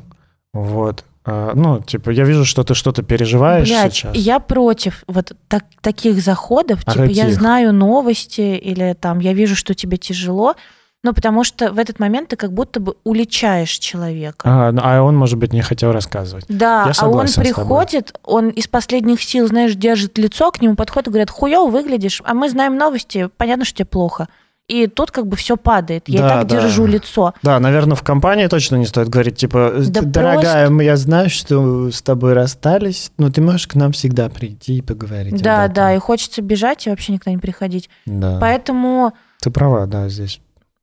[0.53, 1.05] вот.
[1.25, 4.15] А, ну, типа, я вижу, что ты что-то переживаешь Блядь, сейчас.
[4.15, 6.81] я против вот так, таких заходов.
[6.85, 7.17] А типа, каких?
[7.17, 10.55] я знаю новости, или там, я вижу, что тебе тяжело.
[11.01, 14.41] Ну, потому что в этот момент ты как будто бы уличаешь человека.
[14.43, 16.45] А, а он, может быть, не хотел рассказывать.
[16.49, 21.11] Да, а он приходит, он из последних сил, знаешь, держит лицо, к нему подходит и
[21.11, 24.27] говорит, хуёво выглядишь, а мы знаем новости, понятно, что тебе плохо.
[24.67, 26.07] И тут как бы все падает.
[26.07, 26.61] Я да, и так да.
[26.61, 27.33] держу лицо.
[27.41, 30.83] Да, наверное, в компании точно не стоит говорить, типа, да дорогая, просто...
[30.83, 35.41] я знаю, что с тобой расстались, но ты можешь к нам всегда прийти и поговорить.
[35.41, 37.89] Да, да, и хочется бежать и вообще никогда не приходить.
[38.05, 38.37] Да.
[38.39, 39.13] Поэтому...
[39.41, 40.39] Ты права, да, здесь.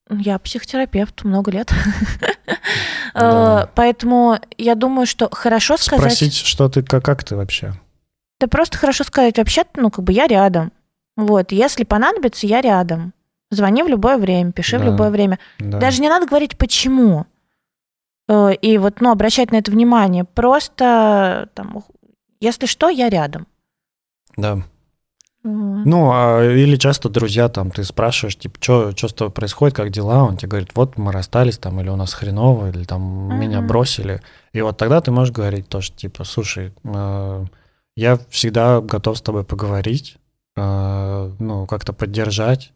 [0.08, 1.72] Я психотерапевт много лет.
[3.14, 3.70] Да.
[3.74, 6.12] Поэтому я думаю, что хорошо сказать...
[6.12, 7.72] Спросить, что ты, как, как ты вообще?
[8.38, 10.70] Да просто хорошо сказать, вообще ну, как бы я рядом.
[11.16, 13.14] Вот, если понадобится, я рядом.
[13.50, 14.84] Звони в любое время, пиши да.
[14.84, 15.38] в любое время.
[15.58, 15.78] Да.
[15.78, 17.24] Даже не надо говорить, почему.
[18.28, 20.24] Э, и вот, ну, обращать на это внимание.
[20.24, 21.84] Просто, там,
[22.40, 23.46] если что, я рядом.
[24.36, 24.58] Да.
[25.46, 30.24] Ну, а, или часто друзья, там, ты спрашиваешь, типа, что с тобой происходит, как дела,
[30.24, 33.38] он тебе говорит, вот мы расстались, там, или у нас хреново, или там uh-huh.
[33.38, 34.22] меня бросили.
[34.52, 37.44] И вот тогда ты можешь говорить то, что, типа, слушай, э,
[37.96, 40.16] я всегда готов с тобой поговорить,
[40.56, 42.72] э, ну, как-то поддержать,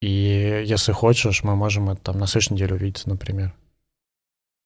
[0.00, 3.54] и если хочешь, мы можем это там на следующей неделе увидеться, например.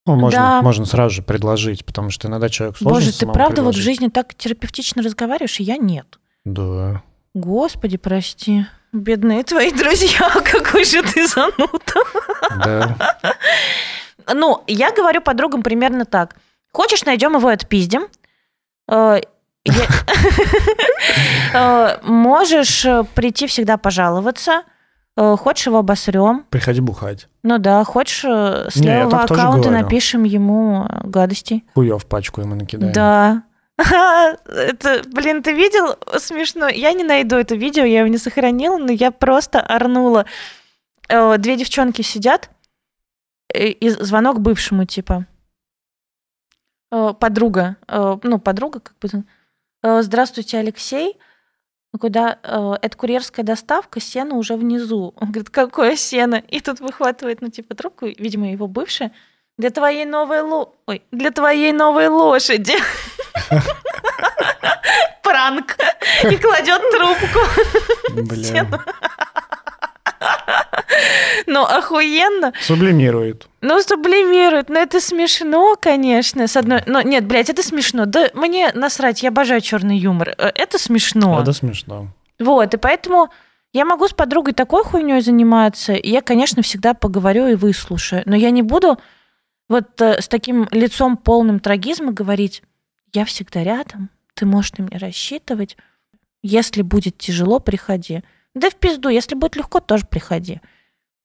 [0.04, 0.62] Ну, можно, да.
[0.62, 3.64] можно сразу же предложить, потому что иногда человек сложно Боже, ты правда предложить.
[3.64, 6.18] вот в жизни так терапевтично разговариваешь, и я нет.
[6.44, 7.02] Да.
[7.38, 8.66] Господи, прости.
[8.92, 11.76] Бедные твои друзья, какой же ты зануда.
[12.64, 12.96] Да.
[14.34, 16.36] Ну, я говорю подругам примерно так.
[16.72, 18.08] Хочешь, найдем его отпиздим.
[18.88, 19.20] Э,
[21.54, 24.62] э, можешь прийти всегда пожаловаться.
[25.16, 26.44] Э, хочешь, его обосрем.
[26.50, 27.28] Приходи бухать.
[27.42, 31.62] Ну да, хочешь, с левого аккаунта напишем ему гадости.
[31.74, 32.92] Хуев пачку ему накидаем.
[32.92, 33.42] Да.
[33.78, 35.96] Это, блин, ты видел?
[36.18, 36.68] Смешно.
[36.68, 40.26] Я не найду это видео, я его не сохранила, но я просто орнула.
[41.08, 42.50] Э, две девчонки сидят,
[43.54, 45.26] э, и звонок бывшему, типа.
[46.90, 49.24] Э, подруга, ну, подруга, как бы.
[50.02, 51.16] Здравствуйте, Алексей.
[51.98, 52.38] Куда?
[52.82, 55.14] Это курьерская доставка, сено уже внизу.
[55.16, 56.34] Он говорит, какое сено?
[56.34, 59.12] И тут выхватывает, ну, типа, трубку, видимо, его бывшая.
[59.56, 60.74] Для твоей новой ло...
[60.86, 62.74] Ой, для твоей новой лошади.
[65.22, 65.76] Пранк.
[66.24, 67.40] И кладет трубку.
[68.10, 68.66] Блин.
[71.46, 72.52] Ну, охуенно.
[72.60, 73.48] Сублимирует.
[73.60, 74.68] Ну, сублимирует.
[74.68, 76.46] Ну, это смешно, конечно.
[76.46, 76.82] С одной...
[76.86, 78.04] Но нет, блядь, это смешно.
[78.06, 80.34] Да мне насрать, я обожаю черный юмор.
[80.36, 81.40] Э, это смешно.
[81.40, 82.08] Это смешно.
[82.38, 83.30] Вот, и поэтому
[83.72, 88.22] я могу с подругой такой хуйней заниматься, и я, конечно, всегда поговорю и выслушаю.
[88.26, 88.98] Но я не буду
[89.68, 92.62] вот э, с таким лицом полным трагизма говорить,
[93.12, 95.76] я всегда рядом, ты можешь на меня рассчитывать,
[96.42, 98.22] если будет тяжело, приходи.
[98.54, 100.60] Да в пизду, если будет легко, тоже приходи.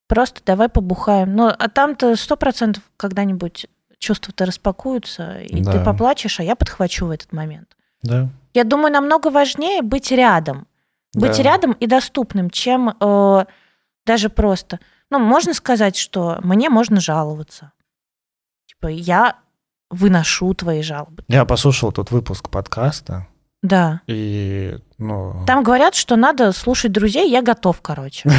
[0.08, 1.36] Просто давай побухаем.
[1.36, 3.68] Ну, а там-то сто процентов когда-нибудь
[4.00, 5.72] чувства-то распакуются, и да.
[5.72, 7.78] ты поплачешь, а я подхвачу в этот момент.
[8.02, 8.30] Да.
[8.54, 10.68] Я думаю, намного важнее быть рядом.
[11.14, 11.44] Быть да.
[11.44, 13.46] рядом и доступным, чем э,
[14.06, 14.80] даже просто.
[15.10, 17.72] Ну, можно сказать, что мне можно жаловаться.
[18.66, 19.38] Типа, я
[19.94, 21.24] выношу твои жалобы.
[21.28, 23.28] Я послушал тот выпуск подкаста,
[23.62, 24.02] Да.
[24.08, 28.30] И, ну, Там говорят, что надо слушать друзей, я готов, короче.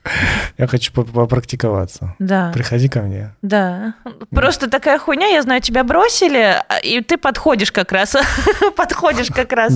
[0.58, 2.14] я хочу поп- попрактиковаться.
[2.18, 3.34] Да, Приходи ко мне.
[3.40, 3.94] да.
[4.30, 8.14] Просто такая хуйня, я знаю, тебя бросили, а, и ты подходишь как раз.
[8.76, 9.74] Подходишь как раз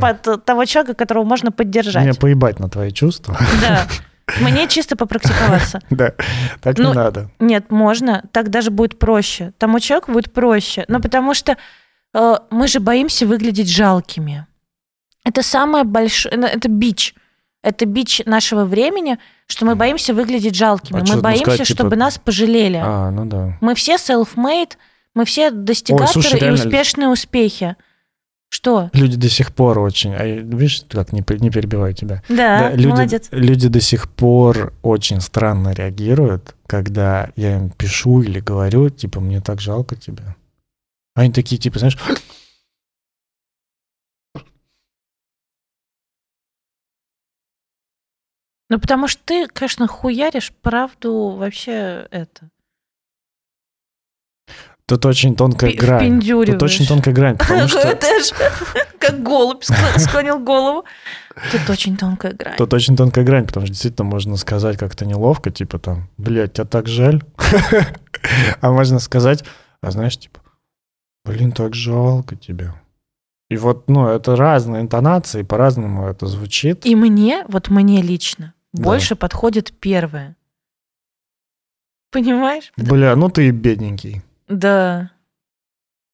[0.00, 2.18] под того человека, которого можно Мне поддержать.
[2.18, 3.36] поебать на твои чувства.
[3.62, 3.86] Да.
[4.40, 5.80] Мне чисто попрактиковаться.
[5.90, 6.12] Да,
[6.60, 7.30] так не Ну, надо.
[7.38, 9.52] Нет, можно, так даже будет проще.
[9.58, 10.84] Тому человеку будет проще.
[10.88, 11.56] Но потому что
[12.14, 14.46] э, мы же боимся выглядеть жалкими.
[15.24, 17.14] Это самое большое, ну, это бич.
[17.62, 21.00] Это бич нашего времени, что мы боимся выглядеть жалкими.
[21.00, 22.80] А мы боимся, сказать, типа- чтобы нас пожалели.
[22.82, 23.56] А, ну да.
[23.60, 24.72] Мы все self-made,
[25.14, 27.76] мы все достигаторы слушай, и успешные успехи.
[28.54, 28.90] Что?
[28.92, 30.14] Люди до сих пор очень...
[30.14, 32.22] А, видишь, как не, не перебиваю тебя.
[32.28, 33.28] Да, Да, люди, молодец.
[33.30, 39.40] люди до сих пор очень странно реагируют, когда я им пишу или говорю, типа, мне
[39.40, 40.36] так жалко тебя.
[41.14, 41.96] Они такие, типа, знаешь,
[48.68, 52.50] Ну, потому что ты, конечно, хуяришь правду вообще это.
[54.92, 56.20] Тут очень тонкая Пи- грань.
[56.20, 57.96] Тут очень тонкая грань, потому что
[58.98, 60.84] как голубь скло- склонил голову.
[61.50, 62.56] Тут очень тонкая грань.
[62.58, 66.64] тут очень тонкая грань, потому что действительно можно сказать как-то неловко, типа там, блядь, тебя
[66.66, 67.22] так жаль.
[68.60, 69.42] А можно сказать,
[69.80, 70.40] а знаешь, типа,
[71.24, 72.74] блин, так жалко тебя.
[73.50, 76.86] И вот, ну, это разные интонации, по-разному это звучит.
[76.86, 78.82] И мне, вот мне лично, Да.
[78.84, 80.36] больше подходит первое.
[82.12, 82.70] Понимаешь?
[82.76, 84.22] Бля, ну ты и бедненький.
[84.58, 85.10] Да.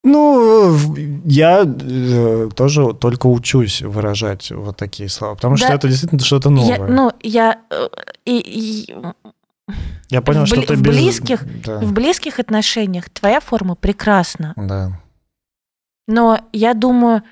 [0.05, 0.77] Ну,
[1.25, 5.75] я э, тоже только учусь выражать вот такие слова, потому что Да.
[5.75, 6.89] это действительно что-то Я, новое.
[6.89, 7.89] ну, я э,
[8.25, 8.95] и, и
[10.09, 10.97] я понял, в что ты в без...
[10.97, 14.55] близких- Да, в близких отношениях твоя форма прекрасна.
[14.57, 14.93] да.
[16.07, 17.23] Но я думаю,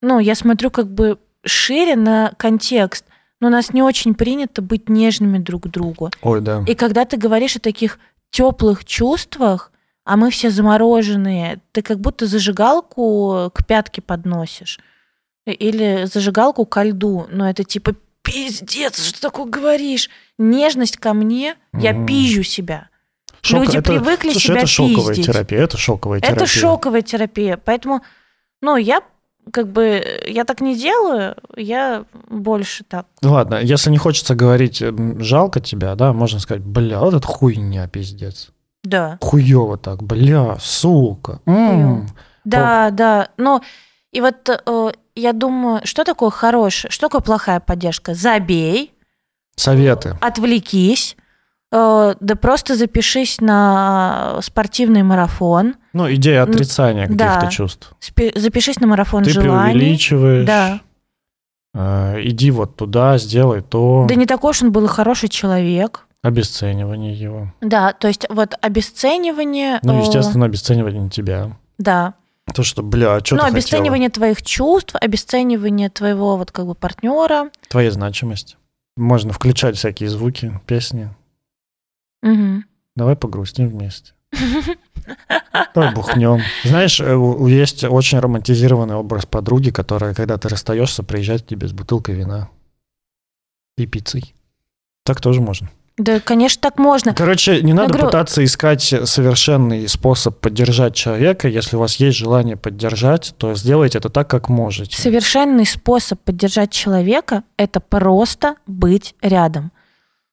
[0.00, 3.04] ну, я смотрю как бы шире на контекст.
[3.40, 6.10] Но у нас не очень принято быть нежными друг к другу.
[6.22, 6.64] Ой, да.
[6.66, 7.98] И когда ты говоришь о таких
[8.30, 9.71] теплых чувствах,
[10.04, 14.80] а мы все замороженные, ты как будто зажигалку к пятке подносишь.
[15.46, 17.26] Или зажигалку ко льду.
[17.30, 20.08] Но это типа пиздец, что ты такое говоришь?
[20.38, 22.06] Нежность ко мне, я Мгм.
[22.06, 22.88] пизжу себя.
[23.42, 25.26] Шок- Люди это- привыкли слушай, себя это шоковая пиздить.
[25.26, 26.36] терапия, это шоковая терапия.
[26.36, 27.56] Это шоковая терапия.
[27.56, 28.02] Поэтому,
[28.60, 29.02] ну, я
[29.50, 33.06] как бы, я так не делаю, я больше так.
[33.22, 34.80] Ну Ладно, если не хочется говорить
[35.18, 38.50] жалко тебя, да, можно сказать, бля, вот это хуйня, пиздец.
[38.84, 39.18] Да.
[39.20, 41.40] Хуёво так, бля, сука.
[41.46, 42.06] м».
[42.44, 43.28] Да, да.
[43.36, 43.62] Но
[44.12, 48.14] и вот э, я думаю, что такое хорошее, что такое плохая поддержка?
[48.14, 48.92] Забей,
[49.54, 50.16] Советы.
[50.20, 51.16] отвлекись,
[51.70, 57.34] э, да просто запишись на спортивный марафон, Ну, идея отрицания да.
[57.36, 57.94] каких-то чувств.
[58.00, 59.74] спи- запишись на марафон Ты желаний.
[59.74, 60.46] преувеличиваешь.
[60.46, 60.80] Да.
[61.74, 64.06] э, иди вот туда, сделай то.
[64.08, 66.06] Да не такой уж он был и хороший человек.
[66.22, 67.52] Обесценивание его.
[67.60, 69.80] Да, то есть вот обесценивание...
[69.82, 71.56] Ну, э, естественно, обесценивание тебя.
[71.78, 72.14] Да.
[72.54, 76.74] То, что, бля, а что ну, ты обесценивание твоих чувств, обесценивание твоего вот как бы
[76.74, 77.44] партнера.
[77.44, 77.50] хотела?
[77.68, 78.56] Твоя значимость.
[78.96, 81.10] Можно включать всякие звуки, песни.
[82.22, 82.66] Мгм.
[82.94, 84.12] Давай погрустим вместе.
[85.74, 86.40] Давай бухнем.
[86.64, 87.18] Знаешь, э,
[87.48, 92.48] есть очень романтизированный образ подруги, которая, когда ты расстаешься, приезжает к тебе с бутылкой вина
[93.76, 94.34] и пиццей.
[95.04, 95.68] Так тоже можно.
[95.98, 97.14] Да, конечно, так можно.
[97.14, 101.48] Короче, не надо говорю- пытаться искать совершенный способ поддержать человека.
[101.48, 104.96] Если у вас есть желание поддержать, то сделайте это так, как можете.
[104.96, 109.70] Совершенный способ поддержать человека– это просто быть рядом.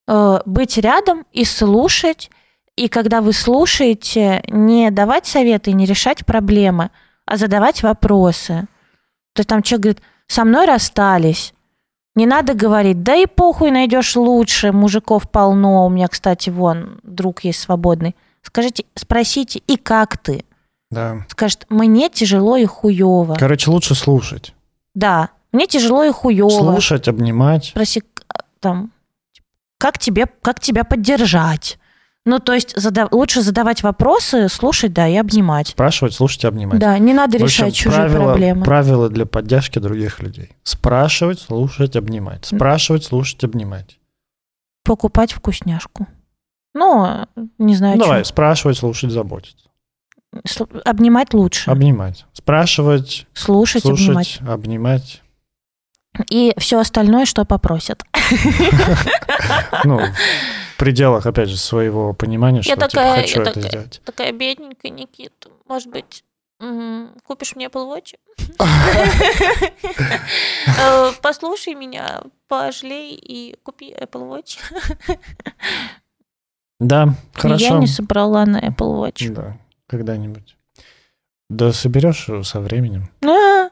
[0.08, 2.32] Э, Быть рядом и слушать.
[2.78, 6.90] И когда вы слушаете, не давать советы и не решать проблемы,
[7.26, 8.68] а задавать вопросы.
[9.34, 11.54] То есть там человек говорит, со мной расстались.
[12.16, 15.86] Не надо говорить, да и похуй найдешь лучше, мужиков полно.
[15.86, 18.16] У меня, кстати, вон, друг есть свободный.
[18.42, 20.44] Скажите, спросите, и как ты?
[20.92, 21.26] Да.
[21.30, 23.36] Скажет, мне тяжело и хуево.
[23.38, 24.54] Короче, лучше слушать.
[24.96, 26.50] Да, мне тяжело и хуево.
[26.50, 27.66] Слушать, обнимать.
[27.68, 28.24] Спроси, к-
[28.60, 28.92] там,
[29.78, 31.79] как тебе, как тебя поддержать?
[32.26, 35.70] Ну, то есть зада- лучше задавать вопросы, слушать, да, и обнимать.
[35.70, 36.80] Спрашивать, слушать, обнимать.
[36.80, 38.66] Да, не надо общем, решать чужие правила, проблемы.
[38.66, 40.52] правила для поддержки других людей.
[40.64, 42.46] Спрашивать, слушать, обнимать.
[42.46, 44.00] Спрашивать, слушать, обнимать.
[44.84, 46.08] Покупать вкусняшку.
[46.74, 47.26] Ну,
[47.58, 48.26] не знаю, Ну, Давай, чё.
[48.26, 49.68] спрашивать, слушать, заботиться.
[50.48, 51.72] Сл- обнимать лучше.
[51.72, 52.26] Обнимать.
[52.34, 54.28] Спрашивать, слушать, обнимать.
[54.28, 55.22] слушать, обнимать.
[56.30, 58.04] И все остальное, что попросят.
[59.84, 64.02] Ну, в пределах, опять же, своего понимания, что Я типа, такая- хочу я это сделать.
[64.06, 65.50] Такая бедненькая, Никита.
[65.68, 66.24] Может быть.
[67.26, 68.16] Купишь мне Apple Watch?
[70.78, 74.60] Э, Послушай меня, пожалей и купи Apple Watch.
[76.80, 77.78] Да, Я хорошо.
[77.80, 79.30] не собрала на Apple Watch.
[79.34, 79.58] Да,
[79.88, 80.56] когда-нибудь.
[81.50, 83.10] Да соберешь со временем.
[83.26, 83.69] А,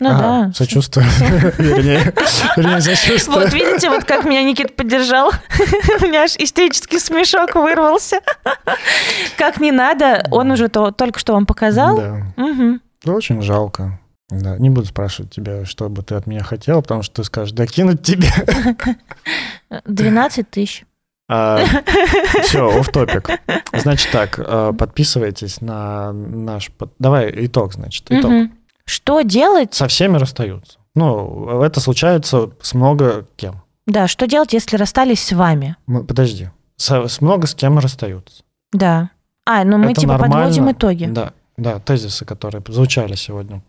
[0.00, 0.52] Ну А, да.
[0.52, 1.06] Сочувствую.
[1.58, 2.12] Вернее,
[2.56, 3.42] вернее, сочувствую.
[3.44, 5.30] Вот видите, вот как меня Никит поддержал.
[6.00, 8.18] У меня аж истерический смешок вырвался.
[9.38, 11.96] Как не надо, он уже то только что вам показал.
[11.96, 12.22] Да.
[12.36, 12.80] Мгм.
[13.04, 14.00] Ну, Очень жалко.
[14.30, 17.52] Да, не буду спрашивать тебя, что бы ты от меня хотел, потому что ты скажешь,
[17.52, 18.28] докинуть тебе.
[19.84, 20.84] 12 тысяч.
[21.28, 23.28] Все, оф топик.
[23.72, 26.70] Значит так, а, подписывайтесь на наш...
[26.98, 28.32] Давай итог, значит, итог.
[28.86, 29.74] Что делать?
[29.74, 30.78] Со всеми расстаются.
[30.94, 33.62] Ну, это случается с много кем.
[33.86, 35.76] Да, что делать, если расстались с вами?
[35.86, 36.50] Мы- Подожди.
[36.76, 38.42] Со- с много с кем расстаются.
[38.72, 39.10] Да.
[39.46, 40.36] А, ну мы Это типа нормально.
[40.36, 41.04] подводим итоги.
[41.06, 43.62] Да, да, тезисы, которые звучали сегодня.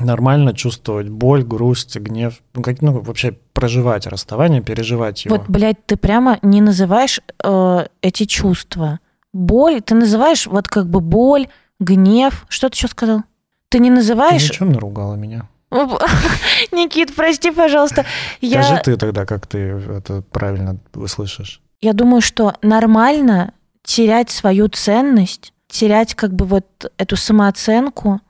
[0.00, 5.36] Нормально чувствовать боль, грусть, гнев, ну, как, ну, вообще проживать расставание, переживать его.
[5.36, 8.98] Вот, блядь, ты прямо не называешь э, эти чувства.
[9.32, 11.46] Боль, ты называешь вот как бы боль,
[11.78, 12.44] гнев.
[12.48, 13.20] Что ты еще сказал?
[13.68, 14.50] Ты не Ты называешь...
[14.50, 15.48] ничем наругала меня.
[16.72, 18.04] Никит, прости, пожалуйста.
[18.40, 18.62] Я...
[18.62, 21.60] Скажи ты тогда, как ты это правильно слышишь.
[21.80, 28.20] Я думаю, что нормально терять свою ценность, терять как бы вот эту самооценку,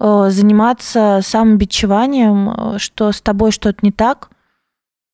[0.00, 4.30] э, заниматься самобичеванием, э, что с тобой что-то не так,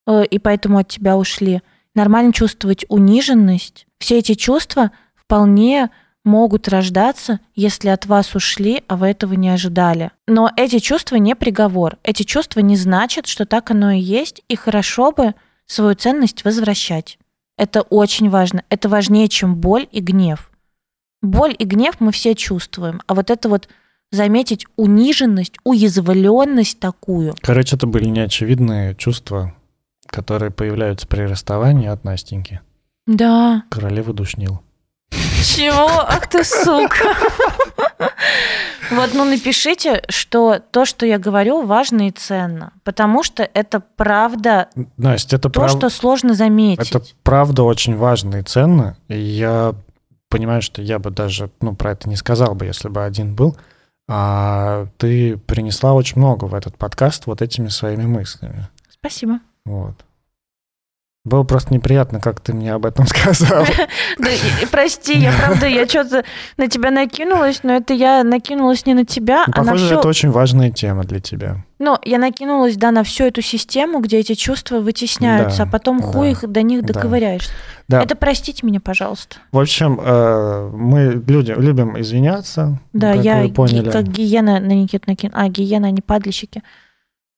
[0.06, 1.62] э, и поэтому от тебя ушли.
[1.94, 3.86] Нормально чувствовать униженность.
[3.98, 5.90] Все эти чувства вполне
[6.24, 10.10] могут рождаться, если от вас ушли, а вы этого не ожидали.
[10.26, 11.98] Но эти чувства не приговор.
[12.02, 15.34] Эти чувства не значат, что так оно и есть, и хорошо бы
[15.66, 17.18] свою ценность возвращать.
[17.56, 18.64] Это очень важно.
[18.68, 20.50] Это важнее, чем боль и гнев.
[21.22, 23.02] Боль и гнев мы все чувствуем.
[23.06, 23.68] А вот это вот
[24.10, 27.34] заметить униженность, уязвленность такую.
[27.40, 29.54] Короче, это были неочевидные чувства,
[30.06, 32.60] которые появляются при расставании от Настеньки.
[33.06, 33.64] Да.
[33.70, 34.62] Королеву душнил.
[35.10, 35.88] Чего?
[35.88, 37.14] Ах ты сука.
[38.90, 42.72] Вот, ну напишите, что то, что я говорю, важно и ценно.
[42.82, 46.90] Потому что это правда Настя, это то, прав- что сложно заметить.
[46.90, 48.96] Это правда очень важно и ценно.
[49.08, 49.74] И я
[50.28, 53.56] понимаю, что я бы даже ну, про это не сказал бы, если бы один был.
[54.08, 58.68] А ты принесла очень много в этот подкаст вот этими своими мыслями.
[58.88, 59.38] Спасибо.
[59.64, 59.94] Вот.
[61.22, 63.66] Было просто неприятно, как ты мне об этом сказал.
[64.70, 66.24] Прости, я правда, я что-то
[66.56, 70.08] на тебя накинулась, но это я накинулась не на тебя, Ну, а на Похоже, это
[70.08, 71.64] очень важная тема для тебя.
[71.78, 76.30] Ну, я накинулась, да, на всю эту систему, где эти чувства вытесняются, а потом хуй
[76.30, 76.82] их до них.
[77.88, 78.02] Да.
[78.02, 79.36] Это простите меня, пожалуйста.
[79.50, 82.78] В общем, э, мы люди любим извиняться.
[82.92, 83.48] Да, как я
[83.90, 85.42] как гиена на Никиту накинула.
[85.42, 86.62] А, гиена, а не падальщики.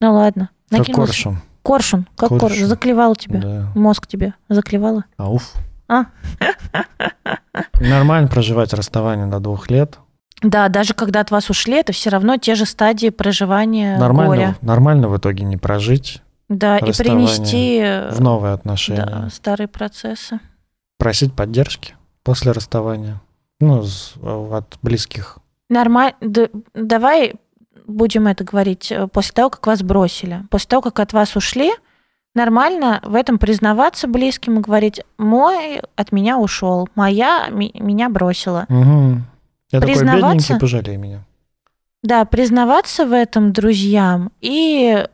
[0.00, 0.50] Ну ладно.
[0.70, 1.38] Как коршун.
[1.62, 2.48] Коршун, как коршун.
[2.48, 2.66] Коршун.
[2.66, 3.40] Заклевала тебя.
[3.40, 3.66] Да.
[3.74, 5.04] Мозг тебе заклевала.
[5.16, 5.52] Ауф.
[5.88, 6.06] А.
[7.80, 9.98] Нормально проживать расставание до двух лет.
[10.42, 14.56] Да, даже когда от вас ушли, это все равно те же стадии проживания Нормально, горя.
[14.60, 19.04] нормально в итоге не прожить Да, и принести э, в новые отношения.
[19.06, 20.40] да, старые процессы.
[20.98, 21.94] Просить поддержки
[22.24, 23.20] после расставания.
[23.60, 25.38] Ну, с- от близких.
[25.70, 26.14] Нормально.
[26.74, 27.34] давай
[27.86, 30.42] будем это говорить э, после того, как вас бросили.
[30.50, 31.72] После того, как от вас ушли,
[32.34, 38.66] нормально в этом признаваться близким и говорить, мой от меня ушел, моя меня бросила.
[38.68, 39.20] Угу.
[39.72, 40.28] Я такой Признаваться?
[40.28, 41.24] бедненький, пожалей меня.
[42.02, 45.06] Да, признаваться в этом друзьям и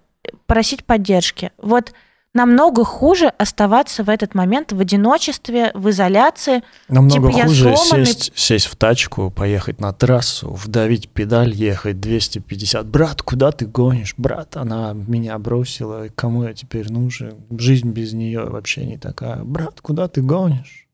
[0.47, 1.53] просить поддержки.
[1.59, 1.93] Вот
[2.39, 6.62] намного хуже оставаться в этот момент в одиночестве, в изоляции.
[6.89, 12.86] Намного Типа хуже сломанный- сесть, сесть в тачку, поехать на трассу, вдавить педаль, ехать 250.
[12.86, 14.15] Брат, куда ты гонишь?
[14.16, 16.06] Брат, она меня бросила.
[16.15, 17.35] Кому я теперь нужен?
[17.51, 19.43] Жизнь без нее вообще не такая.
[19.44, 20.86] Брат, куда ты гонишь?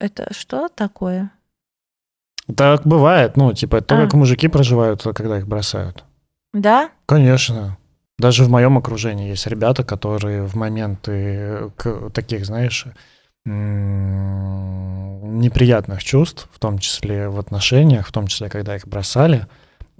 [0.00, 1.32] Это что такое?
[2.56, 4.04] Так бывает, ну, типа, то, А.
[4.04, 6.04] как мужики проживают, когда их бросают.
[6.54, 6.90] Да?
[7.04, 7.76] Конечно.
[8.18, 12.86] Даже в моем окружении есть ребята, которые в моменты к- таких, знаешь,
[15.22, 19.46] неприятных чувств, в том числе в отношениях, в том числе, когда их бросали,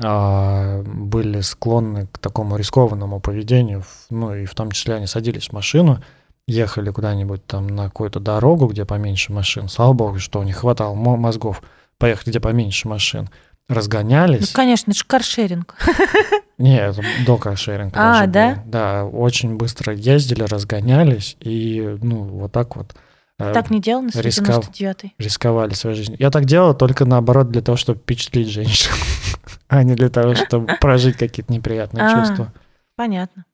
[0.03, 5.53] а, были склонны к такому рискованному поведению, ну и в том числе они садились в
[5.53, 6.01] машину,
[6.47, 10.95] ехали куда-нибудь там на какую-то дорогу, где поменьше машин, слава богу, что у них хватало
[10.95, 11.63] мо- мозгов
[11.99, 13.29] поехать, где поменьше машин,
[13.69, 15.75] Ну, разгонялись, конечно, это же каршеринг.
[16.59, 18.51] не, это до каршеринга А, даже да?
[18.55, 18.63] было.
[18.67, 22.95] Да, очень быстро ездили, разгонялись, и, ну, вот так вот
[23.39, 24.63] э, Так не делал на рискал.
[24.63, 26.17] 199 рисковали своей жизнью.
[26.19, 28.91] Я так делал только наоборот для того, чтобы впечатлить женщин,
[29.69, 32.19] а не для того, чтобы прожить какие-то неприятные А.
[32.19, 32.53] чувства.
[32.97, 33.45] Понятно.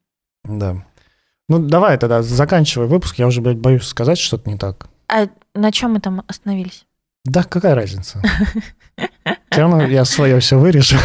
[0.45, 0.77] Да.
[1.49, 3.19] Ну, давай тогда заканчивай выпуск.
[3.19, 4.86] Я уже, блядь, боюсь сказать что-то не так.
[5.09, 6.86] А на чем мы там остановились?
[7.24, 8.20] Да, какая разница?
[9.51, 10.98] Все равно я свое все вырежу.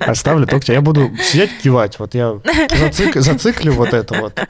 [0.00, 0.72] Оставлю только.
[0.72, 1.98] Я буду сидеть кивать.
[1.98, 2.32] Вот я
[2.70, 4.40] зацик- зациклю вот это вот.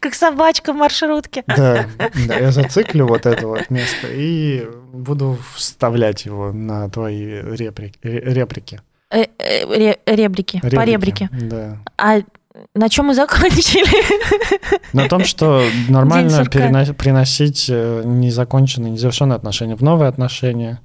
[0.00, 1.44] Как собачка в маршрутке.
[1.46, 1.86] Да,
[2.26, 8.20] да, я зациклю вот это вот место и буду вставлять его на твои репри- ре-
[8.34, 8.80] реплики.
[9.10, 10.60] Э, э, ре- ребрики.
[10.60, 11.28] По ребрике.
[11.32, 11.78] Да.
[11.96, 12.20] А
[12.74, 13.86] на чем мы закончили?
[14.92, 20.80] На том, что нормально приносить э, незаконченные, незавершенные отношения в новые отношения.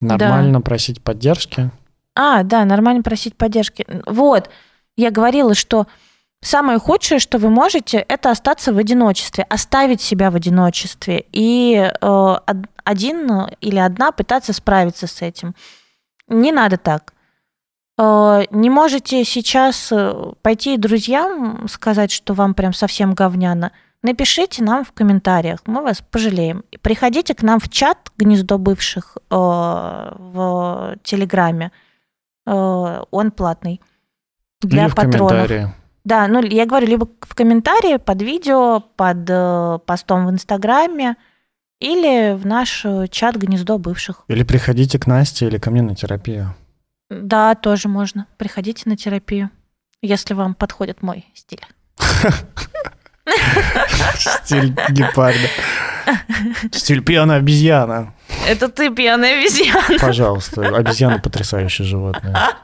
[0.00, 1.70] Нормально просить поддержки.
[2.14, 3.86] А, да, нормально просить поддержки.
[4.06, 4.50] Вот,
[4.96, 5.86] я говорила, что
[6.40, 12.06] самое худшее, что вы можете, это остаться в одиночестве, оставить себя в одиночестве и э,
[12.06, 13.30] од- один
[13.60, 15.54] или одна пытаться справиться с этим.
[16.28, 17.12] Не надо так.
[17.98, 23.72] Э, не можете сейчас э, пойти друзьям сказать, что вам прям совсем говняно.
[24.02, 26.62] Напишите нам в комментариях, мы вас пожалеем.
[26.80, 31.72] Приходите к нам в чат гнездо бывших э, в Телеграме.
[32.46, 33.82] Он платный
[34.62, 35.50] для Или патронов.
[36.04, 41.16] Да, ну я говорю, либо в комментарии под видео, под постом в Инстаграме,
[41.78, 44.24] или в наш чат гнездо бывших.
[44.28, 46.54] Или приходите к Насте или ко мне на терапию.
[47.10, 48.26] Да, тоже можно.
[48.36, 49.50] Приходите на терапию,
[50.02, 51.64] если вам подходит мой стиль.
[54.16, 55.48] Стиль гепарда.
[56.72, 58.14] Стиль пьяная обезьяна.
[58.46, 59.98] Это ты пьяная обезьяна.
[60.00, 62.54] Пожалуйста, обезьяна потрясающее животное.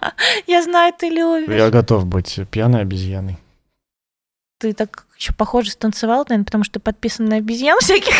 [0.47, 1.55] Я знаю, ты любишь.
[1.55, 3.39] Я готов быть пьяной обезьяной.
[4.59, 8.15] Ты так еще похоже станцевал, наверное, потому что ты подписан на обезьян всяких.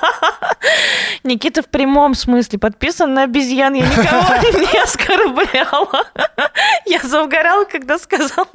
[1.24, 3.74] Никита в прямом смысле подписан на обезьян.
[3.74, 6.04] Я никого не оскорбляла.
[6.86, 8.46] Я заугорала, когда сказала.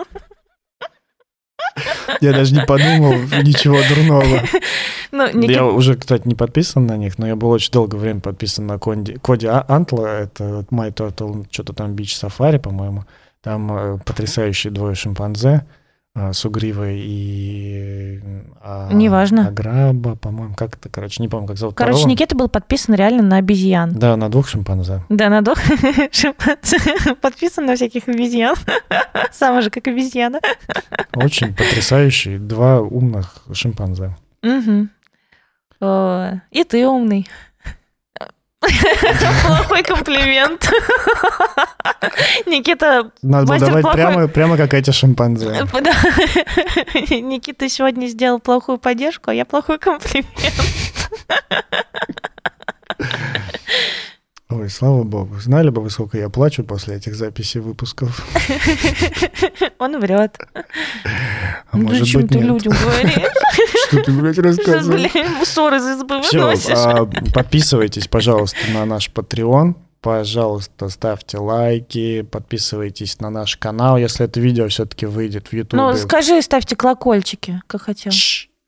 [2.22, 4.42] Я даже не подумал ничего дурного.
[5.12, 8.20] Ну, Я Никита, уже, кстати, не подписан на них, но я был очень долгое время
[8.20, 13.06] подписан на Конди, Коди А- Антла, это My Turtle, что-то там Beach Safari, по-моему.
[13.42, 15.66] Там э, потрясающие двое шимпанзе,
[16.34, 18.20] Сугрива и...
[18.62, 19.48] а, Неважно.
[19.48, 22.12] Аграба, по-моему, как это, короче, не помню, как зовут короче, второго.
[22.12, 23.92] Никита был подписан реально на обезьян.
[23.94, 25.02] Да, на двух шимпанзе.
[25.10, 25.58] Да, на двух
[26.12, 27.16] шимпанзе.
[27.20, 28.56] подписан на всяких обезьян.
[29.32, 30.40] Сам же как обезьяна.
[31.16, 34.16] Очень потрясающие два умных шимпанзе.
[35.82, 37.28] О, И ты умный.
[39.46, 40.70] Плохой комплимент.
[42.46, 44.02] Никита, Надо было давать плохой.
[44.02, 45.68] прямо, прямо как эти шимпанзе.
[47.22, 50.28] Никита сегодня сделал плохую поддержку, а я плохой комплимент.
[54.56, 55.40] Ой, слава богу.
[55.40, 58.24] Знали бы вы, сколько я плачу после этих записей выпусков?
[59.80, 60.38] Он врет.
[61.72, 62.48] А может Зачем быть, ты нет.
[62.48, 63.32] людям говоришь?
[63.88, 65.12] Что ты, блядь, рассказываешь?
[65.12, 67.34] блин, ссор из избы выносишь.
[67.34, 69.74] подписывайтесь, пожалуйста, на наш Patreon.
[70.02, 75.74] Пожалуйста, ставьте лайки, подписывайтесь на наш канал, если это видео все-таки выйдет в YouTube.
[75.74, 78.12] Ну, скажи, ставьте колокольчики, как хотел.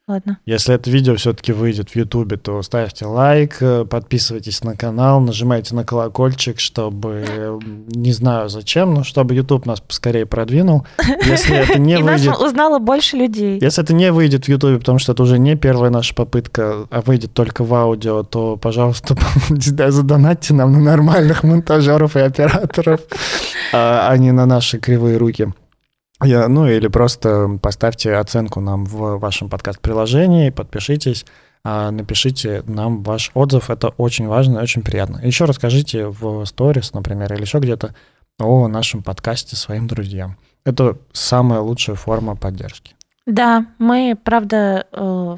[0.08, 0.38] Ладно.
[0.46, 5.74] Если это видео все-таки выйдет в Ютубе, то ставьте лайк, э, подписывайтесь на канал, нажимайте
[5.74, 10.86] на колокольчик, чтобы, не знаю зачем, но чтобы YouTube нас поскорее продвинул.
[11.26, 12.38] Если это не И нас выйдет...
[12.38, 13.58] узнало больше людей.
[13.60, 17.02] Если это не выйдет в Ютубе, потому что это уже не первая наша попытка, а
[17.02, 19.18] выйдет только в аудио, то, пожалуйста,
[19.50, 23.02] задонатьте нам на нормальных монтажеров и операторов,
[23.74, 25.52] а а не на наши кривые руки.
[26.24, 31.26] Я, ну или просто поставьте оценку нам в вашем подкаст-приложении, подпишитесь,
[31.64, 35.20] а, напишите нам ваш отзыв, это очень важно и очень приятно.
[35.24, 37.94] Еще расскажите в сторис, например, или еще где-то
[38.40, 40.38] о нашем подкасте своим друзьям.
[40.64, 42.96] Это самая лучшая форма поддержки.
[43.26, 44.86] Да, мы, правда,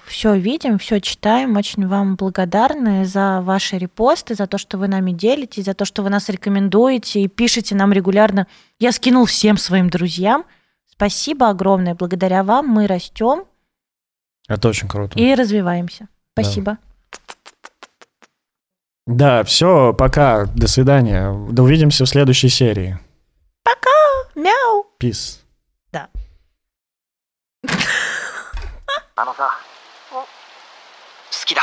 [0.06, 1.56] все видим, все читаем.
[1.56, 6.04] Очень вам благодарны за ваши репосты, за то, что вы нами делитесь, за то, что
[6.04, 8.48] вы нас рекомендуете и пишете нам регулярно.
[8.78, 10.44] Я скинул всем своим друзьям.
[10.98, 11.94] Спасибо огромное.
[11.94, 13.46] Благодаря вам мы растем.
[14.48, 15.20] Это очень круто.
[15.20, 16.08] И развиваемся.
[16.34, 16.80] Спасибо.
[19.06, 20.46] Да, да все, пока.
[20.48, 21.32] До свидания.
[21.52, 22.98] Да увидимся в следующей серии.
[23.62, 23.92] Пока.
[24.34, 24.88] Мяу.
[25.00, 25.42] Peace.
[25.92, 26.10] Да.
[29.16, 29.52] あのさ、
[30.12, 30.26] 好
[31.46, 31.62] きだ。